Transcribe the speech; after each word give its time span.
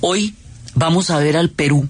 Hoy 0.00 0.34
vamos 0.74 1.10
a 1.10 1.18
ver 1.18 1.36
al 1.36 1.50
Perú 1.50 1.88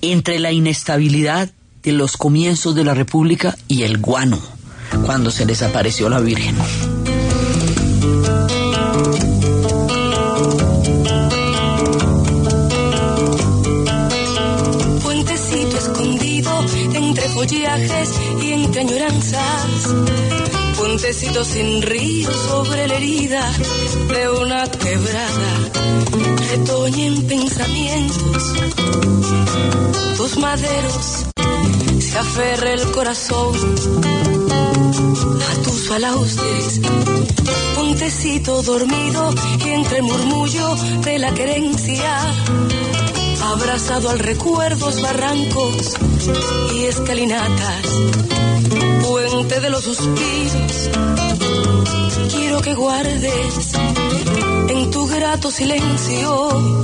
entre 0.00 0.38
la 0.38 0.52
inestabilidad 0.52 1.50
de 1.82 1.92
los 1.92 2.16
comienzos 2.16 2.74
de 2.74 2.84
la 2.84 2.94
República 2.94 3.56
y 3.68 3.82
el 3.82 3.98
guano, 3.98 4.40
cuando 5.04 5.30
se 5.30 5.46
les 5.46 5.62
apareció 5.62 6.08
la 6.08 6.20
Virgen. 6.20 6.56
Puentecito 15.02 15.76
escondido 15.76 16.64
entre 16.94 17.28
follajes 17.30 18.10
y 18.40 18.52
entre 18.52 18.80
añoranzas. 18.82 20.51
Puentecito 20.92 21.42
sin 21.42 21.80
río 21.80 22.30
sobre 22.30 22.86
la 22.86 22.96
herida 22.96 23.50
de 24.08 24.28
una 24.28 24.70
quebrada. 24.70 25.70
Retoñen 26.50 27.26
pensamientos, 27.26 28.52
tus 30.18 30.36
maderos, 30.36 31.24
se 31.98 32.18
aferra 32.18 32.74
el 32.74 32.90
corazón 32.90 33.54
a 35.50 35.62
tus 35.62 35.88
balaustres. 35.88 36.82
Puentecito 37.74 38.60
dormido 38.60 39.34
y 39.64 39.68
entre 39.70 39.96
el 39.96 40.02
murmullo 40.02 40.74
de 41.04 41.18
la 41.18 41.32
querencia 41.32 42.20
abrazado 43.52 44.10
al 44.10 44.18
recuerdos, 44.18 45.00
barrancos 45.00 45.96
y 46.74 46.84
escalinatas, 46.84 47.86
de 49.48 49.70
los 49.70 49.82
suspiros. 49.82 50.90
Quiero 52.30 52.60
que 52.60 52.74
guardes 52.74 53.72
en 54.68 54.90
tu 54.90 55.06
grato 55.08 55.50
silencio 55.50 56.80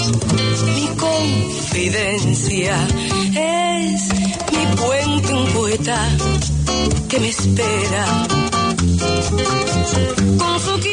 mi 0.74 0.88
confidencia. 0.96 2.86
Es 3.32 4.08
mi 4.50 4.76
puente 4.76 5.34
un 5.34 5.46
poeta 5.52 6.08
que 7.08 7.20
me 7.20 7.28
espera. 7.28 8.26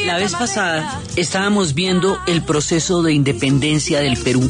La 0.06 0.18
vez 0.18 0.34
pasada 0.34 1.02
estábamos 1.16 1.74
viendo 1.74 2.20
el 2.28 2.44
proceso 2.44 3.02
de 3.02 3.14
independencia 3.14 4.02
del 4.02 4.18
Perú 4.18 4.48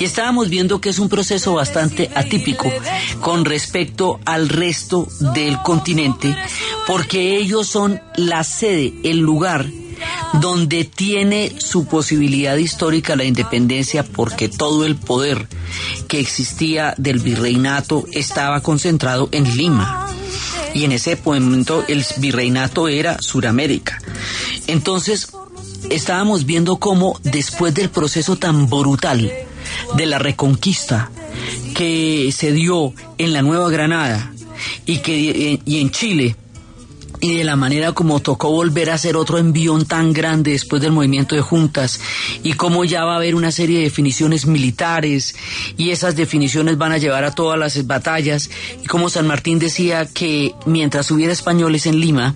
y 0.00 0.04
estábamos 0.04 0.48
viendo 0.48 0.80
que 0.80 0.88
es 0.88 0.98
un 0.98 1.10
proceso 1.10 1.54
bastante 1.54 2.10
atípico 2.14 2.72
con 3.20 3.44
respecto 3.44 4.18
al 4.24 4.48
resto 4.48 5.06
del 5.34 5.60
continente 5.62 6.34
porque 6.86 7.36
ellos 7.36 7.68
son 7.68 8.00
la 8.16 8.42
sede, 8.42 8.94
el 9.04 9.18
lugar 9.18 9.66
donde 10.40 10.84
tiene 10.84 11.52
su 11.58 11.84
posibilidad 11.84 12.56
histórica 12.56 13.14
la 13.14 13.24
independencia 13.24 14.02
porque 14.02 14.48
todo 14.48 14.86
el 14.86 14.96
poder 14.96 15.46
que 16.08 16.18
existía 16.18 16.94
del 16.96 17.18
virreinato 17.18 18.06
estaba 18.12 18.62
concentrado 18.62 19.28
en 19.32 19.54
Lima 19.54 20.08
y 20.72 20.84
en 20.84 20.92
ese 20.92 21.18
momento 21.22 21.84
el 21.88 22.06
virreinato 22.18 22.88
era 22.88 23.20
Suramérica. 23.20 24.00
Entonces, 24.68 25.32
estábamos 25.90 26.46
viendo 26.46 26.76
cómo 26.76 27.18
después 27.24 27.74
del 27.74 27.90
proceso 27.90 28.36
tan 28.36 28.70
brutal 28.70 29.30
de 29.96 30.06
la 30.06 30.18
reconquista 30.18 31.10
que 31.74 32.30
se 32.32 32.52
dio 32.52 32.92
en 33.18 33.32
la 33.32 33.42
Nueva 33.42 33.70
Granada 33.70 34.32
y 34.86 34.98
que 34.98 35.60
y 35.64 35.80
en 35.80 35.90
Chile 35.90 36.36
y 37.20 37.36
de 37.36 37.44
la 37.44 37.56
manera 37.56 37.92
como 37.92 38.20
tocó 38.20 38.50
volver 38.50 38.90
a 38.90 38.94
hacer 38.94 39.16
otro 39.16 39.38
envión 39.38 39.84
tan 39.84 40.12
grande 40.12 40.52
después 40.52 40.80
del 40.80 40.92
movimiento 40.92 41.34
de 41.34 41.42
juntas 41.42 42.00
y 42.42 42.54
cómo 42.54 42.84
ya 42.84 43.04
va 43.04 43.14
a 43.14 43.16
haber 43.16 43.34
una 43.34 43.52
serie 43.52 43.78
de 43.78 43.84
definiciones 43.84 44.46
militares 44.46 45.34
y 45.76 45.90
esas 45.90 46.16
definiciones 46.16 46.78
van 46.78 46.92
a 46.92 46.98
llevar 46.98 47.24
a 47.24 47.34
todas 47.34 47.58
las 47.58 47.86
batallas 47.86 48.50
y 48.82 48.86
como 48.86 49.10
San 49.10 49.26
Martín 49.26 49.58
decía 49.58 50.06
que 50.06 50.54
mientras 50.66 51.10
hubiera 51.10 51.32
españoles 51.32 51.86
en 51.86 52.00
Lima 52.00 52.34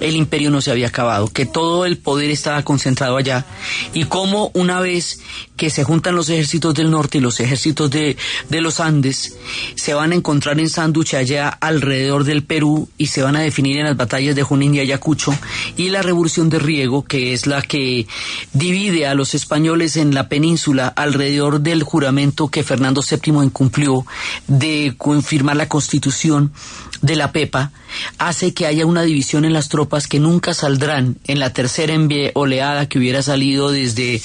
el 0.00 0.16
imperio 0.16 0.50
no 0.50 0.60
se 0.60 0.70
había 0.70 0.88
acabado, 0.88 1.28
que 1.28 1.46
todo 1.46 1.86
el 1.86 1.98
poder 1.98 2.30
estaba 2.30 2.62
concentrado 2.62 3.16
allá 3.16 3.46
y 3.92 4.04
cómo 4.04 4.50
una 4.54 4.80
vez 4.80 5.20
que 5.56 5.70
se 5.70 5.84
juntan 5.84 6.16
los 6.16 6.28
ejércitos 6.28 6.74
del 6.74 6.90
norte 6.90 7.18
y 7.18 7.20
los 7.20 7.38
ejércitos 7.38 7.90
de, 7.90 8.16
de 8.48 8.60
los 8.60 8.80
Andes 8.80 9.36
se 9.76 9.94
van 9.94 10.12
a 10.12 10.16
encontrar 10.16 10.58
en 10.58 10.68
Sanduche 10.68 11.16
allá 11.16 11.48
alrededor 11.48 12.24
del 12.24 12.42
Perú 12.42 12.88
y 12.98 13.06
se 13.06 13.22
van 13.22 13.36
a 13.36 13.40
definir 13.40 13.78
en 13.78 13.84
las 13.84 13.96
batallas 13.96 14.23
de 14.32 14.42
Junín 14.42 14.74
y 14.74 14.80
Ayacucho 14.80 15.36
y 15.76 15.90
la 15.90 16.00
revolución 16.00 16.48
de 16.48 16.58
Riego, 16.58 17.04
que 17.04 17.32
es 17.34 17.46
la 17.46 17.60
que 17.60 18.06
divide 18.52 19.06
a 19.06 19.14
los 19.14 19.34
españoles 19.34 19.96
en 19.96 20.14
la 20.14 20.28
península 20.28 20.88
alrededor 20.88 21.60
del 21.60 21.82
juramento 21.82 22.48
que 22.48 22.62
Fernando 22.62 23.02
VII 23.02 23.44
incumplió 23.44 24.06
de 24.46 24.94
confirmar 24.96 25.56
la 25.56 25.68
constitución 25.68 26.52
de 27.04 27.16
la 27.16 27.32
Pepa, 27.32 27.70
hace 28.18 28.54
que 28.54 28.66
haya 28.66 28.86
una 28.86 29.02
división 29.02 29.44
en 29.44 29.52
las 29.52 29.68
tropas 29.68 30.08
que 30.08 30.20
nunca 30.20 30.54
saldrán 30.54 31.16
en 31.26 31.38
la 31.38 31.52
tercera 31.52 31.94
oleada 32.32 32.88
que 32.88 32.98
hubiera 32.98 33.22
salido 33.22 33.70
desde, 33.70 34.22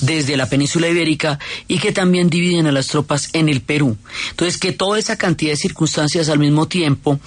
desde 0.00 0.36
la 0.36 0.48
península 0.48 0.88
ibérica 0.88 1.38
y 1.66 1.78
que 1.78 1.92
también 1.92 2.28
dividen 2.28 2.66
a 2.66 2.72
las 2.72 2.88
tropas 2.88 3.30
en 3.32 3.48
el 3.48 3.62
Perú. 3.62 3.96
Entonces, 4.30 4.58
que 4.58 4.72
toda 4.72 4.98
esa 4.98 5.16
cantidad 5.16 5.52
de 5.52 5.56
circunstancias 5.56 6.28
al 6.28 6.38
mismo 6.38 6.68
tiempo 6.68 7.18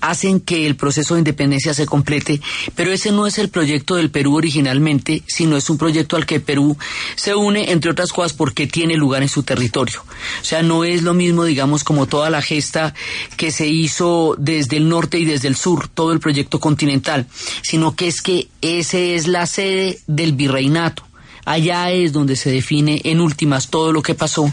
hacen 0.00 0.40
que 0.40 0.66
el 0.66 0.76
proceso 0.76 1.14
de 1.14 1.20
independencia 1.20 1.74
se 1.74 1.86
complete, 1.86 2.40
pero 2.74 2.92
ese 2.92 3.12
no 3.12 3.26
es 3.26 3.38
el 3.38 3.50
proyecto 3.50 3.96
del 3.96 4.10
Perú 4.10 4.36
originalmente, 4.36 5.22
sino 5.26 5.56
es 5.56 5.68
un 5.68 5.76
proyecto 5.76 6.16
al 6.16 6.24
que 6.24 6.40
Perú 6.40 6.78
se 7.14 7.34
une, 7.34 7.72
entre 7.72 7.90
otras 7.90 8.12
cosas, 8.12 8.32
porque 8.32 8.66
tiene 8.66 8.96
lugar 8.96 9.22
en 9.22 9.28
su 9.28 9.42
territorio. 9.42 10.02
O 10.40 10.44
sea, 10.44 10.62
no 10.62 10.84
es 10.84 11.02
lo 11.02 11.12
mismo, 11.12 11.44
digamos, 11.44 11.84
como 11.84 12.06
toda 12.06 12.30
la 12.30 12.40
gesta 12.40 12.94
que 13.36 13.50
se 13.50 13.66
hizo 13.66 14.34
desde 14.46 14.76
el 14.76 14.88
norte 14.88 15.18
y 15.18 15.24
desde 15.24 15.48
el 15.48 15.56
sur, 15.56 15.88
todo 15.88 16.12
el 16.12 16.20
proyecto 16.20 16.60
continental, 16.60 17.26
sino 17.62 17.94
que 17.94 18.06
es 18.06 18.22
que 18.22 18.48
ese 18.62 19.16
es 19.16 19.26
la 19.26 19.46
sede 19.46 19.98
del 20.06 20.32
virreinato. 20.32 21.02
Allá 21.44 21.92
es 21.92 22.12
donde 22.12 22.34
se 22.34 22.50
define 22.50 23.00
en 23.04 23.20
últimas 23.20 23.68
todo 23.68 23.92
lo 23.92 24.02
que 24.02 24.14
pasó 24.14 24.52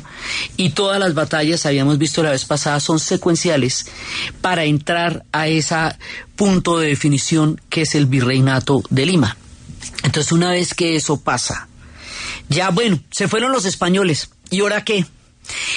y 0.57 0.71
todas 0.71 0.99
las 0.99 1.15
batallas, 1.15 1.65
habíamos 1.65 1.97
visto 1.97 2.21
la 2.21 2.29
vez 2.31 2.45
pasada, 2.45 2.79
son 2.79 2.99
secuenciales 2.99 3.87
para 4.41 4.65
entrar 4.65 5.25
a 5.31 5.47
ese 5.47 5.75
punto 6.35 6.77
de 6.77 6.89
definición 6.89 7.59
que 7.69 7.81
es 7.81 7.95
el 7.95 8.05
virreinato 8.05 8.83
de 8.91 9.07
Lima. 9.07 9.37
Entonces 10.03 10.31
una 10.31 10.51
vez 10.51 10.75
que 10.75 10.95
eso 10.95 11.19
pasa, 11.19 11.67
ya 12.49 12.69
bueno, 12.69 12.99
se 13.09 13.27
fueron 13.27 13.51
los 13.51 13.65
españoles. 13.65 14.29
¿Y 14.51 14.59
ahora 14.59 14.83
qué? 14.83 15.05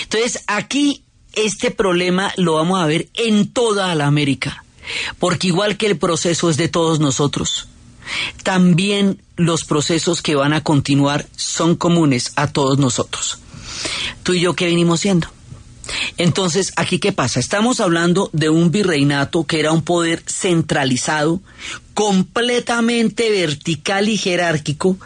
Entonces 0.02 0.42
aquí 0.46 1.05
este 1.36 1.70
problema 1.70 2.32
lo 2.36 2.54
vamos 2.54 2.80
a 2.80 2.86
ver 2.86 3.08
en 3.14 3.48
toda 3.48 3.94
la 3.94 4.06
América, 4.06 4.64
porque 5.18 5.46
igual 5.46 5.76
que 5.76 5.86
el 5.86 5.98
proceso 5.98 6.50
es 6.50 6.56
de 6.56 6.68
todos 6.68 6.98
nosotros, 6.98 7.68
también 8.42 9.22
los 9.36 9.64
procesos 9.64 10.22
que 10.22 10.34
van 10.34 10.52
a 10.52 10.62
continuar 10.62 11.26
son 11.36 11.76
comunes 11.76 12.32
a 12.36 12.48
todos 12.48 12.78
nosotros. 12.78 13.38
Tú 14.22 14.32
y 14.32 14.40
yo, 14.40 14.54
¿qué 14.54 14.66
venimos 14.66 15.00
siendo? 15.00 15.28
Entonces, 16.16 16.72
¿aquí 16.76 16.98
qué 16.98 17.12
pasa? 17.12 17.38
Estamos 17.38 17.80
hablando 17.80 18.30
de 18.32 18.48
un 18.48 18.70
virreinato 18.70 19.44
que 19.44 19.60
era 19.60 19.72
un 19.72 19.82
poder 19.82 20.22
centralizado, 20.26 21.40
completamente 21.94 23.30
vertical 23.30 24.08
y 24.08 24.16
jerárquico, 24.16 24.96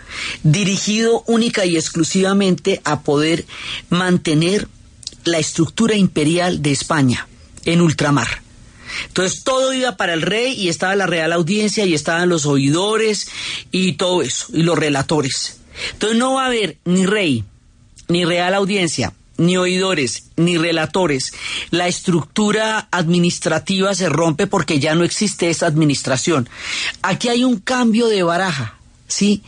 dirigido 0.42 1.22
única 1.26 1.66
y 1.66 1.76
exclusivamente 1.76 2.80
a 2.84 3.00
poder 3.02 3.44
mantener 3.90 4.68
la 5.24 5.38
estructura 5.38 5.94
imperial 5.94 6.62
de 6.62 6.72
España 6.72 7.26
en 7.64 7.80
ultramar. 7.80 8.42
Entonces 9.06 9.44
todo 9.44 9.72
iba 9.72 9.96
para 9.96 10.14
el 10.14 10.22
rey 10.22 10.52
y 10.52 10.68
estaba 10.68 10.96
la 10.96 11.06
real 11.06 11.32
audiencia 11.32 11.84
y 11.86 11.94
estaban 11.94 12.28
los 12.28 12.46
oidores 12.46 13.28
y 13.70 13.92
todo 13.92 14.22
eso, 14.22 14.46
y 14.52 14.62
los 14.62 14.78
relatores. 14.78 15.60
Entonces 15.92 16.18
no 16.18 16.34
va 16.34 16.44
a 16.44 16.46
haber 16.46 16.76
ni 16.84 17.06
rey, 17.06 17.44
ni 18.08 18.24
real 18.24 18.54
audiencia, 18.54 19.12
ni 19.36 19.56
oidores, 19.56 20.24
ni 20.36 20.58
relatores. 20.58 21.32
La 21.70 21.88
estructura 21.88 22.88
administrativa 22.90 23.94
se 23.94 24.08
rompe 24.08 24.46
porque 24.46 24.78
ya 24.78 24.94
no 24.94 25.04
existe 25.04 25.50
esa 25.50 25.66
administración. 25.66 26.48
Aquí 27.02 27.28
hay 27.28 27.44
un 27.44 27.58
cambio 27.58 28.08
de 28.08 28.22
baraja, 28.22 28.78
¿sí? 29.08 29.42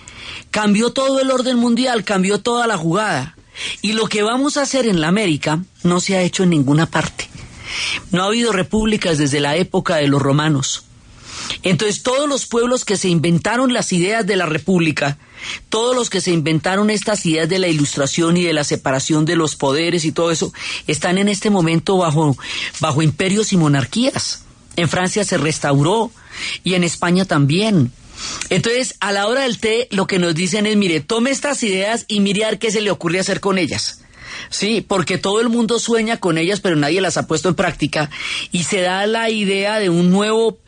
Cambió 0.50 0.92
todo 0.92 1.20
el 1.20 1.30
orden 1.30 1.58
mundial, 1.58 2.04
cambió 2.04 2.40
toda 2.40 2.66
la 2.66 2.76
jugada. 2.76 3.36
Y 3.81 3.93
lo 3.93 4.06
que 4.06 4.22
vamos 4.22 4.56
a 4.56 4.62
hacer 4.62 4.87
en 4.87 5.00
la 5.00 5.08
América 5.08 5.62
no 5.82 6.00
se 6.00 6.16
ha 6.16 6.22
hecho 6.22 6.43
en 6.43 6.50
ninguna 6.50 6.87
parte. 6.87 7.28
No 8.10 8.22
ha 8.22 8.26
habido 8.26 8.52
repúblicas 8.52 9.19
desde 9.19 9.40
la 9.40 9.56
época 9.56 9.96
de 9.96 10.08
los 10.08 10.20
romanos. 10.20 10.84
Entonces 11.62 12.02
todos 12.02 12.28
los 12.28 12.46
pueblos 12.46 12.84
que 12.84 12.96
se 12.96 13.08
inventaron 13.08 13.72
las 13.72 13.93
ideas 13.93 14.26
de 14.26 14.37
la 14.37 14.46
república, 14.46 15.19
todos 15.69 15.94
los 15.94 16.10
que 16.10 16.20
se 16.20 16.31
inventaron 16.31 16.90
estas 16.90 17.25
ideas 17.26 17.49
de 17.49 17.58
la 17.58 17.69
ilustración 17.69 18.37
y 18.37 18.44
de 18.44 18.52
la 18.52 18.64
separación 18.64 19.25
de 19.25 19.37
los 19.37 19.56
poderes 19.56 20.05
y 20.05 20.12
todo 20.12 20.31
eso, 20.31 20.52
están 20.87 21.19
en 21.19 21.28
este 21.28 21.50
momento 21.50 21.96
bajo, 21.96 22.37
bajo 22.81 23.02
imperios 23.02 23.52
y 23.52 23.56
monarquías. 23.56 24.44
En 24.76 24.88
Francia 24.88 25.25
se 25.25 25.38
restauró 25.38 26.10
y 26.64 26.75
en 26.75 26.84
España 26.84 27.25
también. 27.25 27.93
Entonces, 28.50 28.94
a 29.00 29.12
la 29.12 29.26
hora 29.26 29.42
del 29.42 29.58
té, 29.58 29.88
lo 29.90 30.06
que 30.06 30.19
nos 30.19 30.34
dicen 30.34 30.66
es, 30.66 30.76
mire, 30.76 31.00
tome 31.00 31.30
estas 31.30 31.62
ideas 31.62 32.04
y 32.08 32.20
mire 32.20 32.44
a 32.44 32.58
qué 32.58 32.70
se 32.70 32.80
le 32.80 32.90
ocurre 32.90 33.20
hacer 33.20 33.40
con 33.40 33.58
ellas. 33.58 34.02
Sí, 34.50 34.84
porque 34.86 35.19
todo 35.19 35.40
el 35.40 35.48
mundo 35.48 35.78
sueña 35.78 36.19
con 36.19 36.38
ellas, 36.38 36.60
pero 36.60 36.76
nadie 36.76 37.00
las 37.00 37.16
ha 37.16 37.26
puesto 37.26 37.48
en 37.48 37.54
práctica 37.54 38.10
y 38.50 38.64
se 38.64 38.80
da 38.80 39.06
la 39.06 39.30
idea 39.30 39.78
de 39.78 39.90
un 39.90 40.10
nuevo 40.10 40.58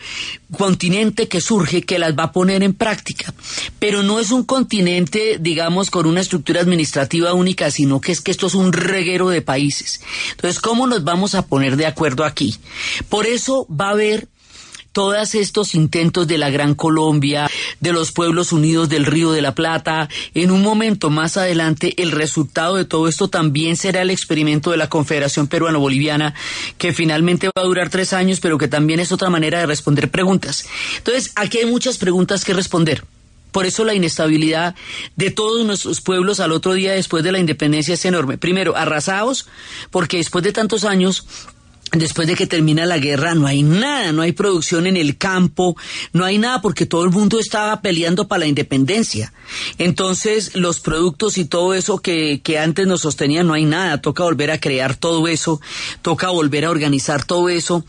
continente 0.57 1.29
que 1.29 1.41
surge 1.41 1.83
que 1.83 1.99
las 1.99 2.17
va 2.17 2.25
a 2.25 2.33
poner 2.33 2.63
en 2.63 2.75
práctica. 2.75 3.35
Pero 3.79 4.03
no 4.03 4.21
es 4.21 4.31
un 4.31 4.45
continente, 4.45 5.39
digamos, 5.41 5.91
con 5.91 6.07
una 6.07 6.21
estructura 6.21 6.61
administrativa 6.61 7.35
única, 7.35 7.71
sino 7.71 8.01
que 8.01 8.13
es 8.13 8.21
que 8.21 8.31
esto 8.31 8.47
es 8.47 8.55
un 8.55 8.73
reguero 8.73 9.29
de 9.29 9.43
países. 9.43 10.01
Entonces, 10.31 10.61
¿cómo 10.61 10.87
nos 10.87 11.05
vamos 11.05 11.35
a 11.35 11.47
poner 11.47 11.77
de 11.77 11.87
acuerdo 11.87 12.25
aquí? 12.25 12.55
Por 13.09 13.27
eso 13.27 13.67
va 13.69 13.89
a 13.89 13.93
haber 13.93 14.29
todos 14.95 15.35
estos 15.35 15.75
intentos 15.75 16.27
de 16.27 16.39
la 16.39 16.49
Gran 16.49 16.75
Colombia, 16.75 17.51
de 17.81 17.93
los 17.93 18.13
pueblos 18.13 18.53
unidos 18.53 18.89
del 18.89 19.05
Río 19.05 19.33
de 19.33 19.43
la 19.43 19.55
Plata, 19.55 20.09
en 20.33 20.51
un 20.51 20.63
momento 20.63 21.11
más 21.11 21.37
adelante 21.37 22.01
el 22.01 22.13
resultado 22.13 22.77
de 22.77 22.85
todo 22.87 23.09
esto 23.09 23.29
también 23.29 23.77
será 23.77 24.03
el 24.03 24.11
experimento 24.11 24.71
de 24.71 24.77
la 24.79 24.89
Confederación 24.89 25.49
Peruano-Boliviana, 25.49 26.35
que 26.79 26.93
finalmente 26.93 27.49
va 27.49 27.63
a 27.63 27.67
durar 27.67 27.91
tres 27.91 28.13
años, 28.13 28.39
pero 28.41 28.57
que 28.57 28.69
también 28.69 29.01
es 29.01 29.13
otra 29.13 29.31
manera 29.31 29.59
de 29.59 29.67
responder 29.67 30.11
preguntas. 30.11 30.65
Entonces, 30.97 31.33
aquí 31.35 31.59
hay 31.59 31.67
muchas 31.67 31.99
preguntas 31.99 32.45
que 32.45 32.55
responder. 32.55 33.05
Por 33.51 33.67
eso 33.67 33.85
la 33.85 33.95
inestabilidad 33.95 34.75
de 35.15 35.31
todos 35.31 35.65
nuestros 35.65 36.01
pueblos 36.01 36.41
al 36.41 36.51
otro 36.51 36.75
día 36.75 36.93
después 36.93 37.23
de 37.23 37.31
la 37.31 37.39
independencia 37.39 37.95
es 37.95 38.05
enorme. 38.05 38.37
Primero, 38.37 38.77
arrasados, 38.77 39.47
porque 39.91 40.17
después 40.17 40.43
de 40.43 40.53
tantos 40.53 40.85
años 40.85 41.25
después 41.97 42.29
de 42.29 42.35
que 42.35 42.47
termina 42.47 42.87
la 42.87 42.99
guerra 42.99 43.35
no 43.35 43.47
hay 43.47 43.63
nada, 43.63 44.13
no 44.13 44.23
hay 44.23 44.33
producción 44.33 44.87
en 44.87 44.97
el 44.97 45.17
campo, 45.17 45.77
no 46.13 46.25
hay 46.25 46.39
nada 46.39 46.61
porque 46.61 46.87
todo 46.87 47.05
el 47.05 47.11
mundo 47.11 47.39
estaba 47.39 47.81
peleando 47.81 48.29
para 48.29 48.41
la 48.41 48.47
independencia. 48.47 49.33
Entonces 49.79 50.55
los 50.55 50.81
productos 50.81 51.39
y 51.39 51.45
todo 51.45 51.75
eso 51.75 51.99
que, 51.99 52.41
que 52.43 52.59
antes 52.59 52.87
nos 52.87 53.03
sostenían 53.03 53.47
no 53.47 53.55
hay 53.55 53.65
nada, 53.65 54.01
toca 54.01 54.25
volver 54.25 54.51
a 54.51 54.61
crear 54.61 54.97
todo 54.97 55.29
eso, 55.29 55.61
toca 56.03 56.31
volver 56.31 56.65
a 56.65 56.71
organizar 56.71 57.25
todo 57.25 57.49
eso 57.49 57.85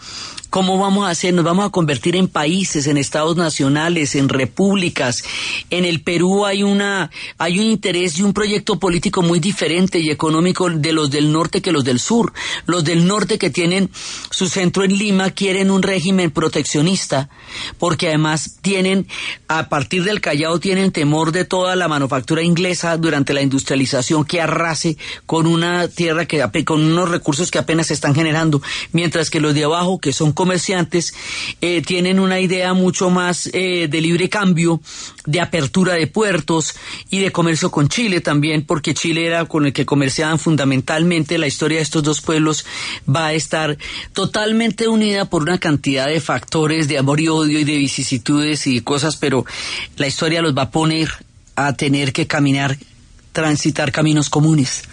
¿Cómo 0.56 0.78
vamos 0.78 1.06
a 1.06 1.10
hacer? 1.10 1.34
Nos 1.34 1.44
vamos 1.44 1.66
a 1.66 1.70
convertir 1.70 2.16
en 2.16 2.30
países, 2.30 2.88
en 2.88 2.96
estados 2.96 3.36
nacionales, 3.36 4.16
en 4.16 4.30
repúblicas. 4.30 5.22
En 5.70 5.84
el 5.84 6.02
Perú 6.02 6.46
hay 6.46 6.64
una, 6.64 7.12
hay 7.38 7.60
un 7.60 7.66
interés 7.66 8.18
y 8.18 8.24
un 8.24 8.32
proyecto 8.32 8.80
político 8.80 9.22
muy 9.22 9.42
diferente 9.42 10.00
y 10.00 10.10
económico 10.12 10.70
de 10.70 10.94
los 10.94 11.12
del 11.12 11.34
norte 11.34 11.62
que 11.62 11.74
los 11.74 11.84
del 11.84 12.00
sur. 12.00 12.32
Los 12.68 12.86
del 12.86 13.06
norte 13.06 13.38
que 13.38 13.50
tienen 13.50 13.90
su 14.30 14.48
centro 14.48 14.86
en 14.86 14.98
Lima 14.98 15.32
quieren 15.32 15.70
un 15.70 15.84
régimen 15.84 16.32
proteccionista, 16.32 17.28
porque 17.78 18.08
además 18.08 18.60
tienen, 18.62 19.08
a 19.50 19.68
partir 19.68 20.06
del 20.06 20.22
Callao 20.22 20.62
tienen 20.62 20.94
temor 20.94 21.34
de 21.34 21.44
toda 21.44 21.76
la 21.76 21.90
manufactura 21.90 22.42
inglesa 22.44 22.96
durante 22.96 23.34
la 23.34 23.42
industrialización 23.42 24.24
que 24.24 24.40
arrase 24.40 24.96
con 25.26 25.48
una 25.48 25.90
tierra 25.90 26.26
que, 26.26 26.64
con 26.64 26.82
unos 26.82 27.10
recursos 27.10 27.52
que 27.52 27.60
apenas 27.60 27.88
se 27.88 27.94
están 27.94 28.16
generando, 28.16 28.62
mientras 28.94 29.30
que 29.30 29.42
los 29.42 29.54
de 29.54 29.66
abajo, 29.66 30.00
que 30.00 30.14
son 30.14 30.32
comerciantes 30.46 31.16
eh, 31.60 31.82
tienen 31.82 32.20
una 32.20 32.40
idea 32.40 32.76
mucho 32.76 33.10
más 33.10 33.50
eh, 33.52 33.88
de 33.90 34.00
libre 34.00 34.30
cambio, 34.30 34.80
de 35.26 35.42
apertura 35.42 35.94
de 35.94 36.06
puertos 36.06 36.76
y 37.10 37.18
de 37.18 37.32
comercio 37.32 37.72
con 37.72 37.90
Chile 37.90 38.22
también, 38.22 38.64
porque 38.64 38.94
Chile 38.94 39.26
era 39.26 39.46
con 39.46 39.66
el 39.66 39.74
que 39.74 39.88
comerciaban 39.88 40.38
fundamentalmente. 40.38 41.40
La 41.40 41.48
historia 41.48 41.78
de 41.80 41.84
estos 41.84 42.04
dos 42.04 42.22
pueblos 42.22 42.64
va 43.10 43.28
a 43.28 43.34
estar 43.34 43.76
totalmente 44.14 44.88
unida 44.88 45.26
por 45.26 45.42
una 45.42 45.58
cantidad 45.58 46.06
de 46.06 46.22
factores 46.22 46.88
de 46.88 47.00
amor 47.00 47.20
y 47.20 47.28
odio 47.28 47.60
y 47.60 47.64
de 47.64 47.78
vicisitudes 47.78 48.68
y 48.68 48.82
cosas, 48.82 49.18
pero 49.18 49.46
la 49.98 50.06
historia 50.06 50.44
los 50.44 50.56
va 50.56 50.64
a 50.64 50.70
poner 50.70 51.10
a 51.56 51.74
tener 51.74 52.14
que 52.14 52.28
caminar 52.28 52.78
transitar 53.36 53.92
caminos 53.92 54.30
comunes. 54.30 54.84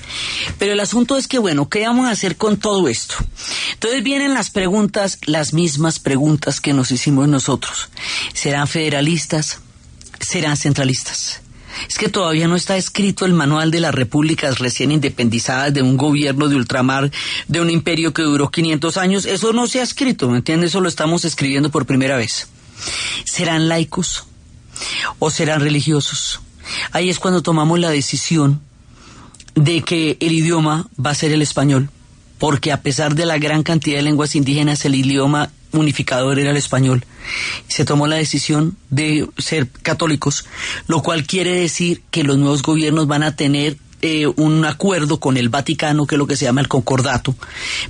Pero 0.58 0.72
el 0.72 0.80
asunto 0.80 1.16
es 1.16 1.28
que, 1.28 1.38
bueno, 1.38 1.68
¿qué 1.70 1.86
vamos 1.86 2.06
a 2.06 2.10
hacer 2.10 2.36
con 2.36 2.58
todo 2.58 2.88
esto? 2.88 3.14
Entonces 3.72 4.02
vienen 4.02 4.34
las 4.34 4.50
preguntas, 4.50 5.18
las 5.24 5.54
mismas 5.54 6.00
preguntas 6.00 6.60
que 6.60 6.74
nos 6.74 6.90
hicimos 6.90 7.28
nosotros. 7.28 7.88
¿Serán 8.34 8.66
federalistas? 8.66 9.60
¿Serán 10.20 10.56
centralistas? 10.56 11.40
Es 11.88 11.98
que 11.98 12.08
todavía 12.08 12.48
no 12.48 12.56
está 12.56 12.76
escrito 12.76 13.24
el 13.24 13.32
manual 13.32 13.70
de 13.70 13.80
las 13.80 13.94
repúblicas 13.94 14.58
recién 14.58 14.90
independizadas 14.90 15.72
de 15.72 15.82
un 15.82 15.96
gobierno 15.96 16.48
de 16.48 16.56
ultramar, 16.56 17.10
de 17.46 17.60
un 17.60 17.70
imperio 17.70 18.12
que 18.12 18.22
duró 18.22 18.50
500 18.50 18.96
años. 18.96 19.24
Eso 19.24 19.52
no 19.52 19.68
se 19.68 19.80
ha 19.80 19.84
escrito, 19.84 20.28
¿me 20.28 20.38
entiendes? 20.38 20.70
Eso 20.70 20.80
lo 20.80 20.88
estamos 20.88 21.24
escribiendo 21.24 21.70
por 21.70 21.86
primera 21.86 22.16
vez. 22.16 22.48
¿Serán 23.24 23.68
laicos 23.68 24.26
o 25.20 25.30
serán 25.30 25.60
religiosos? 25.60 26.40
Ahí 26.92 27.08
es 27.08 27.18
cuando 27.18 27.42
tomamos 27.42 27.78
la 27.78 27.90
decisión 27.90 28.60
de 29.54 29.82
que 29.82 30.16
el 30.20 30.32
idioma 30.32 30.88
va 31.04 31.10
a 31.10 31.14
ser 31.14 31.32
el 31.32 31.42
español, 31.42 31.90
porque 32.38 32.72
a 32.72 32.80
pesar 32.80 33.14
de 33.14 33.26
la 33.26 33.38
gran 33.38 33.62
cantidad 33.62 33.96
de 33.96 34.02
lenguas 34.02 34.34
indígenas, 34.34 34.84
el 34.84 34.94
idioma 34.94 35.50
unificador 35.72 36.38
era 36.38 36.50
el 36.50 36.56
español. 36.56 37.04
Se 37.68 37.84
tomó 37.84 38.06
la 38.06 38.16
decisión 38.16 38.76
de 38.90 39.28
ser 39.38 39.68
católicos, 39.68 40.44
lo 40.86 41.02
cual 41.02 41.24
quiere 41.24 41.54
decir 41.54 42.02
que 42.10 42.24
los 42.24 42.38
nuevos 42.38 42.62
gobiernos 42.62 43.06
van 43.06 43.22
a 43.22 43.36
tener 43.36 43.76
eh, 44.02 44.26
un 44.26 44.64
acuerdo 44.64 45.20
con 45.20 45.36
el 45.36 45.48
Vaticano, 45.48 46.06
que 46.06 46.16
es 46.16 46.18
lo 46.18 46.26
que 46.26 46.36
se 46.36 46.44
llama 46.44 46.60
el 46.60 46.68
concordato, 46.68 47.36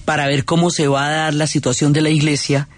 para 0.05 0.27
ver 0.27 0.45
cómo 0.45 0.71
se 0.71 0.87
va 0.87 1.07
a 1.07 1.11
dar 1.11 1.35
la 1.35 1.47
situación 1.47 1.93
de 1.93 2.03
la 2.03 2.11
Iglesia 2.11 2.69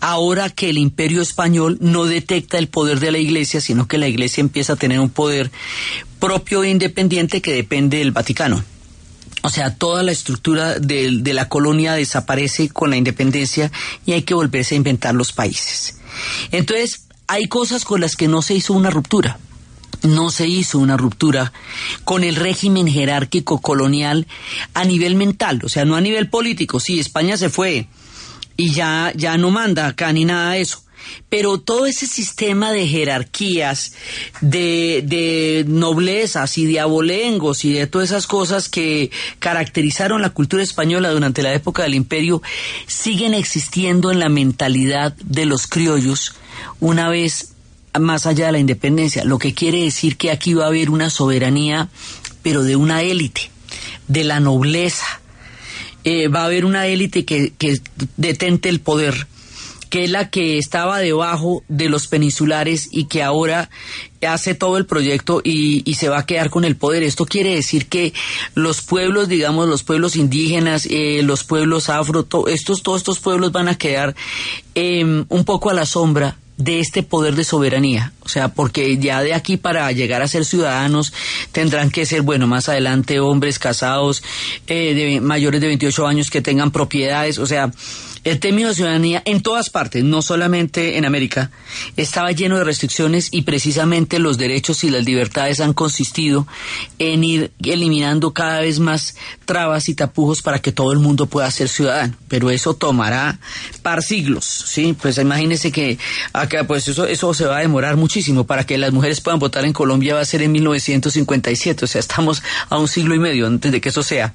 ahora 0.00 0.50
que 0.50 0.70
el 0.70 0.78
imperio 0.78 1.22
español 1.22 1.78
no 1.80 2.04
detecta 2.04 2.58
el 2.58 2.68
poder 2.68 3.00
de 3.00 3.12
la 3.12 3.18
Iglesia, 3.18 3.60
sino 3.60 3.86
que 3.86 3.98
la 3.98 4.08
Iglesia 4.08 4.40
empieza 4.40 4.74
a 4.74 4.76
tener 4.76 5.00
un 5.00 5.10
poder 5.10 5.50
propio 6.18 6.62
e 6.62 6.70
independiente 6.70 7.42
que 7.42 7.52
depende 7.52 7.98
del 7.98 8.12
Vaticano. 8.12 8.64
O 9.42 9.50
sea, 9.50 9.74
toda 9.74 10.02
la 10.02 10.10
estructura 10.10 10.78
de, 10.78 11.20
la 11.34 11.50
colonia 11.50 11.92
desaparece 11.92 12.70
con 12.70 12.88
la 12.88 12.96
independencia 12.96 13.70
y 14.06 14.12
hay 14.12 14.22
que 14.22 14.32
volverse 14.32 14.74
a 14.74 14.78
inventar 14.78 15.14
los 15.14 15.32
países. 15.32 15.98
Entonces, 16.50 17.02
hay 17.26 17.46
cosas 17.46 17.84
con 17.84 18.00
las 18.00 18.16
que 18.16 18.26
no 18.26 18.40
se 18.40 18.54
hizo 18.54 18.72
una 18.72 18.90
ruptura 18.90 19.38
no 20.02 20.30
se 20.30 20.46
hizo 20.46 20.78
una 20.78 20.98
ruptura 20.98 21.52
con 22.04 22.24
el 22.24 22.36
régimen 22.36 22.86
jerárquico 22.86 23.60
colonial 23.62 24.26
a 24.74 24.84
nivel 24.84 25.14
mental, 25.14 25.60
o 25.64 25.68
sea, 25.70 25.86
no 25.86 25.96
a 25.96 26.00
nivel 26.02 26.28
político. 26.28 26.78
Sí, 26.78 26.98
España 26.98 27.38
se 27.38 27.48
fue 27.48 27.86
y 28.56 28.72
ya, 28.72 29.12
ya 29.14 29.36
no 29.36 29.50
manda 29.50 29.86
acá 29.86 30.12
ni 30.12 30.24
nada 30.24 30.52
de 30.52 30.60
eso. 30.60 30.82
Pero 31.28 31.60
todo 31.60 31.84
ese 31.84 32.06
sistema 32.06 32.72
de 32.72 32.86
jerarquías, 32.86 33.92
de, 34.40 35.02
de 35.04 35.64
noblezas 35.68 36.56
y 36.56 36.64
de 36.64 36.80
abolengos 36.80 37.64
y 37.66 37.74
de 37.74 37.86
todas 37.86 38.10
esas 38.10 38.26
cosas 38.26 38.70
que 38.70 39.10
caracterizaron 39.38 40.22
la 40.22 40.30
cultura 40.30 40.62
española 40.62 41.10
durante 41.10 41.42
la 41.42 41.52
época 41.52 41.82
del 41.82 41.94
imperio, 41.94 42.40
siguen 42.86 43.34
existiendo 43.34 44.10
en 44.12 44.18
la 44.18 44.30
mentalidad 44.30 45.14
de 45.16 45.44
los 45.44 45.66
criollos 45.66 46.34
una 46.80 47.10
vez 47.10 47.54
más 48.00 48.26
allá 48.26 48.46
de 48.46 48.52
la 48.52 48.58
independencia, 48.58 49.24
lo 49.24 49.38
que 49.38 49.54
quiere 49.54 49.82
decir 49.82 50.16
que 50.16 50.30
aquí 50.30 50.54
va 50.54 50.64
a 50.64 50.68
haber 50.68 50.90
una 50.90 51.10
soberanía, 51.10 51.88
pero 52.42 52.62
de 52.62 52.76
una 52.76 53.02
élite, 53.02 53.50
de 54.08 54.24
la 54.24 54.40
nobleza. 54.40 55.20
Eh, 56.04 56.28
va 56.28 56.42
a 56.42 56.44
haber 56.46 56.64
una 56.64 56.86
élite 56.86 57.24
que, 57.24 57.52
que 57.56 57.78
detente 58.16 58.68
el 58.68 58.80
poder, 58.80 59.26
que 59.88 60.04
es 60.04 60.10
la 60.10 60.28
que 60.28 60.58
estaba 60.58 60.98
debajo 60.98 61.62
de 61.68 61.88
los 61.88 62.08
peninsulares 62.08 62.88
y 62.90 63.06
que 63.06 63.22
ahora 63.22 63.70
hace 64.26 64.54
todo 64.54 64.76
el 64.76 64.86
proyecto 64.86 65.40
y, 65.44 65.82
y, 65.88 65.94
se 65.94 66.08
va 66.08 66.18
a 66.18 66.26
quedar 66.26 66.50
con 66.50 66.64
el 66.64 66.76
poder. 66.76 67.02
Esto 67.02 67.26
quiere 67.26 67.54
decir 67.54 67.86
que 67.86 68.12
los 68.54 68.82
pueblos, 68.82 69.28
digamos, 69.28 69.68
los 69.68 69.82
pueblos 69.82 70.16
indígenas, 70.16 70.86
eh, 70.90 71.20
los 71.22 71.44
pueblos 71.44 71.88
afro, 71.88 72.26
estos, 72.48 72.82
todos 72.82 73.00
estos 73.00 73.20
pueblos 73.20 73.52
van 73.52 73.68
a 73.68 73.78
quedar 73.78 74.14
eh, 74.74 75.04
un 75.28 75.44
poco 75.44 75.70
a 75.70 75.74
la 75.74 75.86
sombra 75.86 76.38
de 76.56 76.80
este 76.80 77.02
poder 77.02 77.34
de 77.34 77.44
soberanía. 77.44 78.12
O 78.24 78.28
sea, 78.28 78.48
porque 78.48 78.96
ya 78.98 79.22
de 79.22 79.34
aquí 79.34 79.56
para 79.56 79.90
llegar 79.92 80.22
a 80.22 80.28
ser 80.28 80.44
ciudadanos 80.44 81.12
tendrán 81.52 81.90
que 81.90 82.06
ser, 82.06 82.22
bueno, 82.22 82.46
más 82.46 82.68
adelante 82.68 83.20
hombres 83.20 83.58
casados, 83.58 84.22
eh, 84.66 84.94
de 84.94 85.20
mayores 85.20 85.60
de 85.60 85.66
28 85.68 86.06
años 86.06 86.30
que 86.30 86.42
tengan 86.42 86.70
propiedades. 86.70 87.38
O 87.38 87.46
sea, 87.46 87.70
El 88.24 88.40
término 88.40 88.68
de 88.68 88.74
ciudadanía 88.74 89.22
en 89.24 89.42
todas 89.42 89.70
partes, 89.70 90.02
no 90.02 90.22
solamente 90.22 90.96
en 90.96 91.04
América, 91.04 91.50
estaba 91.96 92.32
lleno 92.32 92.56
de 92.56 92.64
restricciones 92.64 93.28
y 93.30 93.42
precisamente 93.42 94.18
los 94.18 94.38
derechos 94.38 94.82
y 94.84 94.90
las 94.90 95.04
libertades 95.04 95.60
han 95.60 95.74
consistido 95.74 96.46
en 96.98 97.22
ir 97.22 97.52
eliminando 97.62 98.32
cada 98.32 98.60
vez 98.60 98.78
más 98.78 99.16
trabas 99.44 99.88
y 99.88 99.94
tapujos 99.94 100.42
para 100.42 100.60
que 100.60 100.72
todo 100.72 100.92
el 100.92 100.98
mundo 100.98 101.26
pueda 101.26 101.50
ser 101.50 101.68
ciudadano. 101.68 102.16
Pero 102.28 102.50
eso 102.50 102.74
tomará 102.74 103.38
par 103.82 104.02
siglos, 104.02 104.44
¿sí? 104.44 104.96
Pues 105.00 105.18
imagínense 105.18 105.70
que 105.70 105.98
acá, 106.32 106.64
pues 106.64 106.88
eso, 106.88 107.06
eso 107.06 107.34
se 107.34 107.44
va 107.44 107.58
a 107.58 107.60
demorar 107.60 107.96
muchísimo. 107.96 108.44
Para 108.44 108.64
que 108.64 108.78
las 108.78 108.92
mujeres 108.92 109.20
puedan 109.20 109.38
votar 109.38 109.64
en 109.64 109.72
Colombia 109.72 110.14
va 110.14 110.20
a 110.20 110.24
ser 110.24 110.42
en 110.42 110.52
1957, 110.52 111.84
o 111.84 111.88
sea, 111.88 112.00
estamos 112.00 112.42
a 112.70 112.78
un 112.78 112.88
siglo 112.88 113.14
y 113.14 113.18
medio 113.18 113.46
antes 113.46 113.70
de 113.70 113.80
que 113.80 113.90
eso 113.90 114.02
sea. 114.02 114.34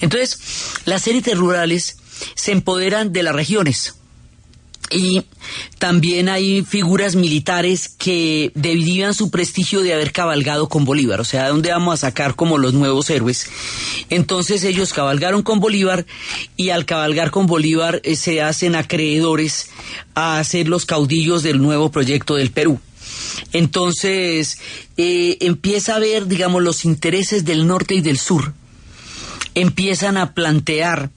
Entonces, 0.00 0.38
las 0.84 1.06
élites 1.06 1.36
rurales 1.36 1.96
se 2.34 2.52
empoderan 2.52 3.12
de 3.12 3.22
las 3.22 3.34
regiones. 3.34 3.94
Y 4.90 5.24
también 5.78 6.28
hay 6.28 6.62
figuras 6.62 7.16
militares 7.16 7.88
que 7.88 8.52
dividían 8.54 9.14
su 9.14 9.30
prestigio 9.30 9.82
de 9.82 9.92
haber 9.92 10.12
cabalgado 10.12 10.68
con 10.68 10.84
Bolívar, 10.84 11.20
o 11.20 11.24
sea, 11.24 11.44
¿de 11.44 11.48
dónde 11.48 11.70
vamos 11.70 11.94
a 11.94 12.06
sacar 12.08 12.36
como 12.36 12.56
los 12.56 12.72
nuevos 12.72 13.10
héroes? 13.10 13.48
Entonces 14.10 14.62
ellos 14.62 14.92
cabalgaron 14.92 15.42
con 15.42 15.58
Bolívar 15.58 16.06
y 16.56 16.70
al 16.70 16.84
cabalgar 16.84 17.32
con 17.32 17.46
Bolívar 17.46 18.00
eh, 18.04 18.14
se 18.14 18.42
hacen 18.42 18.76
acreedores 18.76 19.70
a 20.14 20.42
ser 20.44 20.68
los 20.68 20.86
caudillos 20.86 21.42
del 21.42 21.60
nuevo 21.60 21.90
proyecto 21.90 22.36
del 22.36 22.52
Perú. 22.52 22.78
Entonces 23.52 24.58
eh, 24.96 25.36
empieza 25.40 25.96
a 25.96 26.00
ver, 26.00 26.28
digamos, 26.28 26.62
los 26.62 26.84
intereses 26.84 27.44
del 27.44 27.66
norte 27.66 27.94
y 27.94 28.02
del 28.02 28.18
sur, 28.18 28.52
empiezan 29.54 30.16
a 30.16 30.32
plantear 30.32 31.10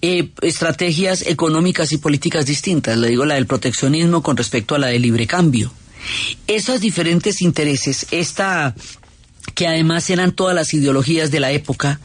eh, 0.00 0.30
estrategias 0.42 1.22
económicas 1.22 1.92
y 1.92 1.98
políticas 1.98 2.46
distintas. 2.46 2.96
Le 2.96 3.08
digo 3.08 3.24
la 3.24 3.34
del 3.34 3.46
proteccionismo 3.46 4.22
con 4.22 4.36
respecto 4.36 4.74
a 4.74 4.78
la 4.78 4.88
del 4.88 5.02
libre 5.02 5.26
cambio. 5.26 5.72
Esos 6.46 6.80
diferentes 6.80 7.42
intereses, 7.42 8.06
esta 8.10 8.74
que 9.54 9.66
además 9.66 10.08
eran 10.10 10.32
todas 10.32 10.54
las 10.54 10.72
ideologías 10.72 11.30
de 11.30 11.40
la 11.40 11.50
época, 11.50 12.00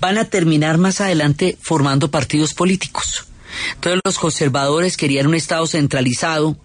van 0.00 0.16
a 0.16 0.24
terminar 0.24 0.78
más 0.78 1.00
adelante 1.00 1.58
formando 1.60 2.10
partidos 2.10 2.54
políticos. 2.54 3.26
Entonces 3.74 4.00
los 4.04 4.18
conservadores 4.18 4.96
querían 4.96 5.26
un 5.26 5.34
Estado 5.34 5.66
centralizado, 5.66 6.56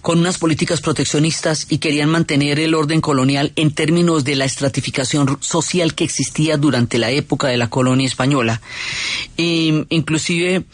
con 0.00 0.18
unas 0.18 0.38
políticas 0.38 0.80
proteccionistas 0.80 1.66
y 1.68 1.78
querían 1.78 2.08
mantener 2.08 2.60
el 2.60 2.74
orden 2.74 3.00
colonial 3.00 3.52
en 3.56 3.72
términos 3.72 4.24
de 4.24 4.36
la 4.36 4.44
estratificación 4.44 5.38
social 5.40 5.94
que 5.94 6.04
existía 6.04 6.56
durante 6.56 6.98
la 6.98 7.10
época 7.10 7.48
de 7.48 7.56
la 7.56 7.70
colonia 7.70 8.06
española. 8.06 8.60
Inclusive 9.36 10.64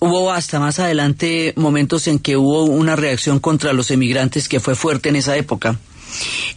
hubo 0.00 0.32
hasta 0.32 0.58
más 0.58 0.78
adelante 0.78 1.52
momentos 1.56 2.08
en 2.08 2.18
que 2.18 2.36
hubo 2.36 2.64
una 2.64 2.96
reacción 2.96 3.38
contra 3.38 3.72
los 3.72 3.90
emigrantes 3.90 4.48
que 4.48 4.60
fue 4.60 4.74
fuerte 4.74 5.08
en 5.10 5.16
esa 5.16 5.36
época. 5.36 5.78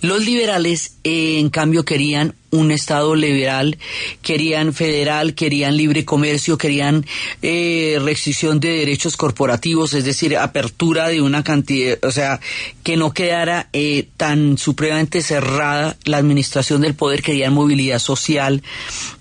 Los 0.02 0.26
liberales, 0.26 0.96
eh, 1.04 1.40
en 1.40 1.50
cambio, 1.50 1.86
querían 1.86 2.36
un 2.52 2.72
Estado 2.72 3.16
liberal, 3.16 3.78
querían 4.22 4.74
federal, 4.74 5.34
querían 5.34 5.76
libre 5.76 6.06
comercio, 6.06 6.58
querían 6.58 7.06
eh, 7.42 8.00
restricción 8.02 8.60
de 8.60 8.70
derechos 8.70 9.18
corporativos, 9.18 9.94
es 9.94 10.06
decir, 10.06 10.38
apertura 10.38 11.08
de 11.08 11.22
una 11.22 11.44
cantidad, 11.44 11.98
o 12.04 12.12
sea, 12.12 12.40
que 12.84 12.96
no 12.96 13.12
quedara 13.12 13.70
eh, 13.74 14.08
tan 14.18 14.58
supremamente 14.58 15.22
cerrada 15.22 15.98
la 16.06 16.18
administración 16.18 16.82
del 16.82 16.94
poder, 16.94 17.24
querían 17.24 17.54
movilidad 17.54 18.00
social, 18.00 18.62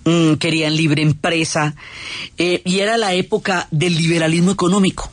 mm, 0.05 0.35
querían 0.35 0.77
libre 0.77 1.03
empresa, 1.03 1.75
y 2.37 2.81
era 2.81 2.97
la 2.99 3.15
época 3.15 3.69
del 3.71 3.95
liberalismo 3.97 4.51
económico. 4.51 5.11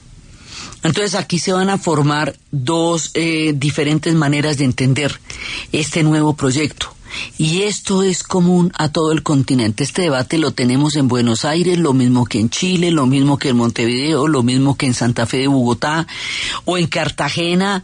Entonces 0.83 1.15
aquí 1.15 1.39
se 1.39 1.53
van 1.53 1.69
a 1.69 1.77
formar 1.77 2.36
dos 2.51 3.12
eh, 3.13 3.53
diferentes 3.55 4.13
maneras 4.15 4.57
de 4.57 4.65
entender 4.65 5.19
este 5.71 6.03
nuevo 6.03 6.33
proyecto. 6.33 6.95
Y 7.38 7.63
esto 7.63 8.03
es 8.03 8.24
común 8.24 8.71
a 8.77 8.91
todo 8.91 9.12
el 9.12 9.24
continente. 9.24 9.83
Este 9.83 10.03
debate 10.03 10.38
lo 10.38 10.51
tenemos 10.51 10.95
en 10.95 11.07
Buenos 11.07 11.45
Aires, 11.45 11.79
lo 11.79 11.93
mismo 11.93 12.25
que 12.25 12.39
en 12.39 12.50
Chile, 12.50 12.91
lo 12.91 13.05
mismo 13.05 13.38
que 13.38 13.50
en 13.50 13.57
Montevideo, 13.57 14.27
lo 14.27 14.43
mismo 14.43 14.77
que 14.77 14.86
en 14.86 14.93
Santa 14.93 15.25
Fe 15.25 15.38
de 15.38 15.48
Bogotá, 15.48 16.07
o 16.65 16.77
en 16.77 16.88
Cartagena, 16.88 17.83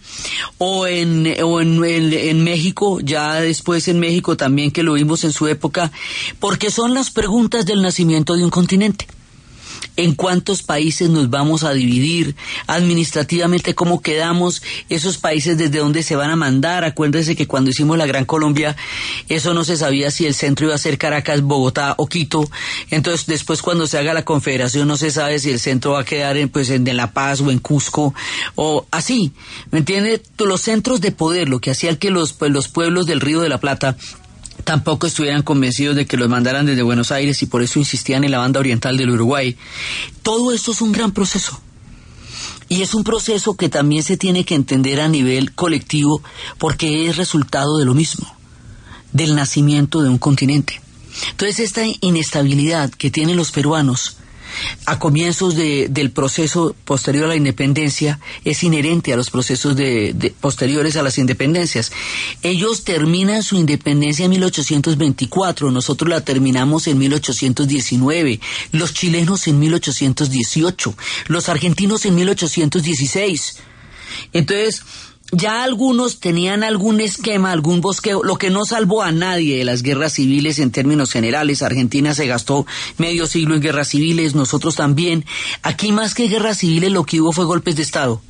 o 0.57 0.87
en, 0.87 1.35
o 1.43 1.61
en, 1.61 1.83
en 1.83 2.43
México, 2.43 2.99
ya 3.01 3.35
después 3.35 3.87
en 3.87 3.99
México 3.99 4.37
también 4.37 4.71
que 4.71 4.83
lo 4.83 4.93
vimos 4.93 5.23
en 5.23 5.33
su 5.33 5.47
época, 5.47 5.91
porque 6.39 6.69
son 6.69 6.93
las 6.93 7.09
preguntas 7.09 7.65
del 7.65 7.81
nacimiento 7.81 8.35
de 8.35 8.43
un 8.43 8.49
continente 8.49 9.07
en 9.97 10.15
cuántos 10.15 10.63
países 10.63 11.09
nos 11.09 11.29
vamos 11.29 11.63
a 11.63 11.73
dividir, 11.73 12.35
administrativamente 12.67 13.75
cómo 13.75 14.01
quedamos, 14.01 14.61
esos 14.89 15.17
países 15.17 15.57
desde 15.57 15.79
dónde 15.79 16.03
se 16.03 16.15
van 16.15 16.29
a 16.29 16.35
mandar. 16.35 16.83
Acuérdense 16.83 17.35
que 17.35 17.47
cuando 17.47 17.69
hicimos 17.69 17.97
la 17.97 18.05
Gran 18.05 18.25
Colombia, 18.25 18.75
eso 19.29 19.53
no 19.53 19.63
se 19.63 19.77
sabía 19.77 20.11
si 20.11 20.25
el 20.25 20.33
centro 20.33 20.67
iba 20.67 20.75
a 20.75 20.79
ser 20.79 20.97
Caracas, 20.97 21.41
Bogotá 21.41 21.95
o 21.97 22.07
Quito. 22.07 22.49
Entonces, 22.91 23.25
después 23.25 23.61
cuando 23.61 23.87
se 23.87 23.97
haga 23.97 24.13
la 24.13 24.25
confederación, 24.25 24.87
no 24.87 24.97
se 24.97 25.11
sabe 25.11 25.39
si 25.39 25.51
el 25.51 25.59
centro 25.59 25.93
va 25.93 26.01
a 26.01 26.05
quedar 26.05 26.37
en, 26.37 26.49
pues, 26.49 26.69
en 26.69 26.85
La 26.95 27.11
Paz 27.11 27.41
o 27.41 27.51
en 27.51 27.59
Cusco 27.59 28.13
o 28.55 28.85
así. 28.91 29.31
¿Me 29.71 29.79
entiende? 29.79 30.21
Los 30.39 30.61
centros 30.61 31.01
de 31.01 31.11
poder, 31.11 31.49
lo 31.49 31.59
que 31.59 31.71
hacía 31.71 31.97
que 31.97 32.11
los, 32.11 32.33
pues, 32.33 32.51
los 32.51 32.67
pueblos 32.67 33.05
del 33.05 33.21
Río 33.21 33.41
de 33.41 33.49
la 33.49 33.59
Plata 33.59 33.97
tampoco 34.65 35.07
estuvieran 35.07 35.43
convencidos 35.43 35.95
de 35.95 36.05
que 36.05 36.17
los 36.17 36.27
mandaran 36.27 36.65
desde 36.65 36.81
Buenos 36.81 37.11
Aires 37.11 37.41
y 37.41 37.45
por 37.45 37.61
eso 37.61 37.79
insistían 37.79 38.25
en 38.25 38.31
la 38.31 38.39
banda 38.39 38.59
oriental 38.59 38.97
del 38.97 39.11
Uruguay. 39.11 39.55
Todo 40.23 40.51
esto 40.51 40.71
es 40.71 40.81
un 40.81 40.91
gran 40.91 41.11
proceso. 41.11 41.61
Y 42.67 42.81
es 42.81 42.95
un 42.95 43.03
proceso 43.03 43.55
que 43.55 43.69
también 43.69 44.03
se 44.03 44.17
tiene 44.17 44.43
que 44.43 44.55
entender 44.55 44.99
a 44.99 45.07
nivel 45.07 45.53
colectivo 45.53 46.21
porque 46.57 47.07
es 47.07 47.15
resultado 47.15 47.77
de 47.77 47.85
lo 47.85 47.93
mismo, 47.93 48.27
del 49.13 49.35
nacimiento 49.35 50.01
de 50.01 50.09
un 50.09 50.17
continente. 50.17 50.81
Entonces 51.29 51.59
esta 51.59 51.83
inestabilidad 52.01 52.89
que 52.89 53.11
tienen 53.11 53.37
los 53.37 53.51
peruanos 53.51 54.17
a 54.85 54.99
comienzos 54.99 55.55
del 55.55 56.11
proceso 56.11 56.75
posterior 56.85 57.25
a 57.25 57.29
la 57.29 57.35
independencia 57.35 58.19
es 58.43 58.63
inherente 58.63 59.13
a 59.13 59.17
los 59.17 59.29
procesos 59.29 59.75
de, 59.75 60.33
posteriores 60.39 60.95
a 60.95 61.03
las 61.03 61.17
independencias. 61.17 61.91
Ellos 62.43 62.83
terminan 62.83 63.43
su 63.43 63.55
independencia 63.55 64.25
en 64.25 64.31
1824, 64.31 65.71
nosotros 65.71 66.09
la 66.09 66.21
terminamos 66.21 66.87
en 66.87 66.97
1819, 66.97 68.39
los 68.71 68.93
chilenos 68.93 69.47
en 69.47 69.59
1818, 69.59 70.95
los 71.27 71.49
argentinos 71.49 72.05
en 72.05 72.15
1816. 72.15 73.57
Entonces, 74.33 74.81
ya 75.31 75.63
algunos 75.63 76.19
tenían 76.19 76.63
algún 76.63 77.01
esquema, 77.01 77.51
algún 77.51 77.81
bosqueo, 77.81 78.23
lo 78.23 78.37
que 78.37 78.49
no 78.49 78.65
salvó 78.65 79.01
a 79.01 79.11
nadie 79.11 79.57
de 79.57 79.65
las 79.65 79.81
guerras 79.81 80.13
civiles 80.13 80.59
en 80.59 80.71
términos 80.71 81.11
generales. 81.11 81.61
Argentina 81.61 82.13
se 82.13 82.27
gastó 82.27 82.65
medio 82.97 83.27
siglo 83.27 83.55
en 83.55 83.61
guerras 83.61 83.89
civiles, 83.89 84.35
nosotros 84.35 84.75
también. 84.75 85.25
Aquí 85.63 85.91
más 85.91 86.13
que 86.13 86.27
guerras 86.27 86.59
civiles 86.59 86.91
lo 86.91 87.03
que 87.03 87.21
hubo 87.21 87.31
fue 87.31 87.45
golpes 87.45 87.75
de 87.75 87.83
Estado 87.83 88.21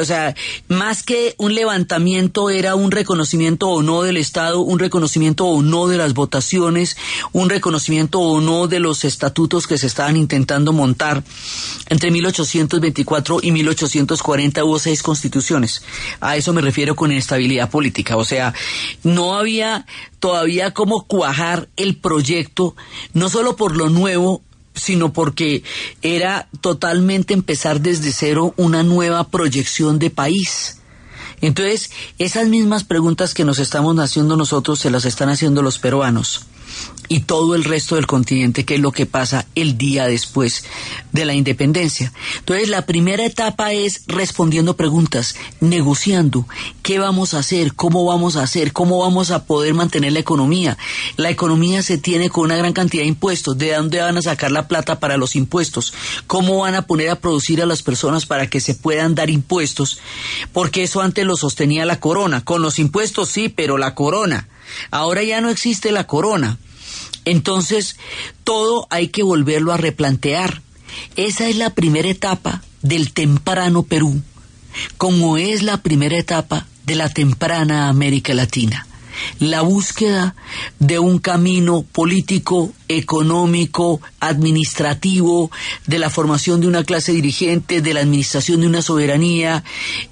o 0.00 0.04
sea, 0.04 0.34
más 0.68 1.02
que 1.02 1.34
un 1.38 1.54
levantamiento 1.54 2.50
era 2.50 2.74
un 2.74 2.90
reconocimiento 2.90 3.68
o 3.68 3.82
no 3.82 4.02
del 4.02 4.16
Estado, 4.16 4.60
un 4.60 4.78
reconocimiento 4.78 5.46
o 5.46 5.62
no 5.62 5.88
de 5.88 5.96
las 5.96 6.14
votaciones, 6.14 6.96
un 7.32 7.50
reconocimiento 7.50 8.20
o 8.20 8.40
no 8.40 8.68
de 8.68 8.80
los 8.80 9.04
estatutos 9.04 9.66
que 9.66 9.78
se 9.78 9.86
estaban 9.86 10.16
intentando 10.16 10.72
montar. 10.72 11.22
Entre 11.88 12.10
1824 12.10 13.38
y 13.42 13.52
1840 13.52 14.64
hubo 14.64 14.78
seis 14.78 15.02
constituciones. 15.02 15.82
A 16.20 16.36
eso 16.36 16.52
me 16.52 16.60
refiero 16.60 16.96
con 16.96 17.12
inestabilidad 17.12 17.70
política. 17.70 18.16
O 18.16 18.24
sea, 18.24 18.54
no 19.02 19.34
había 19.34 19.86
todavía 20.20 20.72
cómo 20.72 21.06
cuajar 21.06 21.68
el 21.76 21.96
proyecto, 21.96 22.74
no 23.12 23.28
solo 23.28 23.56
por 23.56 23.76
lo 23.76 23.88
nuevo, 23.88 24.42
sino 24.78 25.12
porque 25.12 25.62
era 26.02 26.48
totalmente 26.60 27.34
empezar 27.34 27.80
desde 27.80 28.12
cero 28.12 28.54
una 28.56 28.82
nueva 28.82 29.28
proyección 29.28 29.98
de 29.98 30.10
país. 30.10 30.78
Entonces, 31.40 31.90
esas 32.18 32.48
mismas 32.48 32.84
preguntas 32.84 33.34
que 33.34 33.44
nos 33.44 33.58
estamos 33.58 33.98
haciendo 33.98 34.36
nosotros 34.36 34.78
se 34.80 34.90
las 34.90 35.04
están 35.04 35.28
haciendo 35.28 35.62
los 35.62 35.78
peruanos 35.78 36.46
y 37.08 37.20
todo 37.20 37.54
el 37.54 37.64
resto 37.64 37.96
del 37.96 38.06
continente, 38.06 38.64
que 38.64 38.74
es 38.74 38.80
lo 38.80 38.92
que 38.92 39.06
pasa 39.06 39.46
el 39.54 39.78
día 39.78 40.06
después 40.06 40.64
de 41.12 41.24
la 41.24 41.34
independencia. 41.34 42.12
Entonces, 42.38 42.68
la 42.68 42.84
primera 42.84 43.24
etapa 43.24 43.72
es 43.72 44.02
respondiendo 44.06 44.76
preguntas, 44.76 45.34
negociando 45.60 46.46
qué 46.82 46.98
vamos 46.98 47.32
a 47.32 47.38
hacer, 47.38 47.74
cómo 47.74 48.04
vamos 48.04 48.36
a 48.36 48.42
hacer, 48.42 48.72
cómo 48.72 48.98
vamos 48.98 49.30
a 49.30 49.44
poder 49.44 49.72
mantener 49.72 50.12
la 50.12 50.18
economía. 50.18 50.76
La 51.16 51.30
economía 51.30 51.82
se 51.82 51.96
tiene 51.96 52.28
con 52.28 52.44
una 52.44 52.56
gran 52.56 52.74
cantidad 52.74 53.02
de 53.02 53.08
impuestos, 53.08 53.56
de 53.56 53.72
dónde 53.72 54.00
van 54.00 54.18
a 54.18 54.22
sacar 54.22 54.52
la 54.52 54.68
plata 54.68 55.00
para 55.00 55.16
los 55.16 55.34
impuestos, 55.34 55.94
cómo 56.26 56.58
van 56.58 56.74
a 56.74 56.86
poner 56.86 57.08
a 57.10 57.20
producir 57.20 57.62
a 57.62 57.66
las 57.66 57.82
personas 57.82 58.26
para 58.26 58.48
que 58.48 58.60
se 58.60 58.74
puedan 58.74 59.14
dar 59.14 59.30
impuestos, 59.30 59.98
porque 60.52 60.82
eso 60.82 61.00
antes 61.00 61.24
lo 61.24 61.36
sostenía 61.36 61.86
la 61.86 62.00
corona. 62.00 62.44
Con 62.44 62.60
los 62.60 62.78
impuestos 62.78 63.30
sí, 63.30 63.48
pero 63.48 63.78
la 63.78 63.94
corona. 63.94 64.46
Ahora 64.90 65.22
ya 65.22 65.40
no 65.40 65.50
existe 65.50 65.92
la 65.92 66.06
corona. 66.06 66.58
Entonces, 67.24 67.96
todo 68.44 68.86
hay 68.90 69.08
que 69.08 69.22
volverlo 69.22 69.72
a 69.72 69.76
replantear. 69.76 70.62
esa 71.16 71.48
es 71.48 71.56
la 71.56 71.70
primera 71.70 72.08
etapa 72.08 72.62
del 72.82 73.12
temprano 73.12 73.82
Perú, 73.82 74.22
como 74.96 75.36
es 75.36 75.62
la 75.62 75.82
primera 75.82 76.16
etapa 76.16 76.66
de 76.84 76.94
la 76.94 77.08
temprana 77.08 77.88
América 77.88 78.32
Latina 78.34 78.87
la 79.38 79.62
búsqueda 79.62 80.34
de 80.78 80.98
un 80.98 81.18
camino 81.18 81.82
político, 81.92 82.72
económico, 82.88 84.00
administrativo, 84.20 85.50
de 85.86 85.98
la 85.98 86.10
formación 86.10 86.60
de 86.60 86.68
una 86.68 86.84
clase 86.84 87.12
dirigente, 87.12 87.80
de 87.80 87.94
la 87.94 88.00
administración 88.00 88.60
de 88.60 88.66
una 88.66 88.82
soberanía, 88.82 89.64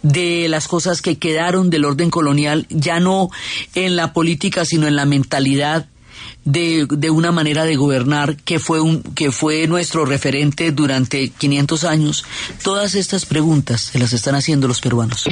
de 0.03 0.49
las 0.49 0.69
cosas 0.69 1.03
que 1.03 1.19
quedaron 1.19 1.71
del 1.71 1.85
orden 1.85 2.11
colonial, 2.11 2.67
ya 2.71 3.01
no 3.01 3.31
en 3.75 3.97
la 3.97 4.13
política, 4.13 4.65
sino 4.65 4.87
en 4.87 4.97
la 4.97 5.07
mentalidad 5.07 5.89
de, 6.45 6.87
de, 6.89 7.11
una 7.11 7.33
manera 7.33 7.65
de 7.65 7.77
gobernar 7.77 8.37
que 8.37 8.59
fue, 8.59 8.81
un, 8.81 9.03
que 9.03 9.33
fue 9.33 9.67
nuestro 9.67 10.07
referente 10.07 10.71
durante 10.71 11.29
500 11.31 11.85
años. 11.85 12.25
Todas 12.63 12.95
estas 12.95 13.27
preguntas 13.27 13.91
se 13.93 13.99
las 13.99 14.13
están 14.13 14.37
haciendo 14.37 14.69
los 14.69 14.81
peruanos. 14.81 15.25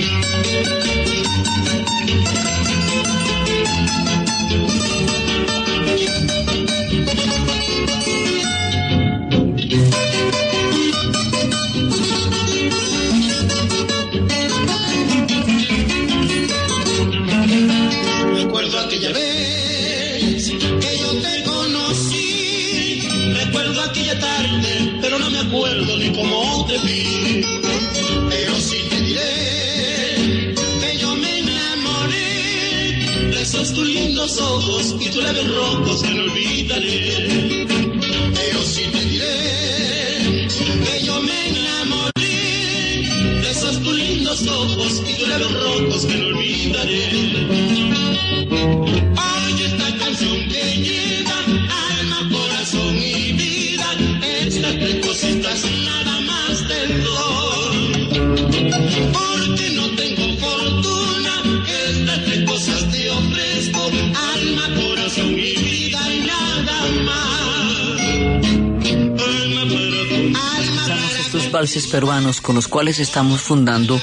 Peruanos 71.83 72.41
con 72.41 72.55
los 72.55 72.69
cuales 72.69 72.99
estamos 72.99 73.41
fundando 73.41 74.01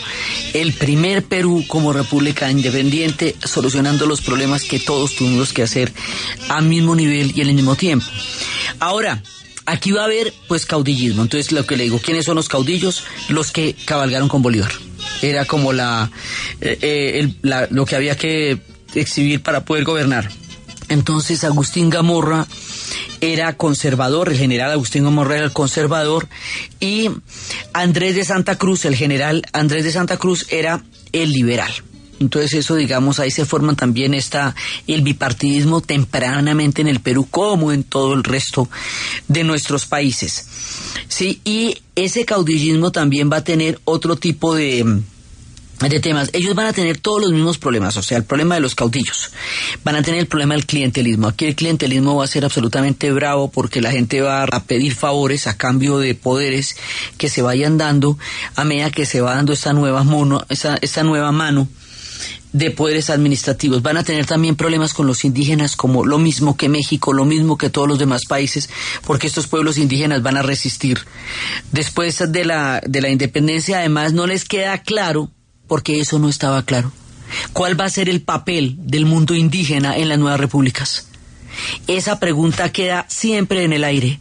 el 0.54 0.74
primer 0.74 1.24
Perú 1.24 1.64
como 1.68 1.94
república 1.94 2.52
independiente, 2.52 3.36
solucionando 3.44 4.06
los 4.06 4.22
problemas 4.22 4.64
que 4.64 4.80
todos 4.80 5.16
tuvimos 5.16 5.54
que 5.54 5.64
hacer 5.64 5.92
al 6.50 6.66
mismo 6.66 6.96
nivel 6.96 7.32
y 7.36 7.42
al 7.42 7.54
mismo 7.54 7.76
tiempo. 7.76 8.06
Ahora, 8.80 9.24
aquí 9.66 9.92
va 9.92 10.02
a 10.02 10.06
haber 10.06 10.34
pues 10.48 10.66
caudillismo. 10.66 11.22
Entonces 11.22 11.52
lo 11.52 11.66
que 11.66 11.78
le 11.78 11.86
digo, 11.86 12.00
¿quiénes 12.00 12.26
son 12.26 12.36
los 12.36 12.50
caudillos? 12.50 13.04
Los 13.30 13.52
que 13.52 13.76
cabalgaron 13.86 14.28
con 14.28 14.42
Bolívar. 14.42 14.72
Era 15.22 15.46
como 15.46 15.74
la, 15.74 16.12
eh, 16.60 16.78
eh, 16.82 17.34
la 17.42 17.68
lo 17.72 17.86
que 17.86 17.96
había 17.96 18.18
que 18.18 18.60
exhibir 18.94 19.42
para 19.42 19.66
poder 19.66 19.84
gobernar. 19.84 20.30
Entonces 20.90 21.44
Agustín 21.44 21.90
Gamorra 21.90 22.46
era 23.22 23.54
conservador, 23.54 24.30
el 24.30 24.38
general 24.38 24.72
Agustín 24.72 25.04
Gamorra 25.04 25.38
era 25.38 25.46
el 25.46 25.54
conservador 25.54 26.28
y 26.80 27.10
Andrés 27.72 28.16
de 28.16 28.26
Santa 28.26 28.58
Cruz, 28.58 28.86
el 28.86 28.96
general 28.96 29.44
Andrés 29.54 29.84
de 29.84 29.92
Santa 29.92 30.18
Cruz 30.18 30.48
era 30.50 30.84
el 31.14 31.32
liberal. 31.32 31.72
Entonces 32.20 32.54
eso, 32.54 32.76
digamos, 32.76 33.20
ahí 33.20 33.32
se 33.32 33.46
forma 33.46 33.74
también 33.76 34.14
está 34.14 34.56
el 34.86 35.02
bipartidismo 35.02 35.82
tempranamente 35.82 36.82
en 36.82 36.88
el 36.88 37.00
Perú 37.00 37.28
como 37.30 37.72
en 37.72 37.84
todo 37.84 38.14
el 38.14 38.24
resto 38.24 38.70
de 39.28 39.44
nuestros 39.44 39.88
países. 39.88 40.46
Sí, 41.08 41.42
y 41.44 41.78
ese 41.96 42.26
caudillismo 42.26 42.92
también 42.92 43.32
va 43.32 43.38
a 43.38 43.44
tener 43.44 43.80
otro 43.86 44.18
tipo 44.18 44.54
de 44.54 45.02
de 45.90 46.00
temas, 46.00 46.30
ellos 46.34 46.56
van 46.56 46.68
a 46.68 46.74
tener 46.74 46.98
todos 46.98 47.22
los 47.22 47.32
mismos 47.32 47.58
problemas, 47.58 47.98
o 47.98 48.04
sea, 48.04 48.18
el 48.18 48.24
problema 48.24 48.56
de 48.56 48.62
los 48.62 48.76
caudillos, 48.76 49.32
van 49.84 49.96
a 49.96 50.02
tener 50.02 50.20
el 50.20 50.28
problema 50.28 50.54
del 50.54 50.66
clientelismo. 50.66 51.28
Aquí 51.28 51.46
el 51.46 51.56
clientelismo 51.56 52.16
va 52.16 52.26
a 52.26 52.28
ser 52.28 52.46
absolutamente 52.46 53.12
bravo 53.12 53.52
porque 53.52 53.82
la 53.82 53.92
gente 53.92 54.22
va 54.22 54.44
a 54.44 54.64
pedir 54.64 54.94
favores 54.96 55.48
a 55.48 55.58
cambio 55.58 55.98
de 55.98 56.16
poderes 56.16 56.76
que 57.18 57.30
se 57.30 57.42
vayan 57.42 57.78
dando 57.78 58.18
a 58.56 58.64
medida 58.64 58.92
que 58.92 59.06
se 59.06 59.22
va 59.22 59.36
dando 59.36 59.54
esta 59.54 59.74
nueva, 59.74 60.04
mono, 60.04 60.46
esta, 60.50 60.78
esta 60.82 61.04
nueva 61.04 61.32
mano 61.32 61.68
de 62.54 62.72
poderes 62.72 63.10
administrativos. 63.10 63.82
Van 63.82 63.98
a 63.98 64.04
tener 64.04 64.26
también 64.26 64.56
problemas 64.56 64.94
con 64.94 65.08
los 65.08 65.24
indígenas, 65.24 65.76
como 65.76 66.06
lo 66.06 66.18
mismo 66.18 66.58
que 66.58 66.70
México, 66.70 67.14
lo 67.14 67.26
mismo 67.26 67.58
que 67.58 67.70
todos 67.70 67.88
los 67.88 68.00
demás 68.00 68.26
países, 68.28 68.70
porque 69.06 69.28
estos 69.28 69.48
pueblos 69.48 69.78
indígenas 69.78 70.22
van 70.22 70.38
a 70.38 70.42
resistir. 70.42 71.00
Después 71.72 72.32
de 72.32 72.46
la, 72.46 72.82
de 72.86 73.02
la 73.02 73.10
independencia, 73.10 73.80
además, 73.80 74.14
no 74.14 74.28
les 74.28 74.46
queda 74.46 74.80
claro 74.80 75.30
porque 75.72 76.02
eso 76.02 76.20
no 76.20 76.28
estaba 76.28 76.64
claro. 76.64 76.92
¿Cuál 77.54 77.80
va 77.80 77.86
a 77.86 77.90
ser 77.90 78.10
el 78.10 78.22
papel 78.22 78.76
del 78.78 79.06
mundo 79.06 79.36
indígena 79.36 79.96
en 79.96 80.10
las 80.10 80.20
nuevas 80.20 80.38
repúblicas? 80.38 81.08
Esa 81.88 82.20
pregunta 82.20 82.74
queda 82.74 83.06
siempre 83.08 83.64
en 83.64 83.72
el 83.72 83.86
aire. 83.86 84.20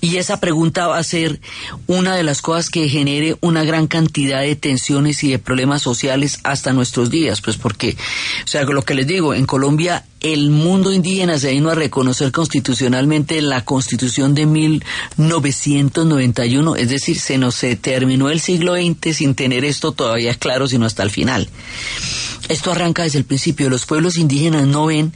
Y 0.00 0.16
esa 0.16 0.38
pregunta 0.38 0.86
va 0.86 0.98
a 0.98 1.04
ser 1.04 1.40
una 1.86 2.14
de 2.14 2.22
las 2.22 2.40
cosas 2.40 2.70
que 2.70 2.88
genere 2.88 3.36
una 3.40 3.64
gran 3.64 3.88
cantidad 3.88 4.42
de 4.42 4.54
tensiones 4.54 5.24
y 5.24 5.30
de 5.30 5.38
problemas 5.38 5.82
sociales 5.82 6.38
hasta 6.44 6.72
nuestros 6.72 7.10
días, 7.10 7.40
pues 7.40 7.56
porque, 7.56 7.96
o 8.44 8.46
sea, 8.46 8.62
lo 8.62 8.82
que 8.82 8.94
les 8.94 9.08
digo, 9.08 9.34
en 9.34 9.46
Colombia 9.46 10.04
el 10.20 10.50
mundo 10.50 10.92
indígena 10.92 11.38
se 11.38 11.52
vino 11.52 11.70
a 11.70 11.76
reconocer 11.76 12.32
constitucionalmente 12.32 13.38
en 13.38 13.48
la 13.48 13.64
constitución 13.64 14.34
de 14.34 14.46
1991, 14.46 16.76
es 16.76 16.88
decir, 16.88 17.20
se 17.20 17.38
nos 17.38 17.60
terminó 17.80 18.28
el 18.28 18.40
siglo 18.40 18.74
XX 18.74 19.16
sin 19.16 19.36
tener 19.36 19.64
esto 19.64 19.92
todavía 19.92 20.34
claro, 20.34 20.66
sino 20.66 20.86
hasta 20.86 21.04
el 21.04 21.10
final. 21.10 21.48
Esto 22.48 22.72
arranca 22.72 23.04
desde 23.04 23.18
el 23.18 23.24
principio, 23.24 23.70
los 23.70 23.86
pueblos 23.86 24.16
indígenas 24.16 24.66
no 24.66 24.86
ven 24.86 25.12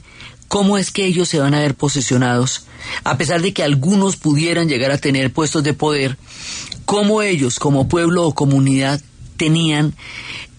cómo 0.53 0.77
es 0.77 0.91
que 0.91 1.03
ellos 1.03 1.29
se 1.29 1.39
van 1.39 1.55
a 1.55 1.61
ver 1.61 1.73
posesionados, 1.73 2.67
a 3.03 3.17
pesar 3.17 3.41
de 3.41 3.53
que 3.53 3.63
algunos 3.63 4.17
pudieran 4.17 4.69
llegar 4.69 4.91
a 4.91 4.99
tener 4.99 5.33
puestos 5.33 5.63
de 5.63 5.73
poder, 5.73 6.15
cómo 6.85 7.23
ellos 7.23 7.57
como 7.57 7.87
pueblo 7.87 8.27
o 8.27 8.35
comunidad 8.35 9.01
tenían 9.35 9.95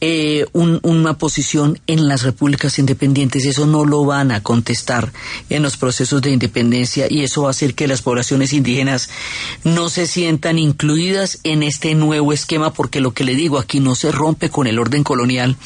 eh, 0.00 0.46
una 0.52 1.16
posición 1.18 1.78
en 1.87 2.09
las 2.09 2.22
repúblicas 2.22 2.78
independientes. 2.78 3.44
Eso 3.44 3.66
no 3.66 3.85
lo 3.85 4.04
van 4.04 4.33
a 4.33 4.42
contestar 4.42 5.12
en 5.50 5.62
los 5.62 5.76
procesos 5.76 6.20
de 6.22 6.30
independencia 6.30 7.07
y 7.09 7.22
eso 7.22 7.42
va 7.42 7.48
a 7.48 7.50
hacer 7.50 7.74
que 7.74 7.88
las 7.88 8.02
poblaciones 8.02 8.52
indígenas 8.52 9.09
no 9.64 9.88
se 9.88 10.07
sientan 10.07 10.59
incluidas 10.59 11.38
en 11.44 11.62
este 11.62 11.94
nuevo 11.94 12.33
esquema 12.33 12.72
porque 12.72 13.00
lo 13.00 13.12
que 13.12 13.24
le 13.24 13.35
digo 13.35 13.59
aquí 13.59 13.80
no 13.80 13.94
se 13.94 14.12
rompe 14.12 14.50
con 14.50 14.66
el 14.66 14.78
orden 14.78 15.04
colonial 15.04 15.57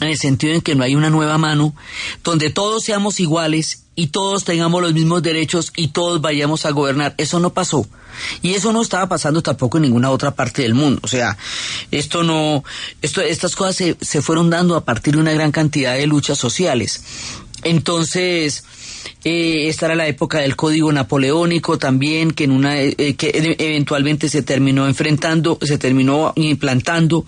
en 0.00 0.08
el 0.08 0.18
sentido 0.18 0.54
en 0.54 0.60
que 0.60 0.74
no 0.74 0.84
hay 0.84 0.94
una 0.94 1.10
nueva 1.10 1.38
mano 1.38 1.74
donde 2.22 2.50
todos 2.50 2.84
seamos 2.84 3.20
iguales 3.20 3.84
y 3.96 4.08
todos 4.08 4.44
tengamos 4.44 4.82
los 4.82 4.92
mismos 4.92 5.22
derechos 5.22 5.72
y 5.76 5.88
todos 5.88 6.20
vayamos 6.20 6.66
a 6.66 6.70
gobernar. 6.70 7.14
Eso 7.16 7.38
no 7.38 7.54
pasó. 7.54 7.86
Y 8.42 8.54
eso 8.54 8.72
no 8.72 8.82
estaba 8.82 9.08
pasando 9.08 9.42
tampoco 9.42 9.78
en 9.78 9.82
ninguna 9.82 10.10
otra 10.10 10.32
parte 10.32 10.62
del 10.62 10.74
mundo. 10.74 11.00
O 11.02 11.08
sea, 11.08 11.36
esto 11.90 12.22
no, 12.22 12.64
esto, 13.02 13.20
estas 13.20 13.54
cosas 13.54 13.63
se, 13.72 13.96
se 14.00 14.22
fueron 14.22 14.50
dando 14.50 14.76
a 14.76 14.84
partir 14.84 15.14
de 15.14 15.20
una 15.20 15.32
gran 15.32 15.52
cantidad 15.52 15.94
de 15.94 16.06
luchas 16.06 16.38
sociales. 16.38 17.02
Entonces, 17.62 18.64
eh, 19.24 19.68
esta 19.68 19.86
era 19.86 19.94
la 19.94 20.06
época 20.06 20.40
del 20.40 20.54
Código 20.54 20.92
Napoleónico 20.92 21.78
también, 21.78 22.32
que 22.32 22.44
en 22.44 22.50
una 22.50 22.80
eh, 22.80 23.14
que 23.16 23.56
eventualmente 23.58 24.28
se 24.28 24.42
terminó 24.42 24.86
enfrentando, 24.86 25.58
se 25.62 25.78
terminó 25.78 26.32
implantando. 26.36 27.24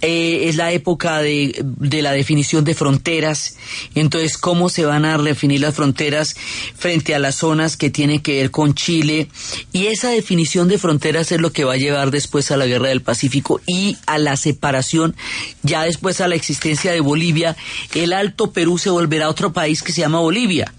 Eh, 0.00 0.48
es 0.48 0.56
la 0.56 0.72
época 0.72 1.20
de, 1.20 1.54
de, 1.62 2.02
la 2.02 2.12
definición 2.12 2.64
de 2.64 2.74
fronteras. 2.74 3.56
Entonces, 3.94 4.36
cómo 4.36 4.68
se 4.68 4.84
van 4.84 5.04
a 5.04 5.16
definir 5.18 5.60
las 5.60 5.74
fronteras 5.74 6.34
frente 6.76 7.14
a 7.14 7.18
las 7.18 7.36
zonas 7.36 7.76
que 7.76 7.90
tienen 7.90 8.20
que 8.20 8.40
ver 8.40 8.50
con 8.50 8.74
Chile. 8.74 9.28
Y 9.72 9.86
esa 9.86 10.10
definición 10.10 10.68
de 10.68 10.78
fronteras 10.78 11.30
es 11.30 11.40
lo 11.40 11.52
que 11.52 11.64
va 11.64 11.74
a 11.74 11.78
llevar 11.78 12.10
después 12.10 12.50
a 12.50 12.56
la 12.56 12.66
Guerra 12.66 12.88
del 12.88 13.02
Pacífico 13.02 13.60
y 13.66 13.96
a 14.06 14.18
la 14.18 14.36
separación, 14.36 15.14
ya 15.62 15.84
después 15.84 16.20
a 16.20 16.28
la 16.28 16.34
existencia 16.34 16.90
de 16.92 17.00
Bolivia. 17.00 17.56
El 17.94 18.12
Alto 18.12 18.50
Perú 18.52 18.78
se 18.78 18.90
volverá 18.90 19.28
otro 19.28 19.52
país 19.52 19.82
que 19.82 19.92
se 19.92 20.00
llama 20.00 20.18
Bolivia 20.18 20.72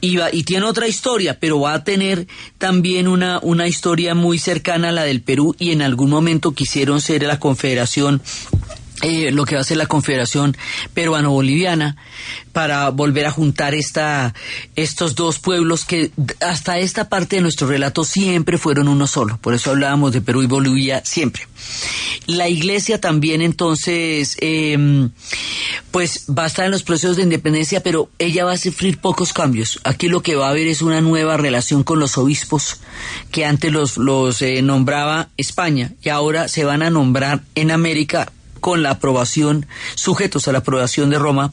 y, 0.00 0.18
y 0.32 0.44
tiene 0.44 0.66
otra 0.66 0.88
historia, 0.88 1.38
pero 1.38 1.60
va 1.60 1.74
a 1.74 1.84
tener 1.84 2.26
también 2.58 3.08
una, 3.08 3.38
una 3.42 3.66
historia 3.66 4.14
muy 4.14 4.38
cercana 4.38 4.90
a 4.90 4.92
la 4.92 5.04
del 5.04 5.22
Perú 5.22 5.54
y 5.58 5.72
en 5.72 5.82
algún 5.82 6.10
momento 6.10 6.52
quisieron 6.52 7.00
ser 7.00 7.22
la 7.22 7.38
confederación 7.38 8.22
eh, 9.02 9.30
lo 9.30 9.44
que 9.44 9.54
va 9.54 9.60
a 9.60 9.64
ser 9.64 9.76
la 9.76 9.86
Confederación 9.86 10.56
Peruano-Boliviana 10.94 11.96
para 12.52 12.90
volver 12.90 13.26
a 13.26 13.30
juntar 13.30 13.74
esta, 13.74 14.34
estos 14.74 15.14
dos 15.14 15.38
pueblos 15.38 15.84
que 15.84 16.10
hasta 16.40 16.78
esta 16.78 17.08
parte 17.08 17.36
de 17.36 17.42
nuestro 17.42 17.68
relato 17.68 18.04
siempre 18.04 18.58
fueron 18.58 18.88
uno 18.88 19.06
solo. 19.06 19.38
Por 19.38 19.54
eso 19.54 19.70
hablábamos 19.70 20.12
de 20.12 20.20
Perú 20.20 20.42
y 20.42 20.46
Bolivia 20.46 21.02
siempre. 21.04 21.46
La 22.26 22.48
iglesia 22.48 23.00
también 23.00 23.42
entonces, 23.42 24.36
eh, 24.40 25.08
pues 25.90 26.26
va 26.28 26.44
a 26.44 26.46
estar 26.46 26.64
en 26.64 26.72
los 26.72 26.82
procesos 26.82 27.16
de 27.16 27.22
independencia, 27.22 27.82
pero 27.82 28.10
ella 28.18 28.44
va 28.44 28.52
a 28.52 28.58
sufrir 28.58 28.98
pocos 28.98 29.32
cambios. 29.32 29.80
Aquí 29.84 30.08
lo 30.08 30.22
que 30.22 30.36
va 30.36 30.48
a 30.48 30.50
haber 30.50 30.66
es 30.66 30.82
una 30.82 31.00
nueva 31.00 31.36
relación 31.36 31.84
con 31.84 31.98
los 32.00 32.18
obispos 32.18 32.78
que 33.30 33.44
antes 33.44 33.72
los, 33.72 33.96
los 33.96 34.42
eh, 34.42 34.62
nombraba 34.62 35.28
España 35.36 35.92
y 36.02 36.08
ahora 36.08 36.48
se 36.48 36.64
van 36.64 36.82
a 36.82 36.90
nombrar 36.90 37.42
en 37.54 37.70
América 37.70 38.32
con 38.58 38.82
la 38.82 38.90
aprobación, 38.90 39.66
sujetos 39.94 40.48
a 40.48 40.52
la 40.52 40.58
aprobación 40.58 41.10
de 41.10 41.18
Roma, 41.18 41.52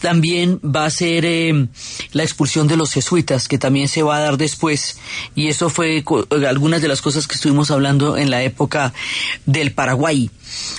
también 0.00 0.60
va 0.64 0.84
a 0.84 0.90
ser 0.90 1.24
eh, 1.24 1.68
la 2.12 2.22
expulsión 2.22 2.68
de 2.68 2.76
los 2.76 2.92
jesuitas, 2.92 3.48
que 3.48 3.58
también 3.58 3.88
se 3.88 4.02
va 4.02 4.16
a 4.16 4.20
dar 4.20 4.36
después, 4.36 4.98
y 5.34 5.48
eso 5.48 5.68
fue 5.68 6.04
algunas 6.48 6.82
de 6.82 6.88
las 6.88 7.02
cosas 7.02 7.26
que 7.26 7.34
estuvimos 7.34 7.70
hablando 7.70 8.16
en 8.16 8.30
la 8.30 8.42
época 8.42 8.92
del 9.46 9.72
Paraguay. 9.72 10.30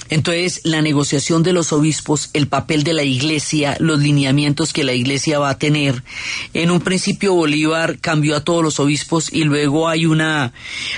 Entonces, 0.10 0.62
la 0.64 0.82
negociación 0.82 1.44
de 1.44 1.54
los 1.54 1.74
obispos, 1.74 2.30
el 2.34 2.48
papel 2.48 2.84
de 2.84 2.94
la 2.94 3.04
iglesia, 3.04 3.76
los 3.80 4.00
lineamientos 4.00 4.74
que 4.74 4.84
la 4.84 4.94
iglesia 4.94 5.40
va 5.40 5.50
a 5.50 5.58
tener. 5.58 6.04
En 6.54 6.72
un 6.72 6.80
principio 6.80 7.34
Bolívar 7.34 8.00
cambió 8.00 8.36
a 8.36 8.44
todos 8.44 8.64
los 8.64 8.80
obispos 8.80 9.32
y 9.32 9.44
luego 9.44 9.88
hay 9.90 10.06
una, 10.06 10.54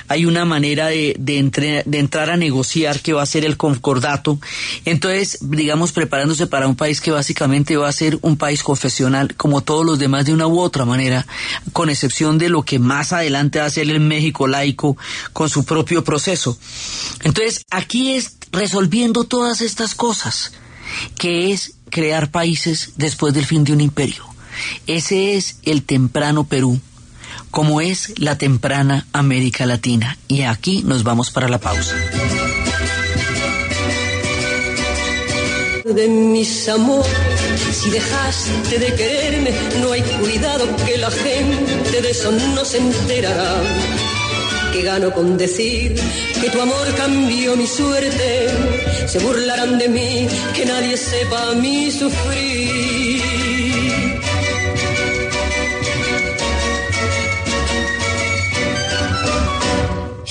hay 0.07 0.25
una 0.25 0.45
manera 0.45 0.87
de, 0.87 1.15
de, 1.19 1.83
de 1.85 1.99
entrar 1.99 2.29
a 2.29 2.37
negociar 2.37 2.99
que 2.99 3.13
va 3.13 3.23
a 3.23 3.25
ser 3.25 3.45
el 3.45 3.57
concordato. 3.57 4.39
Entonces, 4.85 5.39
digamos, 5.41 5.91
preparándose 5.91 6.47
para 6.47 6.67
un 6.67 6.75
país 6.75 7.01
que 7.01 7.11
básicamente 7.11 7.77
va 7.77 7.89
a 7.89 7.93
ser 7.93 8.19
un 8.21 8.37
país 8.37 8.63
confesional, 8.63 9.35
como 9.35 9.61
todos 9.61 9.85
los 9.85 9.99
demás 9.99 10.25
de 10.25 10.33
una 10.33 10.47
u 10.47 10.59
otra 10.59 10.85
manera, 10.85 11.25
con 11.73 11.89
excepción 11.89 12.37
de 12.37 12.49
lo 12.49 12.63
que 12.63 12.79
más 12.79 13.13
adelante 13.13 13.59
va 13.59 13.65
a 13.65 13.69
ser 13.69 13.89
el 13.89 13.99
México 13.99 14.47
laico 14.47 14.97
con 15.33 15.49
su 15.49 15.63
propio 15.63 16.03
proceso. 16.03 16.57
Entonces, 17.23 17.65
aquí 17.69 18.13
es 18.13 18.38
resolviendo 18.51 19.23
todas 19.23 19.61
estas 19.61 19.95
cosas, 19.95 20.51
que 21.17 21.51
es 21.51 21.73
crear 21.89 22.31
países 22.31 22.93
después 22.97 23.33
del 23.33 23.45
fin 23.45 23.63
de 23.63 23.73
un 23.73 23.81
imperio. 23.81 24.25
Ese 24.87 25.35
es 25.35 25.57
el 25.63 25.83
temprano 25.83 26.43
Perú, 26.43 26.79
como 27.51 27.81
es 27.81 28.19
la 28.19 28.37
temprana 28.37 29.07
América 29.13 29.65
Latina. 29.65 30.17
Y 30.27 30.41
aquí 30.41 30.83
nos 30.83 31.03
vamos 31.03 31.31
para 31.31 31.49
la 31.49 31.59
pausa. 31.59 31.95
De 35.85 36.07
mis 36.07 36.69
amores, 36.69 37.09
si 37.71 37.89
dejaste 37.89 38.77
de 38.77 38.93
quererme, 38.93 39.51
no 39.81 39.91
hay 39.91 40.01
cuidado 40.01 40.67
que 40.85 40.97
la 40.97 41.09
gente 41.09 42.01
de 42.01 42.11
eso 42.11 42.31
no 42.31 42.63
se 42.63 42.77
que 44.71 44.81
gano 44.83 45.11
con 45.11 45.37
decir 45.37 45.95
que 46.41 46.49
tu 46.49 46.61
amor 46.61 46.87
cambió 46.95 47.55
mi 47.55 47.67
suerte. 47.67 48.47
Se 49.07 49.19
burlarán 49.19 49.77
de 49.77 49.89
mí, 49.89 50.27
que 50.55 50.65
nadie 50.65 50.97
sepa 50.97 51.53
mi 51.55 51.91
sufrir. 51.91 52.99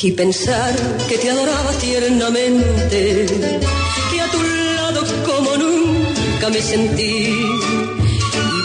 Y 0.01 0.13
pensar 0.13 0.75
que 1.09 1.19
te 1.19 1.29
adoraba 1.31 1.73
tiernamente, 1.73 3.27
que 4.11 4.21
a 4.21 4.27
tu 4.31 4.43
lado 4.77 5.05
como 5.27 5.57
nunca 5.57 6.49
me 6.51 6.63
sentí. 6.63 7.35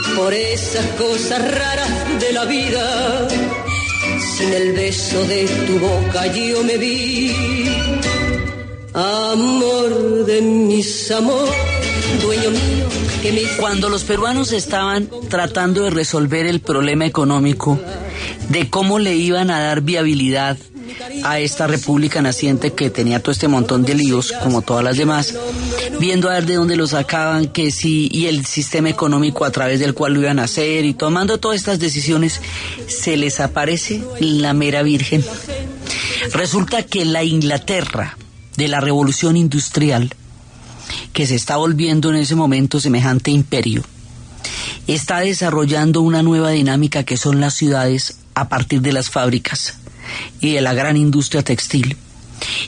Y 0.06 0.16
por 0.16 0.32
esas 0.34 0.86
cosas 0.98 1.42
raras 1.60 1.90
de 2.20 2.34
la 2.34 2.46
vida, 2.46 3.28
sin 4.44 4.54
el 4.54 4.74
beso 4.74 5.24
de 5.26 5.46
tu 5.68 5.80
boca 5.80 6.28
yo 6.28 6.64
me 6.64 6.78
vi. 6.78 7.32
Amor 8.94 10.26
de 10.26 10.42
mis 10.42 11.12
amores, 11.12 11.54
dueño 12.22 12.52
mío. 12.52 13.48
Cuando 13.58 13.90
los 13.90 14.04
peruanos 14.04 14.52
estaban 14.52 15.10
tratando 15.30 15.84
de 15.84 15.90
resolver 15.90 16.46
el 16.46 16.60
problema 16.60 17.06
económico, 17.06 17.80
de 18.50 18.70
cómo 18.70 19.00
le 19.00 19.16
iban 19.16 19.50
a 19.50 19.62
dar 19.62 19.82
viabilidad 19.82 20.58
a 21.24 21.40
esta 21.40 21.68
república 21.68 22.22
naciente 22.22 22.74
que 22.74 22.90
tenía 22.90 23.22
todo 23.22 23.32
este 23.32 23.48
montón 23.48 23.84
de 23.84 23.96
líos, 23.96 24.34
como 24.44 24.62
todas 24.62 24.84
las 24.84 24.98
demás, 24.98 25.34
viendo 26.04 26.30
a 26.30 26.34
ver 26.34 26.46
de 26.46 26.56
dónde 26.56 26.76
lo 26.76 26.86
sacaban, 26.86 27.48
que 27.48 27.72
sí, 27.72 28.10
y 28.12 28.26
el 28.26 28.46
sistema 28.46 28.90
económico 28.90 29.46
a 29.46 29.52
través 29.52 29.80
del 29.80 29.94
cual 29.94 30.14
lo 30.14 30.20
iban 30.20 30.38
a 30.38 30.44
hacer, 30.44 30.84
y 30.84 30.94
tomando 30.94 31.38
todas 31.38 31.58
estas 31.58 31.80
decisiones, 31.80 32.42
se 32.88 33.16
les 33.16 33.40
aparece 33.40 34.04
la 34.20 34.52
mera 34.54 34.84
virgen. 34.84 35.24
Resulta 36.34 36.84
que 36.84 37.06
la 37.06 37.24
Inglaterra 37.24 38.18
de 38.58 38.68
la 38.68 38.82
revolución 38.82 39.38
industrial, 39.38 40.14
que 41.14 41.26
se 41.26 41.36
está 41.36 41.56
volviendo 41.56 42.10
en 42.10 42.18
ese 42.18 42.36
momento 42.36 42.82
semejante 42.82 43.32
imperio, 43.32 43.82
está 44.88 45.20
desarrollando 45.20 46.02
una 46.02 46.22
nueva 46.22 46.50
dinámica 46.50 47.04
que 47.04 47.16
son 47.16 47.40
las 47.40 47.54
ciudades 47.54 48.18
a 48.36 48.50
partir 48.50 48.82
de 48.82 48.92
las 48.92 49.10
fábricas 49.10 49.78
y 50.42 50.52
de 50.52 50.60
la 50.60 50.74
gran 50.74 50.98
industria 50.98 51.44
textil. 51.44 51.96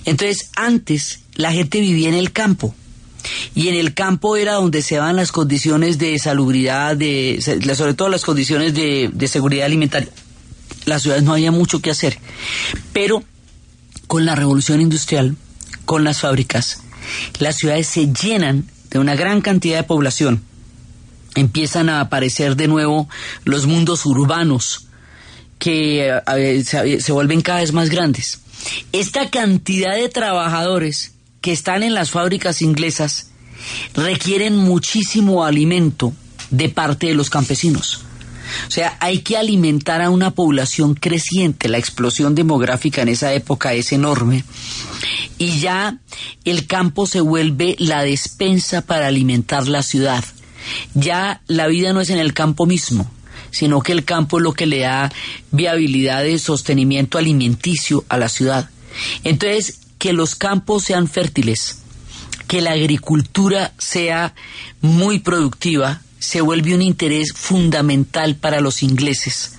Entonces, 0.05 0.51
antes 0.55 1.19
la 1.33 1.51
gente 1.51 1.81
vivía 1.81 2.07
en 2.07 2.15
el 2.15 2.31
campo. 2.31 2.73
Y 3.53 3.67
en 3.69 3.75
el 3.75 3.93
campo 3.93 4.35
era 4.35 4.53
donde 4.53 4.81
se 4.81 4.99
van 4.99 5.15
las 5.15 5.31
condiciones 5.31 5.97
de 5.97 6.17
salubridad, 6.19 6.95
de, 6.95 7.39
sobre 7.75 7.93
todo 7.93 8.09
las 8.09 8.23
condiciones 8.23 8.73
de, 8.73 9.09
de 9.13 9.27
seguridad 9.27 9.65
alimentaria. 9.65 10.09
Las 10.85 11.01
ciudades 11.01 11.23
no 11.23 11.33
había 11.33 11.51
mucho 11.51 11.81
que 11.81 11.91
hacer. 11.91 12.19
Pero 12.93 13.23
con 14.07 14.25
la 14.25 14.35
revolución 14.35 14.81
industrial, 14.81 15.35
con 15.85 16.03
las 16.03 16.21
fábricas, 16.21 16.81
las 17.39 17.57
ciudades 17.57 17.87
se 17.87 18.11
llenan 18.11 18.69
de 18.89 18.99
una 18.99 19.15
gran 19.15 19.41
cantidad 19.41 19.77
de 19.77 19.83
población. 19.83 20.43
Empiezan 21.35 21.89
a 21.89 22.01
aparecer 22.01 22.55
de 22.55 22.67
nuevo 22.67 23.09
los 23.43 23.65
mundos 23.65 24.05
urbanos, 24.05 24.87
que 25.59 26.13
se, 26.63 27.11
vuelven 27.11 27.41
cada 27.41 27.59
vez 27.59 27.73
más 27.73 27.89
grandes. 27.89 28.39
Esta 28.91 29.29
cantidad 29.29 29.95
de 29.95 30.09
trabajadores 30.09 31.14
que 31.45 31.51
están 31.51 31.83
en 31.83 31.93
las 31.93 32.09
fábricas 32.09 32.63
inglesas 32.63 33.27
requieren 33.93 34.57
muchísimo 34.57 35.45
alimento 35.45 36.11
de 36.49 36.69
parte 36.69 37.05
de 37.05 37.13
los 37.13 37.29
campesinos. 37.29 38.01
O 38.67 38.71
sea, 38.71 38.97
hay 38.99 39.19
que 39.19 39.37
alimentar 39.37 40.01
a 40.01 40.09
una 40.09 40.31
población 40.31 40.95
creciente. 40.95 41.69
La 41.69 41.77
explosión 41.77 42.33
demográfica 42.33 43.03
en 43.03 43.09
esa 43.09 43.31
época 43.31 43.73
es 43.73 43.91
enorme. 43.91 44.43
Y 45.37 45.59
ya 45.59 45.99
el 46.45 46.65
campo 46.65 47.05
se 47.05 47.21
vuelve 47.21 47.75
la 47.77 48.01
despensa 48.01 48.81
para 48.81 49.05
alimentar 49.05 49.67
la 49.67 49.83
ciudad. 49.83 50.25
Ya 50.95 51.43
la 51.45 51.67
vida 51.67 51.93
no 51.93 52.01
es 52.01 52.09
en 52.09 52.17
el 52.17 52.33
campo 52.33 52.65
mismo, 52.65 53.07
sino 53.51 53.81
que 53.81 53.91
el 53.91 54.03
campo 54.03 54.39
es 54.39 54.43
lo 54.43 54.53
que 54.53 54.65
le 54.65 54.79
da 54.79 55.11
viabilidad 55.51 56.23
de 56.23 56.39
sostenimiento 56.39 57.19
alimenticio 57.19 58.03
a 58.09 58.17
la 58.17 58.29
ciudad. 58.29 58.71
Entonces, 59.23 59.84
que 60.05 60.13
los 60.13 60.35
campos 60.35 60.83
sean 60.83 61.07
fértiles, 61.07 61.79
que 62.47 62.61
la 62.61 62.73
agricultura 62.73 63.73
sea 63.79 64.35
muy 64.79 65.17
productiva, 65.17 66.03
se 66.19 66.41
vuelve 66.41 66.75
un 66.75 66.83
interés 66.83 67.33
fundamental 67.33 68.35
para 68.35 68.61
los 68.61 68.83
ingleses 68.83 69.53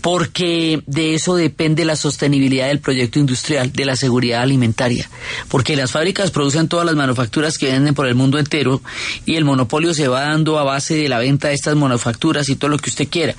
porque 0.00 0.82
de 0.86 1.14
eso 1.14 1.36
depende 1.36 1.84
la 1.84 1.94
sostenibilidad 1.94 2.68
del 2.68 2.78
proyecto 2.78 3.18
industrial, 3.18 3.70
de 3.70 3.84
la 3.84 3.96
seguridad 3.96 4.40
alimentaria, 4.40 5.10
porque 5.48 5.76
las 5.76 5.90
fábricas 5.90 6.30
producen 6.30 6.68
todas 6.68 6.86
las 6.86 6.96
manufacturas 6.96 7.58
que 7.58 7.70
venden 7.70 7.92
por 7.92 8.06
el 8.06 8.14
mundo 8.14 8.38
entero 8.38 8.80
y 9.26 9.34
el 9.36 9.44
monopolio 9.44 9.92
se 9.92 10.08
va 10.08 10.22
dando 10.22 10.58
a 10.58 10.64
base 10.64 10.94
de 10.94 11.10
la 11.10 11.18
venta 11.18 11.48
de 11.48 11.54
estas 11.54 11.76
manufacturas 11.76 12.48
y 12.48 12.56
todo 12.56 12.70
lo 12.70 12.78
que 12.78 12.88
usted 12.88 13.10
quiera, 13.10 13.34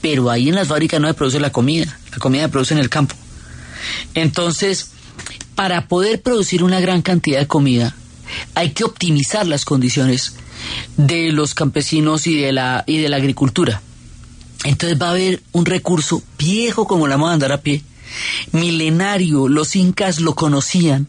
pero 0.00 0.30
ahí 0.30 0.48
en 0.48 0.54
las 0.54 0.68
fábricas 0.68 1.00
no 1.00 1.08
se 1.08 1.14
produce 1.14 1.40
la 1.40 1.50
comida, 1.50 1.98
la 2.12 2.18
comida 2.18 2.42
se 2.42 2.48
produce 2.50 2.74
en 2.74 2.80
el 2.80 2.90
campo. 2.90 3.16
Entonces, 4.14 4.92
para 5.54 5.88
poder 5.88 6.22
producir 6.22 6.62
una 6.62 6.80
gran 6.80 7.02
cantidad 7.02 7.40
de 7.40 7.46
comida, 7.46 7.94
hay 8.54 8.70
que 8.70 8.84
optimizar 8.84 9.46
las 9.46 9.64
condiciones 9.64 10.36
de 10.96 11.32
los 11.32 11.54
campesinos 11.54 12.26
y 12.26 12.36
de 12.40 12.52
la, 12.52 12.84
y 12.86 12.98
de 12.98 13.08
la 13.08 13.16
agricultura. 13.16 13.82
Entonces 14.64 15.00
va 15.00 15.08
a 15.08 15.10
haber 15.10 15.42
un 15.52 15.66
recurso 15.66 16.22
viejo 16.38 16.86
como 16.86 17.06
la 17.06 17.16
vamos 17.16 17.30
a 17.30 17.34
andar 17.34 17.52
a 17.52 17.60
pie, 17.60 17.82
milenario, 18.52 19.48
los 19.48 19.76
incas 19.76 20.20
lo 20.20 20.34
conocían, 20.34 21.06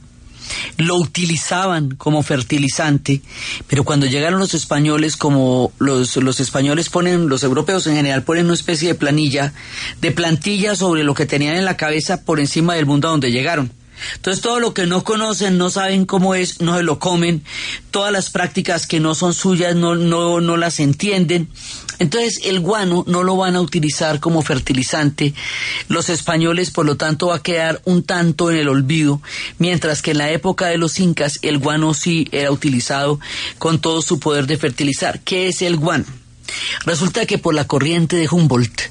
lo 0.78 0.96
utilizaban 0.98 1.96
como 1.96 2.22
fertilizante, 2.22 3.22
pero 3.68 3.84
cuando 3.84 4.06
llegaron 4.06 4.40
los 4.40 4.54
españoles, 4.54 5.16
como 5.16 5.72
los, 5.80 6.18
los 6.18 6.40
españoles 6.40 6.90
ponen, 6.90 7.30
los 7.30 7.44
europeos 7.44 7.88
en 7.88 7.96
general 7.96 8.24
ponen 8.24 8.46
una 8.46 8.54
especie 8.54 8.90
de 8.90 8.96
planilla, 8.96 9.54
de 10.02 10.12
plantilla 10.12 10.76
sobre 10.76 11.04
lo 11.04 11.14
que 11.14 11.26
tenían 11.26 11.56
en 11.56 11.66
la 11.66 11.78
cabeza 11.78 12.24
por 12.24 12.40
encima 12.40 12.76
del 12.76 12.86
mundo 12.86 13.08
a 13.08 13.12
donde 13.12 13.32
llegaron. 13.32 13.72
Entonces 14.16 14.42
todo 14.42 14.60
lo 14.60 14.74
que 14.74 14.86
no 14.86 15.04
conocen, 15.04 15.58
no 15.58 15.70
saben 15.70 16.06
cómo 16.06 16.36
es, 16.36 16.62
no 16.62 16.78
se 16.78 16.84
lo 16.84 17.00
comen, 17.00 17.44
todas 17.92 18.12
las 18.12 18.30
prácticas 18.30 18.88
que 18.88 19.00
no 19.00 19.16
son 19.16 19.34
suyas 19.34 19.76
no, 19.76 19.96
no, 19.96 20.42
no 20.42 20.58
las 20.58 20.80
entienden. 20.80 21.50
Entonces 22.00 22.42
el 22.44 22.60
guano 22.60 23.06
no 23.08 23.24
lo 23.24 23.38
van 23.38 23.56
a 23.56 23.62
utilizar 23.62 24.20
como 24.20 24.42
fertilizante. 24.42 25.34
Los 25.88 26.10
españoles, 26.10 26.72
por 26.72 26.86
lo 26.86 26.98
tanto, 26.98 27.28
va 27.28 27.38
a 27.38 27.44
quedar 27.44 27.82
un 27.86 28.04
tanto 28.04 28.52
en 28.52 28.58
el 28.58 28.68
olvido, 28.68 29.22
mientras 29.60 30.02
que 30.02 30.12
en 30.12 30.18
la 30.18 30.32
época 30.32 30.68
de 30.68 30.78
los 30.78 31.00
incas 31.00 31.40
el 31.42 31.58
guano 31.58 31.94
sí 31.94 32.28
era 32.32 32.52
utilizado 32.52 33.20
con 33.58 33.80
todo 33.80 34.02
su 34.02 34.20
poder 34.20 34.46
de 34.48 34.58
fertilizar. 34.58 35.22
¿Qué 35.22 35.48
es 35.48 35.62
el 35.62 35.78
guano? 35.78 36.06
Resulta 36.86 37.26
que 37.26 37.38
por 37.38 37.54
la 37.54 37.66
corriente 37.66 38.18
de 38.18 38.28
Humboldt, 38.30 38.82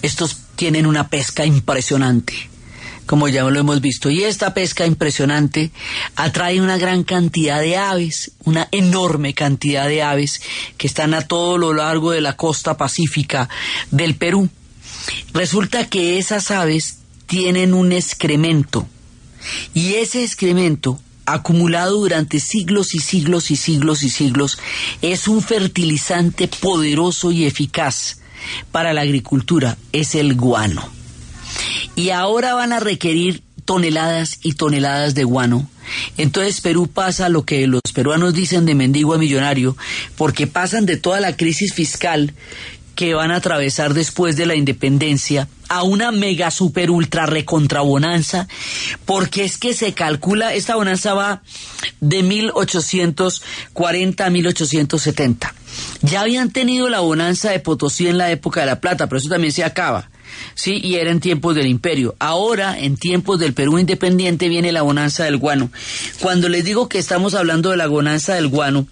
estos 0.00 0.38
tienen 0.56 0.86
una 0.86 1.08
pesca 1.08 1.44
impresionante 1.44 2.51
como 3.06 3.28
ya 3.28 3.42
lo 3.44 3.58
hemos 3.58 3.80
visto. 3.80 4.10
Y 4.10 4.24
esta 4.24 4.54
pesca 4.54 4.86
impresionante 4.86 5.70
atrae 6.16 6.60
una 6.60 6.78
gran 6.78 7.04
cantidad 7.04 7.60
de 7.60 7.76
aves, 7.76 8.32
una 8.44 8.68
enorme 8.70 9.34
cantidad 9.34 9.88
de 9.88 10.02
aves 10.02 10.40
que 10.76 10.86
están 10.86 11.14
a 11.14 11.22
todo 11.22 11.58
lo 11.58 11.74
largo 11.74 12.10
de 12.10 12.20
la 12.20 12.36
costa 12.36 12.76
pacífica 12.76 13.48
del 13.90 14.14
Perú. 14.14 14.48
Resulta 15.32 15.88
que 15.88 16.18
esas 16.18 16.50
aves 16.50 16.98
tienen 17.26 17.74
un 17.74 17.92
excremento 17.92 18.86
y 19.74 19.94
ese 19.94 20.22
excremento 20.22 21.00
acumulado 21.24 21.98
durante 21.98 22.40
siglos 22.40 22.94
y 22.94 22.98
siglos 22.98 23.50
y 23.50 23.56
siglos 23.56 24.02
y 24.02 24.10
siglos 24.10 24.58
es 25.02 25.28
un 25.28 25.40
fertilizante 25.40 26.48
poderoso 26.48 27.32
y 27.32 27.44
eficaz 27.46 28.18
para 28.70 28.92
la 28.92 29.02
agricultura, 29.02 29.78
es 29.92 30.14
el 30.14 30.34
guano 30.34 31.01
y 31.94 32.10
ahora 32.10 32.54
van 32.54 32.72
a 32.72 32.80
requerir 32.80 33.42
toneladas 33.64 34.38
y 34.42 34.54
toneladas 34.54 35.14
de 35.14 35.24
guano. 35.24 35.68
Entonces 36.16 36.60
Perú 36.60 36.88
pasa 36.88 37.28
lo 37.28 37.44
que 37.44 37.66
los 37.66 37.82
peruanos 37.94 38.34
dicen 38.34 38.66
de 38.66 38.74
mendigo 38.74 39.14
a 39.14 39.18
millonario, 39.18 39.76
porque 40.16 40.46
pasan 40.46 40.86
de 40.86 40.96
toda 40.96 41.20
la 41.20 41.36
crisis 41.36 41.74
fiscal 41.74 42.34
que 42.94 43.14
van 43.14 43.30
a 43.30 43.36
atravesar 43.36 43.94
después 43.94 44.36
de 44.36 44.46
la 44.46 44.54
independencia 44.54 45.48
a 45.68 45.82
una 45.82 46.12
mega 46.12 46.50
super 46.50 46.90
ultra 46.90 47.24
recontrabonanza, 47.24 48.48
porque 49.06 49.44
es 49.44 49.56
que 49.56 49.72
se 49.72 49.94
calcula, 49.94 50.52
esta 50.52 50.76
bonanza 50.76 51.14
va 51.14 51.42
de 52.00 52.22
1840 52.22 54.26
a 54.26 54.30
1870. 54.30 55.54
Ya 56.02 56.20
habían 56.20 56.50
tenido 56.50 56.90
la 56.90 57.00
bonanza 57.00 57.50
de 57.50 57.60
Potosí 57.60 58.06
en 58.06 58.18
la 58.18 58.30
época 58.30 58.60
de 58.60 58.66
la 58.66 58.80
plata, 58.80 59.08
pero 59.08 59.18
eso 59.18 59.30
también 59.30 59.52
se 59.52 59.64
acaba. 59.64 60.10
Sí, 60.54 60.80
y 60.82 60.96
era 60.96 61.10
en 61.10 61.20
tiempos 61.20 61.54
del 61.54 61.66
imperio. 61.66 62.14
Ahora, 62.18 62.78
en 62.78 62.96
tiempos 62.96 63.38
del 63.38 63.54
Perú 63.54 63.78
independiente, 63.78 64.48
viene 64.48 64.72
la 64.72 64.82
bonanza 64.82 65.24
del 65.24 65.38
guano. 65.38 65.70
Cuando 66.20 66.48
les 66.48 66.64
digo 66.64 66.88
que 66.88 66.98
estamos 66.98 67.34
hablando 67.34 67.70
de 67.70 67.76
la 67.76 67.86
bonanza 67.86 68.34
del 68.34 68.48
guano, 68.48 68.86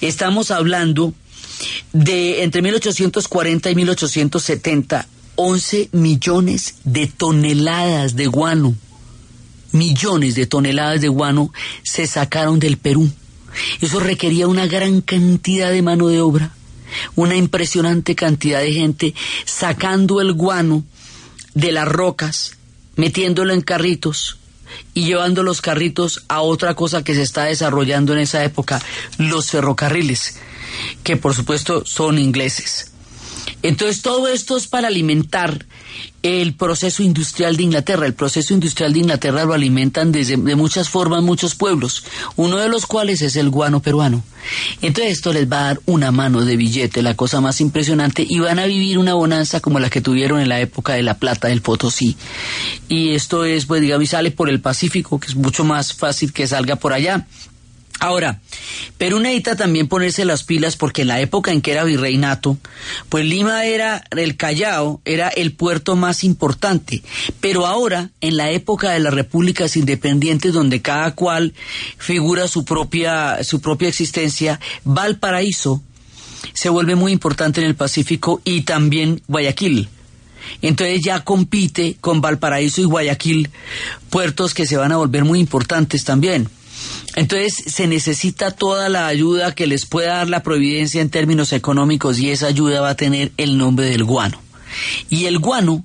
estamos 0.00 0.50
hablando 0.50 1.14
de 1.92 2.42
entre 2.42 2.62
1840 2.62 3.70
y 3.70 3.74
1870, 3.74 5.06
11 5.36 5.88
millones 5.92 6.76
de 6.84 7.06
toneladas 7.06 8.16
de 8.16 8.26
guano. 8.26 8.74
Millones 9.72 10.34
de 10.34 10.46
toneladas 10.46 11.00
de 11.00 11.08
guano 11.08 11.52
se 11.82 12.06
sacaron 12.06 12.58
del 12.58 12.76
Perú. 12.76 13.10
Eso 13.80 14.00
requería 14.00 14.48
una 14.48 14.66
gran 14.66 15.00
cantidad 15.00 15.70
de 15.70 15.82
mano 15.82 16.08
de 16.08 16.20
obra 16.20 16.55
una 17.14 17.36
impresionante 17.36 18.14
cantidad 18.14 18.60
de 18.60 18.72
gente 18.72 19.14
sacando 19.44 20.20
el 20.20 20.32
guano 20.32 20.84
de 21.54 21.72
las 21.72 21.88
rocas, 21.88 22.56
metiéndolo 22.96 23.52
en 23.52 23.60
carritos 23.60 24.38
y 24.94 25.06
llevando 25.06 25.42
los 25.42 25.60
carritos 25.60 26.24
a 26.28 26.40
otra 26.40 26.74
cosa 26.74 27.04
que 27.04 27.14
se 27.14 27.22
está 27.22 27.44
desarrollando 27.44 28.12
en 28.12 28.20
esa 28.20 28.44
época, 28.44 28.82
los 29.18 29.50
ferrocarriles, 29.50 30.38
que 31.02 31.16
por 31.16 31.34
supuesto 31.34 31.84
son 31.84 32.18
ingleses. 32.18 32.92
Entonces 33.62 34.02
todo 34.02 34.28
esto 34.28 34.56
es 34.56 34.66
para 34.66 34.88
alimentar 34.88 35.66
el 36.26 36.54
proceso 36.54 37.02
industrial 37.02 37.56
de 37.56 37.62
Inglaterra. 37.62 38.06
El 38.06 38.14
proceso 38.14 38.52
industrial 38.52 38.92
de 38.92 39.00
Inglaterra 39.00 39.44
lo 39.44 39.54
alimentan 39.54 40.12
desde, 40.12 40.36
de 40.36 40.56
muchas 40.56 40.88
formas 40.88 41.22
muchos 41.22 41.54
pueblos, 41.54 42.04
uno 42.36 42.56
de 42.56 42.68
los 42.68 42.86
cuales 42.86 43.22
es 43.22 43.36
el 43.36 43.50
guano 43.50 43.80
peruano. 43.80 44.22
Entonces 44.82 45.14
esto 45.14 45.32
les 45.32 45.50
va 45.50 45.58
a 45.58 45.64
dar 45.64 45.80
una 45.86 46.12
mano 46.12 46.44
de 46.44 46.56
billete, 46.56 47.02
la 47.02 47.14
cosa 47.14 47.40
más 47.40 47.60
impresionante, 47.60 48.24
y 48.28 48.38
van 48.38 48.58
a 48.58 48.66
vivir 48.66 48.98
una 48.98 49.14
bonanza 49.14 49.60
como 49.60 49.80
la 49.80 49.90
que 49.90 50.00
tuvieron 50.00 50.40
en 50.40 50.48
la 50.48 50.60
época 50.60 50.94
de 50.94 51.02
la 51.02 51.14
plata 51.14 51.48
del 51.48 51.62
Potosí. 51.62 52.16
Y 52.88 53.10
esto 53.10 53.44
es, 53.44 53.66
pues 53.66 53.80
digamos, 53.80 54.08
sale 54.08 54.30
por 54.30 54.48
el 54.48 54.60
Pacífico, 54.60 55.18
que 55.18 55.28
es 55.28 55.36
mucho 55.36 55.64
más 55.64 55.92
fácil 55.92 56.32
que 56.32 56.46
salga 56.46 56.76
por 56.76 56.92
allá. 56.92 57.26
Ahora, 57.98 58.40
Perú 58.98 59.20
necesita 59.20 59.56
también 59.56 59.88
ponerse 59.88 60.24
las 60.24 60.42
pilas 60.42 60.76
porque 60.76 61.02
en 61.02 61.08
la 61.08 61.20
época 61.20 61.50
en 61.50 61.62
que 61.62 61.72
era 61.72 61.84
virreinato, 61.84 62.58
pues 63.08 63.24
Lima 63.24 63.64
era 63.64 64.04
el 64.10 64.36
Callao, 64.36 65.00
era 65.04 65.28
el 65.28 65.52
puerto 65.52 65.96
más 65.96 66.22
importante. 66.22 67.02
Pero 67.40 67.66
ahora, 67.66 68.10
en 68.20 68.36
la 68.36 68.50
época 68.50 68.90
de 68.90 69.00
las 69.00 69.14
repúblicas 69.14 69.76
independientes, 69.76 70.52
donde 70.52 70.82
cada 70.82 71.14
cual 71.14 71.54
figura 71.96 72.48
su 72.48 72.64
propia, 72.64 73.42
su 73.44 73.60
propia 73.60 73.88
existencia, 73.88 74.60
Valparaíso 74.84 75.82
se 76.52 76.68
vuelve 76.68 76.96
muy 76.96 77.12
importante 77.12 77.60
en 77.60 77.66
el 77.66 77.76
Pacífico 77.76 78.40
y 78.44 78.62
también 78.62 79.22
Guayaquil. 79.26 79.88
Entonces 80.62 81.00
ya 81.02 81.24
compite 81.24 81.96
con 82.00 82.20
Valparaíso 82.20 82.80
y 82.80 82.84
Guayaquil, 82.84 83.50
puertos 84.10 84.54
que 84.54 84.66
se 84.66 84.76
van 84.76 84.92
a 84.92 84.96
volver 84.96 85.24
muy 85.24 85.40
importantes 85.40 86.04
también. 86.04 86.48
Entonces 87.16 87.54
se 87.72 87.86
necesita 87.86 88.50
toda 88.50 88.90
la 88.90 89.06
ayuda 89.06 89.54
que 89.54 89.66
les 89.66 89.86
pueda 89.86 90.18
dar 90.18 90.28
la 90.28 90.42
providencia 90.42 91.00
en 91.00 91.10
términos 91.10 91.52
económicos 91.52 92.18
y 92.18 92.30
esa 92.30 92.46
ayuda 92.46 92.82
va 92.82 92.90
a 92.90 92.96
tener 92.96 93.32
el 93.38 93.56
nombre 93.56 93.86
del 93.86 94.04
guano. 94.04 94.40
Y 95.08 95.24
el 95.24 95.38
guano 95.38 95.84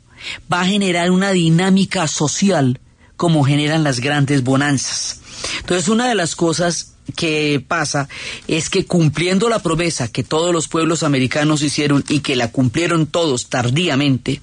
va 0.52 0.62
a 0.62 0.66
generar 0.66 1.10
una 1.10 1.32
dinámica 1.32 2.08
social 2.08 2.82
como 3.16 3.46
generan 3.46 3.84
las 3.84 4.02
grandes 4.02 4.44
bonanzas. 4.44 5.22
Entonces 5.60 5.88
una 5.88 6.10
de 6.10 6.16
las 6.16 6.36
cosas 6.36 6.96
que 7.12 7.64
pasa 7.66 8.08
es 8.48 8.70
que 8.70 8.86
cumpliendo 8.86 9.50
la 9.50 9.60
promesa 9.60 10.08
que 10.08 10.24
todos 10.24 10.54
los 10.54 10.68
pueblos 10.68 11.04
americanos 11.04 11.62
hicieron 11.62 12.04
y 12.08 12.20
que 12.20 12.36
la 12.36 12.52
cumplieron 12.52 13.08
todos 13.08 13.50
tardíamente, 13.50 14.42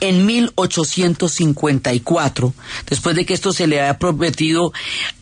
en 0.00 0.26
1854, 0.26 2.54
después 2.88 3.16
de 3.16 3.26
que 3.26 3.34
esto 3.34 3.52
se 3.52 3.66
le 3.66 3.80
había 3.80 3.98
prometido 3.98 4.72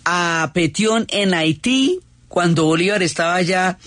a 0.04 0.50
Petión 0.54 1.06
en 1.08 1.34
Haití, 1.34 2.00
cuando 2.28 2.64
Bolívar 2.64 3.02
estaba 3.02 3.42
ya 3.42 3.78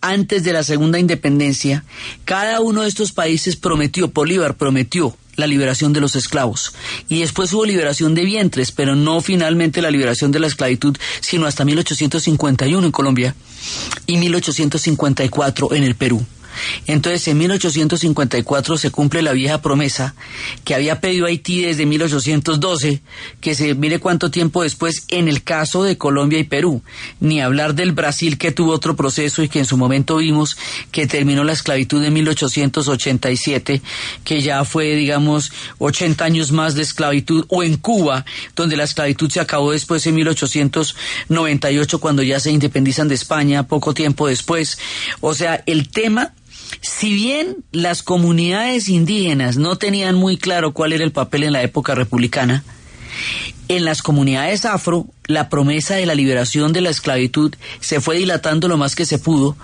antes 0.00 0.44
de 0.44 0.52
la 0.52 0.62
segunda 0.62 0.98
independencia, 0.98 1.84
cada 2.24 2.60
uno 2.60 2.82
de 2.82 2.88
estos 2.88 3.12
países 3.12 3.56
prometió, 3.56 4.08
Bolívar 4.08 4.56
prometió 4.56 5.16
la 5.40 5.46
liberación 5.46 5.92
de 5.92 6.00
los 6.00 6.14
esclavos. 6.14 6.72
Y 7.08 7.20
después 7.20 7.52
hubo 7.52 7.64
liberación 7.64 8.14
de 8.14 8.24
vientres, 8.24 8.70
pero 8.70 8.94
no 8.94 9.20
finalmente 9.20 9.82
la 9.82 9.90
liberación 9.90 10.30
de 10.30 10.38
la 10.38 10.46
esclavitud, 10.46 10.96
sino 11.20 11.46
hasta 11.46 11.64
1851 11.64 12.86
en 12.86 12.92
Colombia 12.92 13.34
y 14.06 14.16
1854 14.18 15.74
en 15.74 15.82
el 15.82 15.94
Perú. 15.96 16.24
Entonces, 16.86 17.26
en 17.28 17.38
1854 17.38 18.76
se 18.76 18.90
cumple 18.90 19.22
la 19.22 19.32
vieja 19.32 19.62
promesa 19.62 20.14
que 20.64 20.74
había 20.74 21.00
pedido 21.00 21.26
Haití 21.26 21.62
desde 21.62 21.86
1812, 21.86 23.02
que 23.40 23.54
se 23.54 23.74
mire 23.74 23.98
cuánto 23.98 24.30
tiempo 24.30 24.62
después 24.62 25.04
en 25.08 25.28
el 25.28 25.42
caso 25.42 25.82
de 25.82 25.98
Colombia 25.98 26.38
y 26.38 26.44
Perú, 26.44 26.82
ni 27.20 27.40
hablar 27.40 27.74
del 27.74 27.92
Brasil 27.92 28.38
que 28.38 28.52
tuvo 28.52 28.72
otro 28.72 28.96
proceso 28.96 29.42
y 29.42 29.48
que 29.48 29.60
en 29.60 29.64
su 29.64 29.76
momento 29.76 30.16
vimos 30.16 30.56
que 30.90 31.06
terminó 31.06 31.44
la 31.44 31.52
esclavitud 31.52 32.02
en 32.04 32.12
1887, 32.12 33.82
que 34.24 34.42
ya 34.42 34.64
fue, 34.64 34.94
digamos, 34.94 35.52
80 35.78 36.24
años 36.24 36.52
más 36.52 36.74
de 36.74 36.82
esclavitud, 36.82 37.44
o 37.48 37.62
en 37.62 37.76
Cuba, 37.76 38.24
donde 38.56 38.76
la 38.76 38.84
esclavitud 38.84 39.30
se 39.30 39.40
acabó 39.40 39.72
después 39.72 40.06
en 40.06 40.14
1898, 40.16 41.98
cuando 42.00 42.22
ya 42.22 42.40
se 42.40 42.50
independizan 42.50 43.08
de 43.08 43.14
España, 43.14 43.66
poco 43.66 43.94
tiempo 43.94 44.26
después. 44.26 44.78
O 45.20 45.34
sea, 45.34 45.62
el 45.66 45.88
tema 45.88 46.34
si 46.80 47.12
bien 47.12 47.58
las 47.72 48.02
comunidades 48.02 48.88
indígenas 48.88 49.56
no 49.56 49.76
tenían 49.76 50.14
muy 50.14 50.36
claro 50.36 50.72
cuál 50.72 50.92
era 50.92 51.04
el 51.04 51.12
papel 51.12 51.44
en 51.44 51.52
la 51.52 51.62
época 51.62 51.94
republicana, 51.94 52.64
en 53.68 53.84
las 53.84 54.02
comunidades 54.02 54.64
afro, 54.64 55.06
la 55.26 55.48
promesa 55.48 55.94
de 55.94 56.06
la 56.06 56.14
liberación 56.14 56.72
de 56.72 56.80
la 56.80 56.90
esclavitud 56.90 57.54
se 57.80 58.00
fue 58.00 58.16
dilatando 58.16 58.66
lo 58.66 58.76
más 58.76 58.96
que 58.96 59.06
se 59.06 59.18
pudo, 59.18 59.56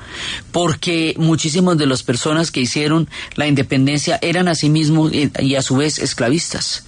porque 0.53 1.15
muchísimas 1.19 1.77
de 1.77 1.87
las 1.87 2.03
personas 2.03 2.51
que 2.51 2.61
hicieron 2.61 3.09
la 3.35 3.49
independencia 3.49 4.19
eran 4.23 4.47
asimismo 4.47 5.11
y 5.11 5.55
a 5.57 5.63
su 5.63 5.77
vez 5.77 5.99
esclavistas. 5.99 6.85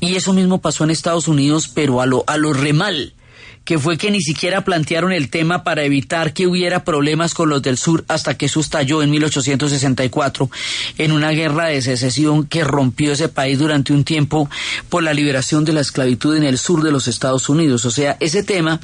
Y 0.00 0.16
eso 0.16 0.34
mismo 0.34 0.60
pasó 0.60 0.84
en 0.84 0.90
Estados 0.90 1.26
Unidos, 1.26 1.68
pero 1.68 2.02
a 2.02 2.06
lo, 2.06 2.24
a 2.26 2.36
lo 2.36 2.52
remal 2.52 3.14
que 3.64 3.78
fue 3.78 3.96
que 3.96 4.10
ni 4.10 4.20
siquiera 4.20 4.64
plantearon 4.64 5.12
el 5.12 5.30
tema 5.30 5.64
para 5.64 5.84
evitar 5.84 6.32
que 6.32 6.46
hubiera 6.46 6.84
problemas 6.84 7.34
con 7.34 7.48
los 7.48 7.62
del 7.62 7.78
sur 7.78 8.04
hasta 8.08 8.36
que 8.36 8.46
eso 8.46 8.60
estalló 8.60 9.02
en 9.02 9.10
1864 9.10 10.50
en 10.98 11.12
una 11.12 11.30
guerra 11.30 11.66
de 11.66 11.82
secesión 11.82 12.46
que 12.46 12.64
rompió 12.64 13.12
ese 13.12 13.28
país 13.28 13.58
durante 13.58 13.92
un 13.92 14.04
tiempo 14.04 14.48
por 14.88 15.02
la 15.02 15.14
liberación 15.14 15.64
de 15.64 15.72
la 15.72 15.80
esclavitud 15.80 16.36
en 16.36 16.44
el 16.44 16.58
sur 16.58 16.82
de 16.82 16.92
los 16.92 17.08
Estados 17.08 17.48
Unidos. 17.48 17.84
O 17.84 17.90
sea, 17.90 18.16
ese 18.20 18.42
tema 18.42 18.80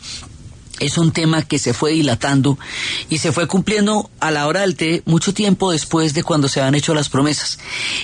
es 0.81 0.99
un 0.99 1.13
tema 1.13 1.43
que 1.43 1.59
se 1.59 1.75
fue 1.75 1.93
dilatando 1.93 2.59
y 3.09 3.19
se 3.19 3.33
fue 3.33 3.47
cumpliendo 3.47 4.11
a 4.21 4.31
la 4.31 4.47
hora 4.47 4.61
del 4.61 5.03
mucho 5.07 5.35
tiempo 5.35 5.73
después 5.73 6.15
de 6.15 6.23
cuando 6.23 6.49
se 6.49 6.61
han 6.61 6.75
hecho 6.75 6.95
las 6.95 7.09
promesas. 7.09 7.59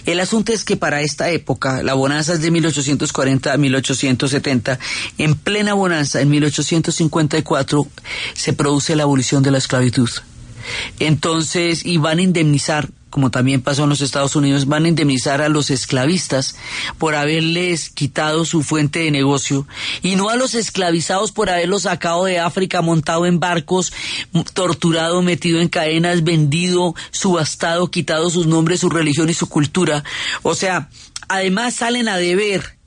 El 0.06 0.20
asunto 0.20 0.52
es 0.52 0.64
que 0.64 0.76
para 0.76 1.02
esta 1.02 1.30
época, 1.30 1.82
la 1.82 1.94
bonanza 1.94 2.34
es 2.34 2.40
de 2.40 2.50
1840 2.50 3.52
a 3.52 3.56
1870, 3.56 4.78
en 5.18 5.34
plena 5.34 5.74
bonanza, 5.74 6.20
en 6.20 6.30
1854, 6.30 7.86
se 8.34 8.52
produce 8.52 8.96
la 8.96 9.04
abolición 9.04 9.42
de 9.42 9.50
la 9.50 9.58
esclavitud. 9.58 10.10
Entonces, 10.98 11.84
y 11.84 11.98
van 11.98 12.18
a 12.18 12.22
indemnizar 12.22 12.88
como 13.14 13.30
también 13.30 13.62
pasó 13.62 13.84
en 13.84 13.90
los 13.90 14.00
Estados 14.00 14.34
Unidos, 14.34 14.66
van 14.66 14.86
a 14.86 14.88
indemnizar 14.88 15.40
a 15.40 15.48
los 15.48 15.70
esclavistas 15.70 16.56
por 16.98 17.14
haberles 17.14 17.88
quitado 17.88 18.44
su 18.44 18.64
fuente 18.64 18.98
de 18.98 19.12
negocio 19.12 19.68
y 20.02 20.16
no 20.16 20.30
a 20.30 20.36
los 20.36 20.56
esclavizados 20.56 21.30
por 21.30 21.48
haberlos 21.48 21.82
sacado 21.82 22.24
de 22.24 22.40
África, 22.40 22.82
montado 22.82 23.24
en 23.24 23.38
barcos, 23.38 23.92
torturado, 24.52 25.22
metido 25.22 25.60
en 25.60 25.68
cadenas, 25.68 26.24
vendido, 26.24 26.96
subastado, 27.12 27.88
quitado 27.88 28.30
sus 28.30 28.48
nombres, 28.48 28.80
su 28.80 28.90
religión 28.90 29.30
y 29.30 29.34
su 29.34 29.48
cultura. 29.48 30.02
O 30.42 30.56
sea, 30.56 30.88
además 31.28 31.74
salen 31.74 32.08
a 32.08 32.16
deber 32.16 32.78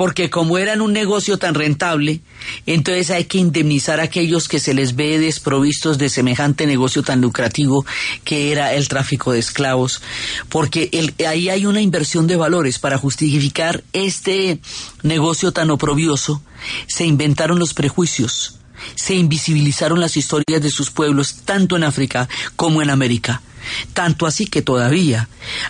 porque 0.00 0.30
como 0.30 0.56
eran 0.56 0.80
un 0.80 0.94
negocio 0.94 1.36
tan 1.36 1.54
rentable, 1.54 2.22
entonces 2.64 3.10
hay 3.10 3.24
que 3.26 3.36
indemnizar 3.36 4.00
a 4.00 4.04
aquellos 4.04 4.48
que 4.48 4.58
se 4.58 4.72
les 4.72 4.96
ve 4.96 5.18
desprovistos 5.18 5.98
de 5.98 6.08
semejante 6.08 6.66
negocio 6.66 7.02
tan 7.02 7.20
lucrativo 7.20 7.84
que 8.24 8.50
era 8.50 8.72
el 8.72 8.88
tráfico 8.88 9.32
de 9.32 9.40
esclavos, 9.40 10.00
porque 10.48 10.88
ahí 11.28 11.50
hay 11.50 11.66
una 11.66 11.82
inversión 11.82 12.26
de 12.26 12.36
valores 12.36 12.78
para 12.78 12.96
justificar 12.96 13.84
este 13.92 14.58
negocio 15.02 15.52
tan 15.52 15.70
oprobioso, 15.70 16.40
se 16.86 17.04
inventaron 17.04 17.58
los 17.58 17.74
prejuicios, 17.74 18.56
se 18.94 19.16
invisibilizaron 19.16 20.00
las 20.00 20.16
historias 20.16 20.62
de 20.62 20.70
sus 20.70 20.90
pueblos 20.90 21.42
tanto 21.44 21.76
en 21.76 21.84
África 21.84 22.26
como 22.56 22.80
en 22.80 22.88
América. 22.88 23.42
Tanto 23.92 24.26
así 24.26 24.46
que 24.46 24.62
todavía 24.62 25.28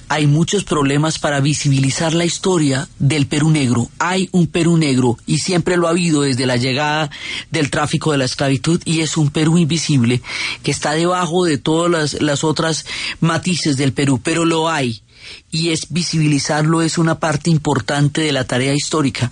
hay 0.09 0.27
muchos 0.27 0.65
problemas 0.65 1.19
para 1.19 1.41
visibilizar 1.41 2.15
la 2.15 2.25
historia 2.25 2.89
del 2.99 3.27
Perú 3.27 3.51
negro. 3.51 3.89
Hay 3.99 4.29
un 4.33 4.47
Perú 4.47 4.77
negro 4.77 5.19
y 5.27 5.39
siempre 5.39 5.77
lo 5.77 5.87
ha 5.87 5.91
habido 5.91 6.23
desde 6.23 6.47
la 6.47 6.57
llegada 6.57 7.11
del 7.51 7.71
tráfico 7.71 8.13
de 8.13 8.19
la 8.19 8.25
esclavitud 8.25 8.81
y 8.85 9.01
es 9.01 9.17
un 9.17 9.31
Perú 9.31 9.59
invisible 9.59 10.23
que 10.63 10.71
está 10.71 10.93
debajo 10.93 11.45
de 11.45 11.59
todas 11.59 12.15
las, 12.21 12.45
otras 12.45 12.87
matices 13.21 13.77
del 13.77 13.93
Perú, 13.93 14.21
pero 14.23 14.45
lo 14.45 14.69
hay 14.69 15.03
y 15.51 15.71
es 15.71 15.87
visibilizarlo 15.91 16.83
es 16.83 16.99
una 16.99 17.19
parte 17.19 17.51
importante 17.51 18.21
de 18.21 18.33
la 18.33 18.45
tarea 18.45 18.75
histórica. 18.75 19.31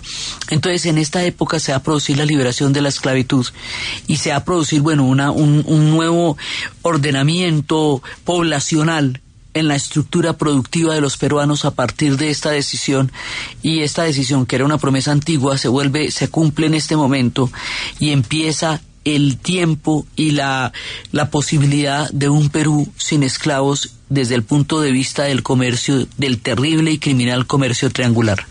Entonces, 0.51 0.87
en 0.87 0.98
esta 0.98 1.24
época 1.24 1.61
se 1.61 1.72
va 1.72 1.79
a 1.79 1.83
producir 1.83 2.16
la 2.16 2.24
liberación 2.24 2.72
de 2.72 2.83
la 2.83 2.88
esclavitud 2.88 3.46
y 4.07 4.16
se 4.16 4.31
va 4.31 4.37
a 4.37 4.44
producir, 4.44 4.81
bueno, 4.81 5.05
una, 5.05 5.31
un, 5.31 5.64
un 5.66 5.90
nuevo 5.90 6.37
ordenamiento 6.83 8.03
poblacional 8.24 9.20
en 9.55 9.68
la 9.68 9.74
estructura 9.74 10.35
productiva 10.35 10.94
de 10.94 11.01
los 11.01 11.16
peruanos 11.16 11.64
a 11.64 11.72
partir 11.72 12.16
de 12.16 12.31
esta 12.31 12.51
decisión 12.51 13.11
y 13.62 13.81
esta 13.81 14.05
decisión 14.05 14.46
que 14.46 14.57
era 14.57 14.64
una 14.64 14.79
promesa 14.79 15.11
antigua 15.11 15.59
se 15.59 15.68
vuelve 15.68 16.11
se 16.11 16.29
cumple 16.29 16.66
en 16.66 16.74
este 16.74 16.96
momento 16.96 17.51
y 17.98 18.11
empieza 18.11 18.81
el 19.04 19.37
tiempo 19.38 20.06
y 20.16 20.32
la, 20.32 20.72
la 21.12 21.30
posibilidad 21.30 22.11
de 22.11 22.28
un 22.28 22.48
Perú 22.48 22.88
sin 22.96 23.22
esclavos 23.22 23.94
desde 24.08 24.34
el 24.34 24.42
punto 24.42 24.80
de 24.80 24.90
vista 24.90 25.24
del 25.24 25.42
comercio, 25.42 26.06
del 26.16 26.40
terrible 26.40 26.92
y 26.92 26.98
criminal 26.98 27.46
comercio 27.46 27.90
triangular. 27.90 28.46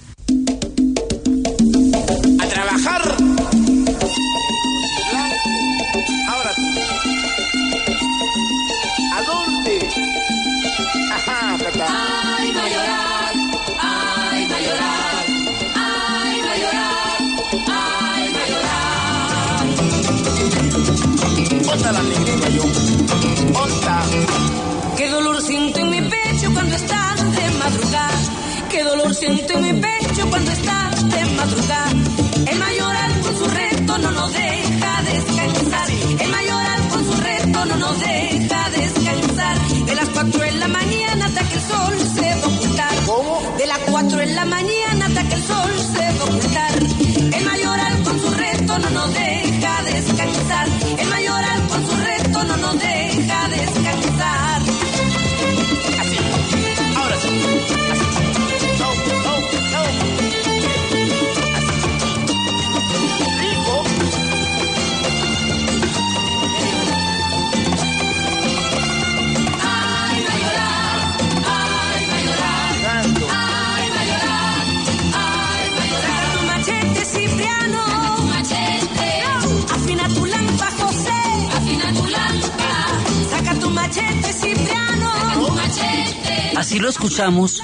Lo 86.80 86.90
escuchamos 86.90 87.64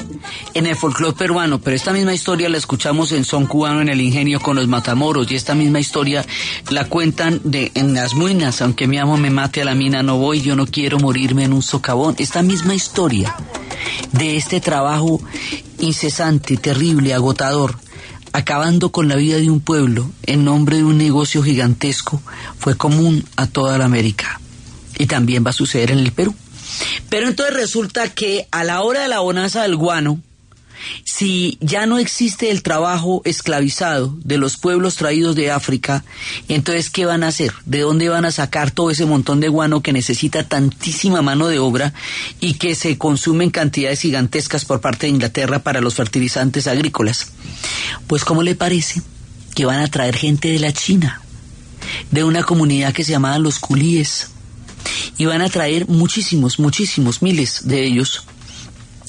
en 0.56 0.66
el 0.66 0.76
folclore 0.76 1.16
peruano, 1.16 1.62
pero 1.62 1.76
esta 1.76 1.94
misma 1.94 2.16
historia 2.16 2.50
la 2.50 2.58
escuchamos 2.58 3.12
en 3.12 3.26
son 3.26 3.46
cubano 3.46 3.80
en 3.80 3.90
el 3.90 4.02
ingenio 4.02 4.40
con 4.40 4.56
los 4.56 4.68
matamoros 4.68 5.32
y 5.32 5.36
esta 5.36 5.54
misma 5.54 5.80
historia 5.80 6.26
la 6.72 6.86
cuentan 6.86 7.40
de 7.44 7.72
en 7.76 7.94
las 7.94 8.16
muinas, 8.16 8.62
aunque 8.64 8.88
mi 8.88 8.98
amo 8.98 9.18
me 9.18 9.30
mate 9.30 9.62
a 9.62 9.66
la 9.66 9.76
mina 9.76 10.02
no 10.02 10.18
voy, 10.18 10.42
yo 10.42 10.56
no 10.56 10.66
quiero 10.66 10.98
morirme 10.98 11.44
en 11.44 11.54
un 11.54 11.62
socavón. 11.62 12.16
Esta 12.18 12.42
misma 12.42 12.74
historia 12.74 13.36
de 14.14 14.36
este 14.36 14.60
trabajo 14.60 15.22
incesante, 15.80 16.58
terrible, 16.58 17.14
agotador, 17.14 17.78
acabando 18.32 18.92
con 18.92 19.08
la 19.08 19.16
vida 19.16 19.38
de 19.38 19.52
un 19.52 19.60
pueblo 19.60 20.10
en 20.24 20.44
nombre 20.44 20.78
de 20.78 20.86
un 20.86 20.98
negocio 20.98 21.44
gigantesco, 21.44 22.20
fue 22.58 22.76
común 22.76 23.24
a 23.36 23.46
toda 23.46 23.78
la 23.78 23.86
América. 23.86 24.40
Y 24.98 25.06
también 25.06 25.46
va 25.46 25.52
a 25.52 25.54
suceder 25.54 25.92
en 25.92 26.00
el 26.00 26.12
Perú. 26.12 26.34
Pero 27.10 27.28
entonces 27.28 27.56
resulta 27.56 28.10
que 28.10 28.48
a 28.52 28.64
la 28.64 28.82
hora 28.82 29.02
de 29.02 29.08
la 29.08 29.20
bonanza 29.20 29.62
del 29.64 29.76
guano, 29.76 30.20
si 31.04 31.58
ya 31.62 31.86
no 31.86 31.98
existe 31.98 32.52
el 32.52 32.64
trabajo 32.64 33.22
esclavizado 33.26 34.16
de 34.24 34.38
los 34.38 34.58
pueblos 34.58 34.96
traídos 34.96 35.36
de 35.36 35.52
África, 35.52 36.04
entonces 36.48 36.90
¿qué 36.90 37.06
van 37.06 37.24
a 37.24 37.28
hacer? 37.28 37.54
¿De 37.66 37.82
dónde 37.82 38.10
van 38.10 38.26
a 38.26 38.32
sacar 38.32 38.72
todo 38.72 38.92
ese 38.92 39.06
montón 39.06 39.40
de 39.40 39.50
guano 39.50 39.82
que 39.82 39.94
necesita 39.94 40.44
tantísima 40.44 41.22
mano 41.22 41.48
de 41.48 41.60
obra 41.60 41.94
y 42.40 42.56
que 42.56 42.76
se 42.76 42.98
consume 42.98 43.46
en 43.46 43.52
cantidades 43.52 44.02
gigantescas 44.02 44.66
por 44.66 44.82
parte 44.82 45.08
de 45.08 45.12
Inglaterra 45.12 45.60
para 45.60 45.82
los 45.82 45.96
fertilizantes 45.96 46.68
agrícolas? 46.68 47.32
Pues 48.08 48.26
¿cómo 48.26 48.44
le 48.44 48.56
parece 48.56 49.02
que 49.56 49.66
van 49.66 49.80
a 49.80 49.88
traer 49.88 50.16
gente 50.16 50.50
de 50.50 50.60
la 50.60 50.74
China, 50.74 51.22
de 52.12 52.24
una 52.24 52.44
comunidad 52.44 52.94
que 52.94 53.04
se 53.04 53.12
llamaba 53.12 53.40
los 53.40 53.60
culíes? 53.60 54.33
Y 55.18 55.26
van 55.26 55.42
a 55.42 55.50
traer 55.50 55.88
muchísimos, 55.88 56.60
muchísimos, 56.60 57.22
miles 57.22 57.68
de 57.68 57.86
ellos. 57.86 58.24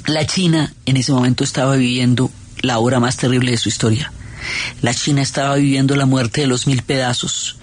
La 0.06 0.26
China 0.26 0.72
en 0.86 0.96
ese 0.96 1.12
momento 1.12 1.44
estaba 1.44 1.76
viviendo 1.76 2.30
la 2.60 2.78
hora 2.78 3.00
más 3.00 3.16
terrible 3.16 3.50
de 3.50 3.56
su 3.56 3.68
historia. 3.68 4.12
La 4.82 4.94
China 4.94 5.22
estaba 5.22 5.56
viviendo 5.56 5.96
la 5.96 6.06
muerte 6.06 6.42
de 6.42 6.46
los 6.46 6.66
mil 6.66 6.82
pedazos. 6.82 7.56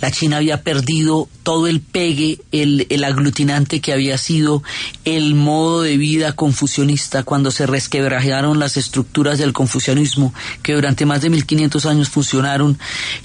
La 0.00 0.10
China 0.10 0.38
había 0.38 0.62
perdido 0.62 1.28
todo 1.42 1.66
el 1.66 1.80
pegue, 1.80 2.40
el, 2.52 3.04
aglutinante 3.04 3.80
que 3.80 3.92
había 3.92 4.16
sido 4.18 4.62
el 5.04 5.34
modo 5.34 5.82
de 5.82 5.96
vida 5.96 6.32
confucionista 6.32 7.24
cuando 7.24 7.50
se 7.50 7.66
resquebrajaron 7.66 8.58
las 8.58 8.76
estructuras 8.76 9.38
del 9.38 9.52
confucianismo 9.52 10.32
que 10.62 10.74
durante 10.74 11.04
más 11.04 11.20
de 11.20 11.30
1500 11.30 11.86
años 11.86 12.08
funcionaron 12.08 12.78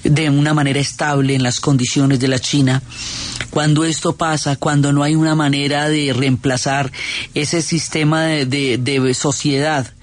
de 0.03 0.30
una 0.30 0.53
manera 0.53 0.80
estable 0.80 1.36
en 1.36 1.43
las 1.43 1.60
condiciones 1.60 2.20
de 2.20 2.28
la 2.28 2.39
China. 2.39 2.82
Cuando 3.49 3.86
esto 3.86 4.16
pasa, 4.16 4.55
cuando 4.55 4.91
no 4.91 5.03
hay 5.03 5.16
una 5.16 5.36
manera 5.36 5.89
de 5.89 6.14
reemplazar 6.14 6.91
ese 7.34 7.62
sistema 7.62 8.26
de 8.26 9.12
sociedad 9.14 9.93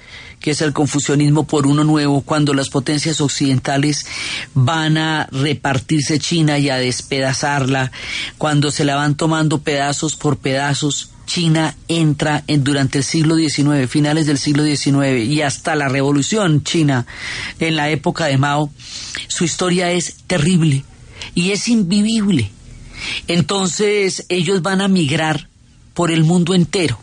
que 0.45 0.51
es 0.51 0.61
el 0.61 0.75
confucianismo 0.75 1.47
por 1.47 1.67
uno 1.67 1.85
nuevo, 1.85 2.21
cuando 2.21 2.53
las 2.53 2.69
potencias 2.69 3.23
occidentales 3.23 4.05
van 4.53 4.99
a 4.99 5.27
repartirse 5.33 6.19
China 6.19 6.59
y 6.59 6.69
a 6.69 6.77
despedazarla, 6.77 7.91
cuando 8.37 8.71
se 8.71 8.85
la 8.85 8.95
van 8.95 9.15
tomando 9.15 9.63
pedazos 9.63 10.17
por 10.17 10.37
pedazos, 10.37 11.13
China 11.25 11.75
entra 11.89 12.45
en, 12.47 12.63
durante 12.63 12.99
el 12.99 13.05
siglo 13.05 13.37
XIX, 13.37 13.89
finales 13.89 14.27
del 14.27 14.37
siglo 14.37 14.65
XIX 14.65 15.25
y 15.25 15.41
hasta 15.41 15.77
la 15.77 15.89
revolución 15.89 16.63
china 16.63 17.07
en 17.59 17.75
la 17.75 17.89
época 17.89 18.27
de 18.27 18.37
Mao, 18.37 18.71
su 19.29 19.45
historia 19.45 19.93
es 19.93 20.17
terrible 20.27 20.85
y 21.35 21.53
es 21.53 21.69
invivible. 21.69 22.51
Entonces 23.29 24.27
ellos 24.29 24.61
van 24.61 24.83
a 24.83 24.89
migrar 24.89 25.49
por 25.95 26.11
el 26.11 26.23
mundo 26.23 26.53
entero. 26.53 27.01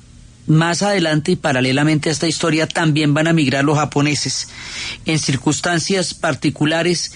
Más 0.48 0.82
adelante 0.82 1.34
y 1.34 1.36
paralelamente 1.36 2.10
a 2.10 2.12
esta 2.12 2.28
historia 2.28 2.68
también 2.68 3.14
van 3.14 3.28
a 3.28 3.34
migrar 3.34 3.64
los 3.64 3.78
japoneses 3.78 4.50
en 5.06 5.20
circunstancias 5.20 6.14
particulares, 6.14 7.14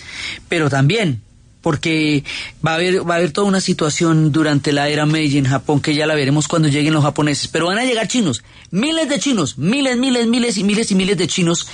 pero 0.48 0.70
también 0.70 1.22
porque 1.66 2.24
va 2.64 2.74
a 2.74 2.76
haber 2.76 3.10
va 3.10 3.16
a 3.16 3.18
haber 3.18 3.32
toda 3.32 3.48
una 3.48 3.60
situación 3.60 4.32
durante 4.32 4.72
la 4.72 4.88
era 4.88 5.08
Meiji 5.08 5.40
en 5.40 5.46
Japón 5.46 5.82
que 5.82 5.96
ya 5.96 6.06
la 6.06 6.14
veremos 6.14 6.48
cuando 6.48 6.68
lleguen 6.68 6.94
los 6.94 7.04
japoneses, 7.04 7.48
pero 7.48 7.66
van 7.66 7.80
a 7.80 7.86
llegar 7.86 8.08
chinos, 8.08 8.44
miles 8.70 9.10
de 9.10 9.18
chinos, 9.18 9.58
miles, 9.58 9.98
miles, 9.98 10.28
miles 10.28 10.58
y 10.58 10.64
miles 10.64 10.92
y 10.92 10.96
miles 10.96 11.18
de 11.18 11.26
chinos. 11.26 11.68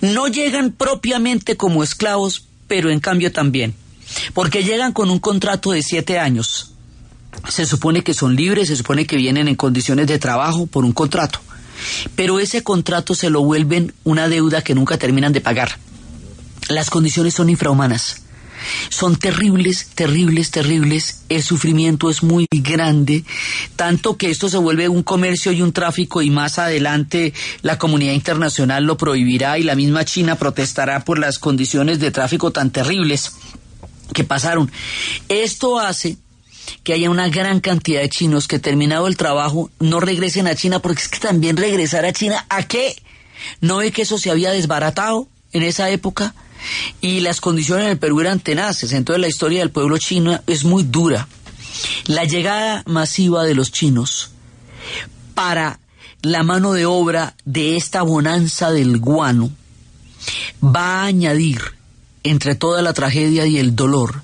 No 0.00 0.28
llegan 0.28 0.70
propiamente 0.70 1.56
como 1.56 1.82
esclavos, 1.82 2.44
pero 2.68 2.88
en 2.88 3.00
cambio 3.00 3.32
también, 3.32 3.74
porque 4.32 4.62
llegan 4.62 4.92
con 4.92 5.10
un 5.10 5.18
contrato 5.18 5.72
de 5.72 5.82
siete 5.82 6.20
años 6.20 6.71
se 7.48 7.66
supone 7.66 8.02
que 8.02 8.14
son 8.14 8.36
libres, 8.36 8.68
se 8.68 8.76
supone 8.76 9.06
que 9.06 9.16
vienen 9.16 9.48
en 9.48 9.56
condiciones 9.56 10.06
de 10.06 10.18
trabajo 10.18 10.66
por 10.66 10.84
un 10.84 10.92
contrato, 10.92 11.40
pero 12.14 12.38
ese 12.38 12.62
contrato 12.62 13.14
se 13.14 13.30
lo 13.30 13.42
vuelven 13.42 13.94
una 14.04 14.28
deuda 14.28 14.62
que 14.62 14.74
nunca 14.74 14.98
terminan 14.98 15.32
de 15.32 15.40
pagar. 15.40 15.78
Las 16.68 16.90
condiciones 16.90 17.34
son 17.34 17.50
infrahumanas. 17.50 18.22
Son 18.90 19.16
terribles, 19.16 19.88
terribles, 19.94 20.52
terribles. 20.52 21.24
El 21.28 21.42
sufrimiento 21.42 22.10
es 22.10 22.22
muy 22.22 22.46
grande, 22.50 23.24
tanto 23.74 24.16
que 24.16 24.30
esto 24.30 24.48
se 24.48 24.56
vuelve 24.58 24.88
un 24.88 25.02
comercio 25.02 25.50
y 25.50 25.62
un 25.62 25.72
tráfico 25.72 26.22
y 26.22 26.30
más 26.30 26.60
adelante 26.60 27.34
la 27.62 27.78
comunidad 27.78 28.12
internacional 28.12 28.84
lo 28.84 28.96
prohibirá 28.96 29.58
y 29.58 29.64
la 29.64 29.74
misma 29.74 30.04
China 30.04 30.36
protestará 30.36 31.04
por 31.04 31.18
las 31.18 31.40
condiciones 31.40 31.98
de 31.98 32.12
tráfico 32.12 32.52
tan 32.52 32.70
terribles 32.70 33.32
que 34.12 34.24
pasaron. 34.24 34.70
Esto 35.28 35.80
hace 35.80 36.18
que 36.82 36.92
haya 36.92 37.10
una 37.10 37.28
gran 37.28 37.60
cantidad 37.60 38.00
de 38.00 38.08
chinos 38.08 38.48
que 38.48 38.58
terminado 38.58 39.06
el 39.06 39.16
trabajo 39.16 39.70
no 39.78 40.00
regresen 40.00 40.46
a 40.46 40.54
China, 40.54 40.80
porque 40.80 41.02
es 41.02 41.08
que 41.08 41.18
también 41.18 41.56
regresar 41.56 42.04
a 42.04 42.12
China, 42.12 42.44
¿a 42.48 42.64
qué? 42.64 42.96
¿No 43.60 43.78
ve 43.78 43.92
que 43.92 44.02
eso 44.02 44.18
se 44.18 44.30
había 44.30 44.50
desbaratado 44.50 45.28
en 45.52 45.62
esa 45.62 45.90
época? 45.90 46.34
Y 47.00 47.20
las 47.20 47.40
condiciones 47.40 47.86
en 47.86 47.92
el 47.92 47.98
Perú 47.98 48.20
eran 48.20 48.40
tenaces, 48.40 48.92
entonces 48.92 49.20
la 49.20 49.28
historia 49.28 49.60
del 49.60 49.70
pueblo 49.70 49.98
chino 49.98 50.40
es 50.46 50.64
muy 50.64 50.84
dura. 50.84 51.28
La 52.06 52.24
llegada 52.24 52.82
masiva 52.86 53.44
de 53.44 53.54
los 53.54 53.72
chinos 53.72 54.30
para 55.34 55.80
la 56.22 56.42
mano 56.42 56.72
de 56.72 56.86
obra 56.86 57.34
de 57.44 57.76
esta 57.76 58.02
bonanza 58.02 58.70
del 58.70 58.98
guano 58.98 59.50
va 60.62 61.02
a 61.02 61.06
añadir, 61.06 61.60
entre 62.22 62.54
toda 62.54 62.82
la 62.82 62.92
tragedia 62.92 63.46
y 63.46 63.58
el 63.58 63.74
dolor, 63.74 64.22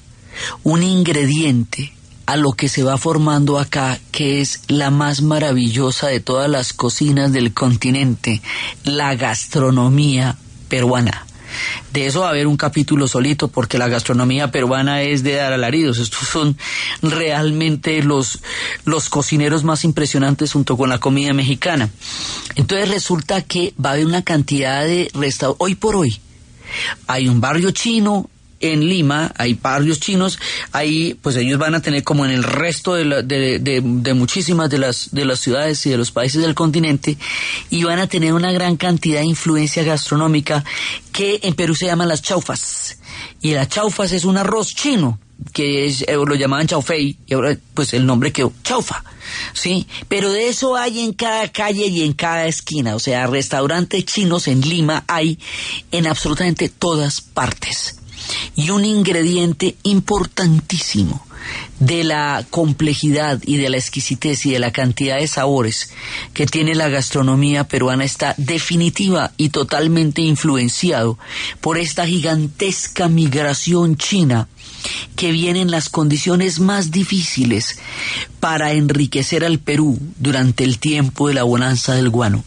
un 0.62 0.84
ingrediente 0.84 1.92
a 2.28 2.36
lo 2.36 2.52
que 2.52 2.68
se 2.68 2.82
va 2.82 2.98
formando 2.98 3.58
acá, 3.58 3.98
que 4.12 4.42
es 4.42 4.60
la 4.68 4.90
más 4.90 5.22
maravillosa 5.22 6.08
de 6.08 6.20
todas 6.20 6.50
las 6.50 6.74
cocinas 6.74 7.32
del 7.32 7.54
continente, 7.54 8.42
la 8.84 9.14
gastronomía 9.14 10.36
peruana. 10.68 11.24
De 11.94 12.04
eso 12.04 12.20
va 12.20 12.26
a 12.26 12.30
haber 12.32 12.46
un 12.46 12.58
capítulo 12.58 13.08
solito 13.08 13.48
porque 13.48 13.78
la 13.78 13.88
gastronomía 13.88 14.50
peruana 14.50 15.00
es 15.00 15.22
de 15.22 15.36
dar 15.36 15.54
alaridos. 15.54 15.96
Estos 15.96 16.28
son 16.28 16.58
realmente 17.00 18.02
los, 18.02 18.40
los 18.84 19.08
cocineros 19.08 19.64
más 19.64 19.84
impresionantes 19.84 20.52
junto 20.52 20.76
con 20.76 20.90
la 20.90 20.98
comida 20.98 21.32
mexicana. 21.32 21.88
Entonces 22.56 22.90
resulta 22.90 23.40
que 23.40 23.72
va 23.82 23.88
a 23.88 23.92
haber 23.94 24.04
una 24.04 24.20
cantidad 24.20 24.84
de 24.84 25.10
restaurantes. 25.14 25.64
Hoy 25.64 25.76
por 25.76 25.96
hoy 25.96 26.20
hay 27.06 27.26
un 27.26 27.40
barrio 27.40 27.70
chino 27.70 28.28
en 28.60 28.88
Lima 28.88 29.32
hay 29.36 29.54
barrios 29.54 30.00
chinos, 30.00 30.38
ahí 30.72 31.14
pues 31.20 31.36
ellos 31.36 31.58
van 31.58 31.74
a 31.74 31.82
tener 31.82 32.02
como 32.02 32.24
en 32.24 32.30
el 32.30 32.42
resto 32.42 32.94
de, 32.94 33.22
de, 33.22 33.58
de, 33.58 33.80
de, 33.82 34.14
muchísimas 34.14 34.70
de 34.70 34.78
las, 34.78 35.10
de 35.12 35.24
las 35.24 35.40
ciudades 35.40 35.84
y 35.86 35.90
de 35.90 35.98
los 35.98 36.10
países 36.10 36.42
del 36.42 36.54
continente 36.54 37.16
y 37.70 37.84
van 37.84 37.98
a 37.98 38.06
tener 38.06 38.32
una 38.32 38.52
gran 38.52 38.76
cantidad 38.76 39.20
de 39.20 39.26
influencia 39.26 39.82
gastronómica 39.82 40.64
que 41.12 41.40
en 41.42 41.54
Perú 41.54 41.74
se 41.74 41.86
llaman 41.86 42.08
las 42.08 42.22
chaufas. 42.22 42.98
Y 43.40 43.52
las 43.52 43.68
chaufas 43.68 44.12
es 44.12 44.24
un 44.24 44.36
arroz 44.36 44.74
chino 44.74 45.18
que 45.52 45.86
es, 45.86 46.02
eh, 46.02 46.14
lo 46.14 46.34
llamaban 46.34 46.66
chaufei 46.66 47.16
y 47.26 47.34
ahora 47.34 47.56
pues 47.74 47.94
el 47.94 48.04
nombre 48.04 48.32
quedó 48.32 48.52
chaufa. 48.64 49.04
Sí, 49.52 49.86
pero 50.08 50.32
de 50.32 50.48
eso 50.48 50.76
hay 50.76 51.00
en 51.00 51.12
cada 51.12 51.48
calle 51.48 51.86
y 51.86 52.02
en 52.02 52.14
cada 52.14 52.46
esquina, 52.46 52.94
o 52.94 52.98
sea, 52.98 53.26
restaurantes 53.26 54.04
chinos 54.06 54.48
en 54.48 54.62
Lima 54.62 55.04
hay 55.06 55.38
en 55.92 56.06
absolutamente 56.06 56.68
todas 56.70 57.20
partes 57.20 57.97
y 58.54 58.70
un 58.70 58.84
ingrediente 58.84 59.76
importantísimo 59.82 61.24
de 61.78 62.04
la 62.04 62.44
complejidad 62.50 63.40
y 63.44 63.56
de 63.56 63.70
la 63.70 63.76
exquisitez 63.76 64.44
y 64.46 64.50
de 64.50 64.58
la 64.58 64.72
cantidad 64.72 65.18
de 65.18 65.28
sabores 65.28 65.90
que 66.34 66.46
tiene 66.46 66.74
la 66.74 66.88
gastronomía 66.88 67.64
peruana 67.64 68.04
está 68.04 68.34
definitiva 68.36 69.32
y 69.36 69.50
totalmente 69.50 70.22
influenciado 70.22 71.18
por 71.60 71.78
esta 71.78 72.06
gigantesca 72.06 73.08
migración 73.08 73.96
china 73.96 74.48
que 75.16 75.32
viene 75.32 75.60
en 75.60 75.70
las 75.70 75.88
condiciones 75.88 76.60
más 76.60 76.90
difíciles 76.90 77.78
para 78.40 78.72
enriquecer 78.72 79.44
al 79.44 79.58
Perú 79.58 79.98
durante 80.18 80.64
el 80.64 80.78
tiempo 80.78 81.28
de 81.28 81.34
la 81.34 81.42
bonanza 81.42 81.94
del 81.94 82.10
guano. 82.10 82.44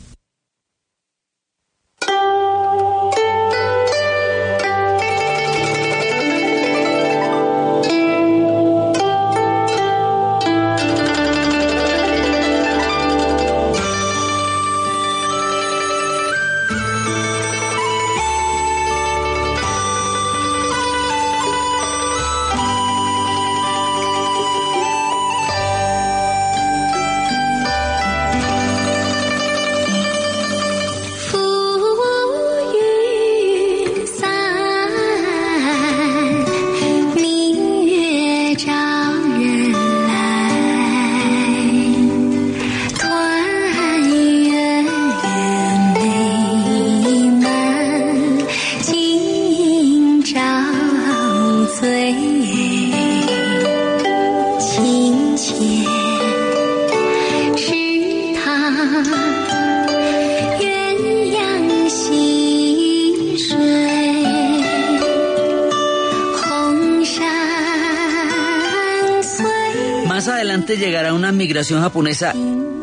Japonesa 71.80 72.34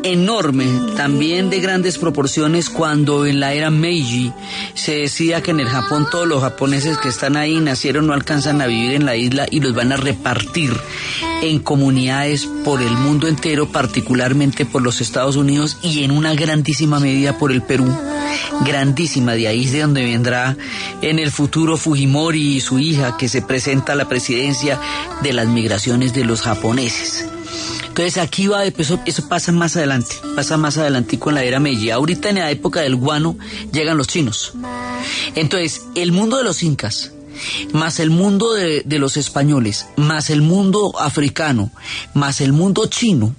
enorme, 0.03 0.65
también 0.95 1.49
de 1.49 1.59
grandes 1.59 1.97
proporciones, 1.97 2.69
cuando 2.69 3.25
en 3.25 3.39
la 3.39 3.53
era 3.53 3.69
Meiji 3.69 4.31
se 4.73 4.95
decía 4.95 5.41
que 5.41 5.51
en 5.51 5.59
el 5.59 5.67
Japón 5.67 6.07
todos 6.09 6.27
los 6.27 6.41
japoneses 6.41 6.97
que 6.97 7.09
están 7.09 7.35
ahí 7.35 7.59
nacieron 7.59 8.07
no 8.07 8.13
alcanzan 8.13 8.61
a 8.61 8.67
vivir 8.67 8.93
en 8.93 9.05
la 9.05 9.15
isla 9.15 9.45
y 9.49 9.59
los 9.59 9.73
van 9.73 9.91
a 9.91 9.97
repartir 9.97 10.71
en 11.41 11.59
comunidades 11.59 12.47
por 12.63 12.81
el 12.81 12.91
mundo 12.91 13.27
entero, 13.27 13.71
particularmente 13.71 14.65
por 14.65 14.81
los 14.81 15.01
Estados 15.01 15.35
Unidos 15.35 15.77
y 15.81 16.03
en 16.03 16.11
una 16.11 16.33
grandísima 16.33 16.99
medida 16.99 17.37
por 17.37 17.51
el 17.51 17.61
Perú. 17.61 17.87
Grandísima, 18.65 19.33
de 19.33 19.47
ahí 19.47 19.65
es 19.65 19.71
de 19.71 19.81
donde 19.81 20.03
vendrá 20.03 20.55
en 21.01 21.19
el 21.19 21.31
futuro 21.31 21.77
Fujimori 21.77 22.57
y 22.57 22.61
su 22.61 22.79
hija 22.79 23.17
que 23.17 23.29
se 23.29 23.41
presenta 23.41 23.93
a 23.93 23.95
la 23.95 24.07
presidencia 24.07 24.79
de 25.21 25.33
las 25.33 25.47
migraciones 25.47 26.13
de 26.13 26.25
los 26.25 26.41
japoneses. 26.41 27.25
Entonces 27.89 28.17
aquí 28.17 28.47
va, 28.47 28.65
eso, 28.65 28.99
eso 29.05 29.27
pasa 29.27 29.51
más 29.51 29.75
adelante, 29.75 30.15
pasa 30.35 30.57
más 30.57 30.77
adelante 30.77 31.19
con 31.19 31.35
la 31.35 31.43
era 31.43 31.59
Meiji. 31.59 31.91
Ahorita 31.91 32.29
en 32.29 32.35
la 32.35 32.49
época 32.49 32.81
del 32.81 32.95
guano 32.95 33.37
llegan 33.73 33.97
los 33.97 34.07
chinos. 34.07 34.53
Entonces, 35.35 35.81
el 35.95 36.11
mundo 36.11 36.37
de 36.37 36.43
los 36.43 36.63
incas, 36.63 37.11
más 37.73 37.99
el 37.99 38.09
mundo 38.09 38.53
de, 38.53 38.83
de 38.85 38.99
los 38.99 39.17
españoles, 39.17 39.87
más 39.97 40.29
el 40.29 40.41
mundo 40.41 40.93
africano, 40.99 41.71
más 42.13 42.41
el 42.41 42.53
mundo 42.53 42.85
chino, 42.85 43.35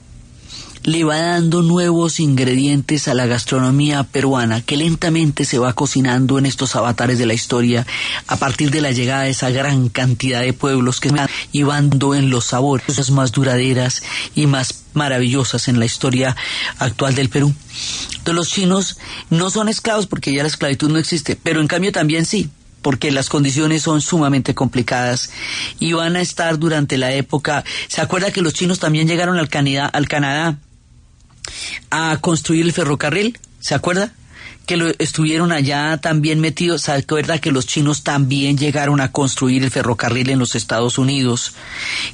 le 0.84 1.04
va 1.04 1.18
dando 1.18 1.62
nuevos 1.62 2.20
ingredientes 2.20 3.06
a 3.08 3.14
la 3.14 3.26
gastronomía 3.26 4.02
peruana 4.04 4.62
que 4.62 4.76
lentamente 4.76 5.44
se 5.44 5.58
va 5.58 5.74
cocinando 5.74 6.38
en 6.38 6.46
estos 6.46 6.74
avatares 6.74 7.18
de 7.18 7.26
la 7.26 7.34
historia 7.34 7.86
a 8.26 8.36
partir 8.36 8.70
de 8.70 8.80
la 8.80 8.90
llegada 8.90 9.24
de 9.24 9.30
esa 9.30 9.50
gran 9.50 9.88
cantidad 9.88 10.40
de 10.40 10.52
pueblos 10.52 11.00
que 11.00 11.10
van 11.10 11.28
llevando 11.52 12.14
en 12.14 12.30
los 12.30 12.46
sabores 12.46 13.10
más 13.10 13.32
duraderas 13.32 14.02
y 14.34 14.46
más 14.46 14.84
maravillosas 14.94 15.68
en 15.68 15.78
la 15.78 15.84
historia 15.84 16.34
actual 16.78 17.14
del 17.14 17.28
Perú. 17.28 17.54
Entonces 18.10 18.34
los 18.34 18.48
chinos 18.48 18.98
no 19.28 19.50
son 19.50 19.68
esclavos 19.68 20.06
porque 20.06 20.32
ya 20.32 20.42
la 20.42 20.48
esclavitud 20.48 20.90
no 20.90 20.98
existe, 20.98 21.36
pero 21.36 21.60
en 21.60 21.68
cambio 21.68 21.92
también 21.92 22.24
sí, 22.24 22.50
porque 22.82 23.10
las 23.10 23.28
condiciones 23.28 23.82
son 23.82 24.00
sumamente 24.00 24.54
complicadas 24.54 25.30
y 25.78 25.92
van 25.92 26.16
a 26.16 26.20
estar 26.20 26.58
durante 26.58 26.98
la 26.98 27.12
época. 27.12 27.64
¿Se 27.88 28.00
acuerda 28.00 28.32
que 28.32 28.42
los 28.42 28.54
chinos 28.54 28.78
también 28.78 29.06
llegaron 29.06 29.38
al, 29.38 29.48
Canadá, 29.48 29.86
al 29.86 30.08
Canadá 30.08 30.58
a 31.90 32.18
construir 32.20 32.64
el 32.64 32.72
ferrocarril? 32.72 33.38
¿Se 33.60 33.74
acuerda? 33.74 34.12
que 34.70 34.94
estuvieron 35.00 35.50
allá 35.50 35.96
también 35.96 36.38
metidos. 36.38 36.82
¿Se 36.82 36.92
acuerda 36.92 37.40
que 37.40 37.50
los 37.50 37.66
chinos 37.66 38.04
también 38.04 38.56
llegaron 38.56 39.00
a 39.00 39.10
construir 39.10 39.64
el 39.64 39.70
ferrocarril 39.70 40.30
en 40.30 40.38
los 40.38 40.54
Estados 40.54 40.96
Unidos? 40.96 41.54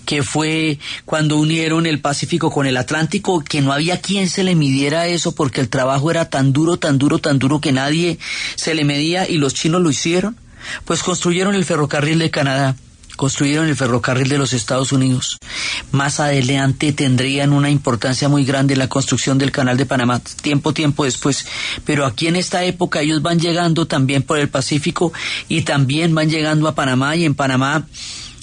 Que 0.06 0.22
fue 0.22 0.78
cuando 1.04 1.36
unieron 1.36 1.84
el 1.84 2.00
Pacífico 2.00 2.50
con 2.50 2.66
el 2.66 2.78
Atlántico, 2.78 3.44
que 3.44 3.60
no 3.60 3.72
había 3.72 4.00
quien 4.00 4.30
se 4.30 4.42
le 4.42 4.54
midiera 4.54 5.06
eso 5.06 5.32
porque 5.32 5.60
el 5.60 5.68
trabajo 5.68 6.10
era 6.10 6.30
tan 6.30 6.54
duro, 6.54 6.78
tan 6.78 6.96
duro, 6.96 7.18
tan 7.18 7.38
duro 7.38 7.60
que 7.60 7.72
nadie 7.72 8.18
se 8.54 8.74
le 8.74 8.84
medía 8.84 9.28
y 9.28 9.36
los 9.36 9.52
chinos 9.52 9.82
lo 9.82 9.90
hicieron. 9.90 10.38
Pues 10.86 11.02
construyeron 11.02 11.54
el 11.54 11.64
ferrocarril 11.64 12.18
de 12.18 12.30
Canadá 12.30 12.74
construyeron 13.16 13.66
el 13.68 13.76
ferrocarril 13.76 14.28
de 14.28 14.38
los 14.38 14.52
Estados 14.52 14.92
Unidos. 14.92 15.38
Más 15.92 16.20
adelante 16.20 16.92
tendrían 16.92 17.52
una 17.52 17.70
importancia 17.70 18.28
muy 18.28 18.44
grande 18.44 18.76
la 18.76 18.88
construcción 18.88 19.38
del 19.38 19.52
canal 19.52 19.76
de 19.76 19.86
Panamá, 19.86 20.20
tiempo, 20.42 20.72
tiempo 20.72 21.04
después. 21.04 21.46
Pero 21.84 22.04
aquí 22.04 22.26
en 22.26 22.36
esta 22.36 22.64
época 22.64 23.00
ellos 23.00 23.22
van 23.22 23.38
llegando 23.38 23.86
también 23.86 24.22
por 24.22 24.38
el 24.38 24.48
Pacífico 24.48 25.12
y 25.48 25.62
también 25.62 26.14
van 26.14 26.28
llegando 26.28 26.68
a 26.68 26.74
Panamá 26.74 27.16
y 27.16 27.24
en 27.24 27.34
Panamá 27.34 27.86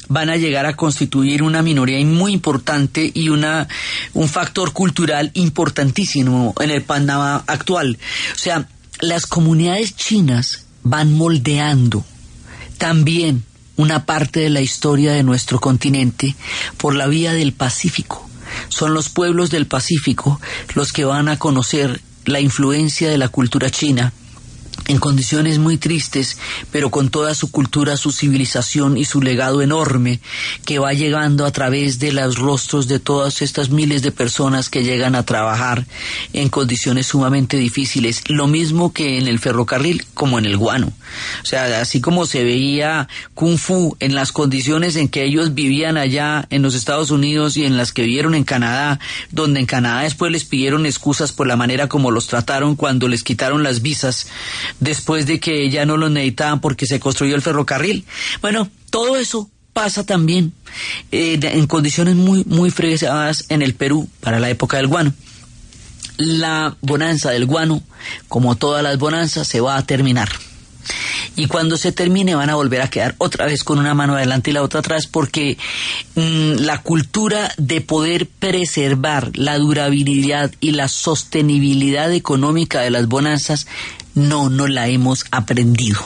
van 0.09 0.29
a 0.29 0.37
llegar 0.37 0.65
a 0.65 0.75
constituir 0.75 1.43
una 1.43 1.61
minoría 1.61 2.03
muy 2.05 2.33
importante 2.33 3.09
y 3.13 3.29
una 3.29 3.67
un 4.13 4.27
factor 4.27 4.73
cultural 4.73 5.31
importantísimo 5.33 6.53
en 6.59 6.71
el 6.71 6.83
Panamá 6.83 7.43
actual. 7.47 7.97
O 8.35 8.39
sea, 8.39 8.67
las 8.99 9.25
comunidades 9.25 9.95
chinas 9.95 10.65
van 10.83 11.13
moldeando 11.13 12.05
también 12.77 13.43
una 13.75 14.05
parte 14.05 14.41
de 14.41 14.49
la 14.49 14.61
historia 14.61 15.13
de 15.13 15.23
nuestro 15.23 15.59
continente 15.59 16.35
por 16.77 16.95
la 16.95 17.07
vía 17.07 17.33
del 17.33 17.53
Pacífico. 17.53 18.29
Son 18.69 18.93
los 18.93 19.09
pueblos 19.09 19.49
del 19.49 19.67
Pacífico 19.67 20.39
los 20.75 20.91
que 20.91 21.05
van 21.05 21.27
a 21.27 21.39
conocer 21.39 22.01
la 22.25 22.39
influencia 22.39 23.09
de 23.09 23.17
la 23.17 23.29
cultura 23.29 23.69
china 23.69 24.13
en 24.87 24.97
condiciones 24.97 25.59
muy 25.59 25.77
tristes, 25.77 26.37
pero 26.71 26.91
con 26.91 27.09
toda 27.09 27.35
su 27.35 27.51
cultura, 27.51 27.97
su 27.97 28.11
civilización 28.11 28.97
y 28.97 29.05
su 29.05 29.21
legado 29.21 29.61
enorme 29.61 30.19
que 30.65 30.79
va 30.79 30.93
llegando 30.93 31.45
a 31.45 31.51
través 31.51 31.99
de 31.99 32.11
los 32.11 32.37
rostros 32.37 32.87
de 32.87 32.99
todas 32.99 33.41
estas 33.41 33.69
miles 33.69 34.01
de 34.01 34.11
personas 34.11 34.69
que 34.69 34.83
llegan 34.83 35.15
a 35.15 35.25
trabajar 35.25 35.85
en 36.33 36.49
condiciones 36.49 37.07
sumamente 37.07 37.57
difíciles, 37.57 38.23
lo 38.27 38.47
mismo 38.47 38.93
que 38.93 39.17
en 39.17 39.27
el 39.27 39.39
ferrocarril 39.39 40.05
como 40.13 40.39
en 40.39 40.45
el 40.45 40.57
guano. 40.57 40.91
O 41.41 41.45
sea, 41.45 41.81
así 41.81 42.01
como 42.01 42.25
se 42.25 42.43
veía 42.43 43.07
Kung 43.33 43.57
Fu 43.57 43.95
en 43.99 44.15
las 44.15 44.31
condiciones 44.31 44.95
en 44.95 45.07
que 45.07 45.23
ellos 45.23 45.53
vivían 45.53 45.97
allá 45.97 46.47
en 46.49 46.61
los 46.61 46.75
Estados 46.75 47.11
Unidos 47.11 47.57
y 47.57 47.65
en 47.65 47.77
las 47.77 47.91
que 47.91 48.03
vivieron 48.03 48.35
en 48.35 48.43
Canadá, 48.43 48.99
donde 49.31 49.59
en 49.59 49.65
Canadá 49.65 50.01
después 50.01 50.31
les 50.31 50.45
pidieron 50.45 50.85
excusas 50.85 51.31
por 51.31 51.47
la 51.47 51.55
manera 51.55 51.87
como 51.87 52.11
los 52.11 52.27
trataron 52.27 52.75
cuando 52.75 53.07
les 53.07 53.23
quitaron 53.23 53.63
las 53.63 53.81
visas 53.81 54.27
después 54.79 55.25
de 55.25 55.39
que 55.39 55.69
ya 55.69 55.85
no 55.85 55.97
lo 55.97 56.09
necesitaban 56.09 56.61
porque 56.61 56.85
se 56.85 56.99
construyó 56.99 57.35
el 57.35 57.41
ferrocarril. 57.41 58.05
Bueno, 58.41 58.69
todo 58.89 59.17
eso 59.17 59.49
pasa 59.73 60.05
también 60.05 60.53
eh, 61.11 61.39
en 61.41 61.67
condiciones 61.67 62.15
muy, 62.15 62.43
muy 62.45 62.71
fregadas 62.71 63.45
en 63.49 63.61
el 63.61 63.73
Perú 63.73 64.07
para 64.21 64.39
la 64.39 64.49
época 64.49 64.77
del 64.77 64.87
guano. 64.87 65.13
La 66.17 66.77
bonanza 66.81 67.31
del 67.31 67.47
guano, 67.47 67.81
como 68.27 68.55
todas 68.55 68.83
las 68.83 68.99
bonanzas, 68.99 69.47
se 69.47 69.61
va 69.61 69.77
a 69.77 69.85
terminar. 69.85 70.29
Y 71.35 71.47
cuando 71.47 71.77
se 71.77 71.91
termine 71.91 72.35
van 72.35 72.49
a 72.49 72.55
volver 72.55 72.81
a 72.81 72.89
quedar 72.89 73.15
otra 73.17 73.45
vez 73.45 73.63
con 73.63 73.79
una 73.79 73.93
mano 73.93 74.15
adelante 74.15 74.51
y 74.51 74.53
la 74.53 74.61
otra 74.61 74.81
atrás 74.81 75.07
porque 75.07 75.57
mmm, 76.15 76.53
la 76.59 76.81
cultura 76.81 77.51
de 77.57 77.81
poder 77.81 78.27
preservar 78.27 79.31
la 79.35 79.57
durabilidad 79.57 80.51
y 80.59 80.71
la 80.71 80.87
sostenibilidad 80.87 82.11
económica 82.11 82.81
de 82.81 82.91
las 82.91 83.07
bonanzas 83.07 83.65
no, 84.15 84.49
no 84.49 84.67
la 84.67 84.87
hemos 84.87 85.25
aprendido. 85.31 85.99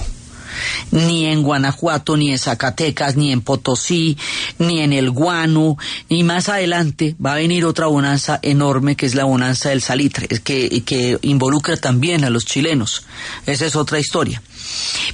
Ni 0.89 1.25
en 1.25 1.43
Guanajuato, 1.43 2.17
ni 2.17 2.31
en 2.31 2.39
Zacatecas, 2.39 3.15
ni 3.15 3.31
en 3.31 3.41
Potosí, 3.41 4.17
ni 4.57 4.81
en 4.81 4.91
el 4.91 5.11
Guano, 5.11 5.77
y 6.09 6.23
más 6.23 6.49
adelante 6.49 7.15
va 7.23 7.33
a 7.33 7.37
venir 7.37 7.63
otra 7.65 7.85
bonanza 7.85 8.39
enorme 8.41 8.95
que 8.95 9.05
es 9.05 9.13
la 9.13 9.25
bonanza 9.25 9.69
del 9.69 9.83
salitre, 9.83 10.27
que, 10.27 10.83
que 10.83 11.19
involucra 11.21 11.77
también 11.77 12.23
a 12.23 12.31
los 12.31 12.45
chilenos. 12.45 13.03
Esa 13.45 13.65
es 13.65 13.75
otra 13.75 13.99
historia. 13.99 14.41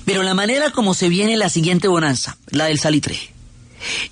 Pero 0.05 0.23
la 0.23 0.33
manera 0.33 0.71
como 0.71 0.93
se 0.93 1.09
viene 1.09 1.35
la 1.35 1.49
siguiente 1.49 1.89
bonanza, 1.89 2.37
la 2.47 2.65
del 2.65 2.79
salitre, 2.79 3.19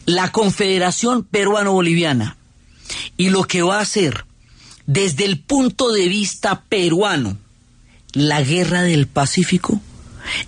la 0.06 0.34
Confederación 0.34 1.24
Peruano-Boliviana, 1.24 2.36
y 3.16 3.30
lo 3.30 3.44
que 3.44 3.62
va 3.62 3.78
a 3.78 3.82
hacer 3.82 4.26
desde 4.86 5.26
el 5.26 5.40
punto 5.40 5.92
de 5.92 6.10
vista 6.10 6.64
peruano, 6.68 7.38
la 8.14 8.42
guerra 8.42 8.82
del 8.82 9.08
Pacífico 9.08 9.82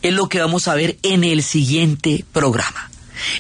es 0.02 0.14
lo 0.14 0.28
que 0.28 0.40
vamos 0.40 0.68
a 0.68 0.76
ver 0.76 0.98
en 1.04 1.24
el 1.24 1.44
siguiente 1.44 2.26
programa. 2.32 2.90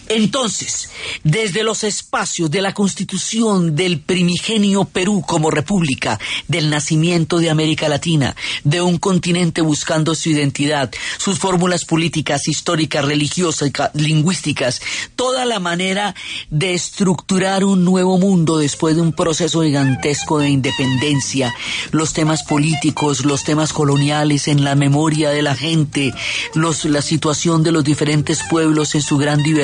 Entonces, 0.07 0.89
desde 1.23 1.63
los 1.63 1.83
espacios 1.83 2.49
de 2.51 2.61
la 2.61 2.73
constitución 2.73 3.75
del 3.75 3.99
primigenio 3.99 4.85
Perú 4.85 5.23
como 5.25 5.51
república, 5.51 6.19
del 6.47 6.69
nacimiento 6.69 7.39
de 7.39 7.49
América 7.49 7.89
Latina, 7.89 8.35
de 8.63 8.81
un 8.81 8.97
continente 8.97 9.61
buscando 9.61 10.15
su 10.15 10.29
identidad, 10.29 10.91
sus 11.17 11.39
fórmulas 11.39 11.85
políticas, 11.85 12.47
históricas, 12.47 13.05
religiosas, 13.05 13.71
lingüísticas, 13.93 14.81
toda 15.15 15.45
la 15.45 15.59
manera 15.59 16.15
de 16.49 16.73
estructurar 16.73 17.63
un 17.63 17.83
nuevo 17.83 18.17
mundo 18.17 18.57
después 18.57 18.95
de 18.95 19.01
un 19.01 19.13
proceso 19.13 19.63
gigantesco 19.63 20.39
de 20.39 20.49
independencia, 20.49 21.53
los 21.91 22.13
temas 22.13 22.43
políticos, 22.43 23.25
los 23.25 23.43
temas 23.43 23.73
coloniales 23.73 24.47
en 24.47 24.63
la 24.63 24.75
memoria 24.75 25.29
de 25.29 25.41
la 25.41 25.55
gente, 25.55 26.13
la 26.53 27.01
situación 27.01 27.63
de 27.63 27.71
los 27.71 27.83
diferentes 27.83 28.41
pueblos 28.49 28.95
en 28.95 29.01
su 29.01 29.17
gran 29.17 29.41
diversidad, 29.41 29.62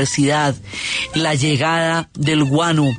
la 1.15 1.35
llegada 1.35 2.09
del 2.13 2.43
guano 2.43 2.95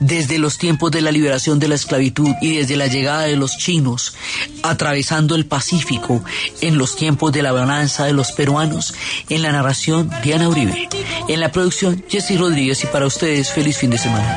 desde 0.00 0.38
los 0.38 0.58
tiempos 0.58 0.90
de 0.90 1.00
la 1.00 1.10
liberación 1.10 1.58
de 1.58 1.68
la 1.68 1.74
esclavitud 1.74 2.30
y 2.40 2.56
desde 2.56 2.76
la 2.76 2.86
llegada 2.86 3.22
de 3.22 3.36
los 3.36 3.56
chinos, 3.56 4.14
atravesando 4.62 5.34
el 5.34 5.46
Pacífico 5.46 6.22
en 6.60 6.78
los 6.78 6.96
tiempos 6.96 7.32
de 7.32 7.42
la 7.42 7.52
bonanza 7.52 8.04
de 8.04 8.12
los 8.12 8.32
peruanos, 8.32 8.94
en 9.28 9.42
la 9.42 9.52
narración 9.52 10.10
Diana 10.22 10.48
Uribe, 10.48 10.88
en 11.28 11.40
la 11.40 11.52
producción 11.52 12.04
Jessy 12.08 12.36
Rodríguez 12.36 12.84
y 12.84 12.86
para 12.86 13.06
ustedes 13.06 13.50
feliz 13.52 13.78
fin 13.78 13.90
de 13.90 13.98
semana. 13.98 14.36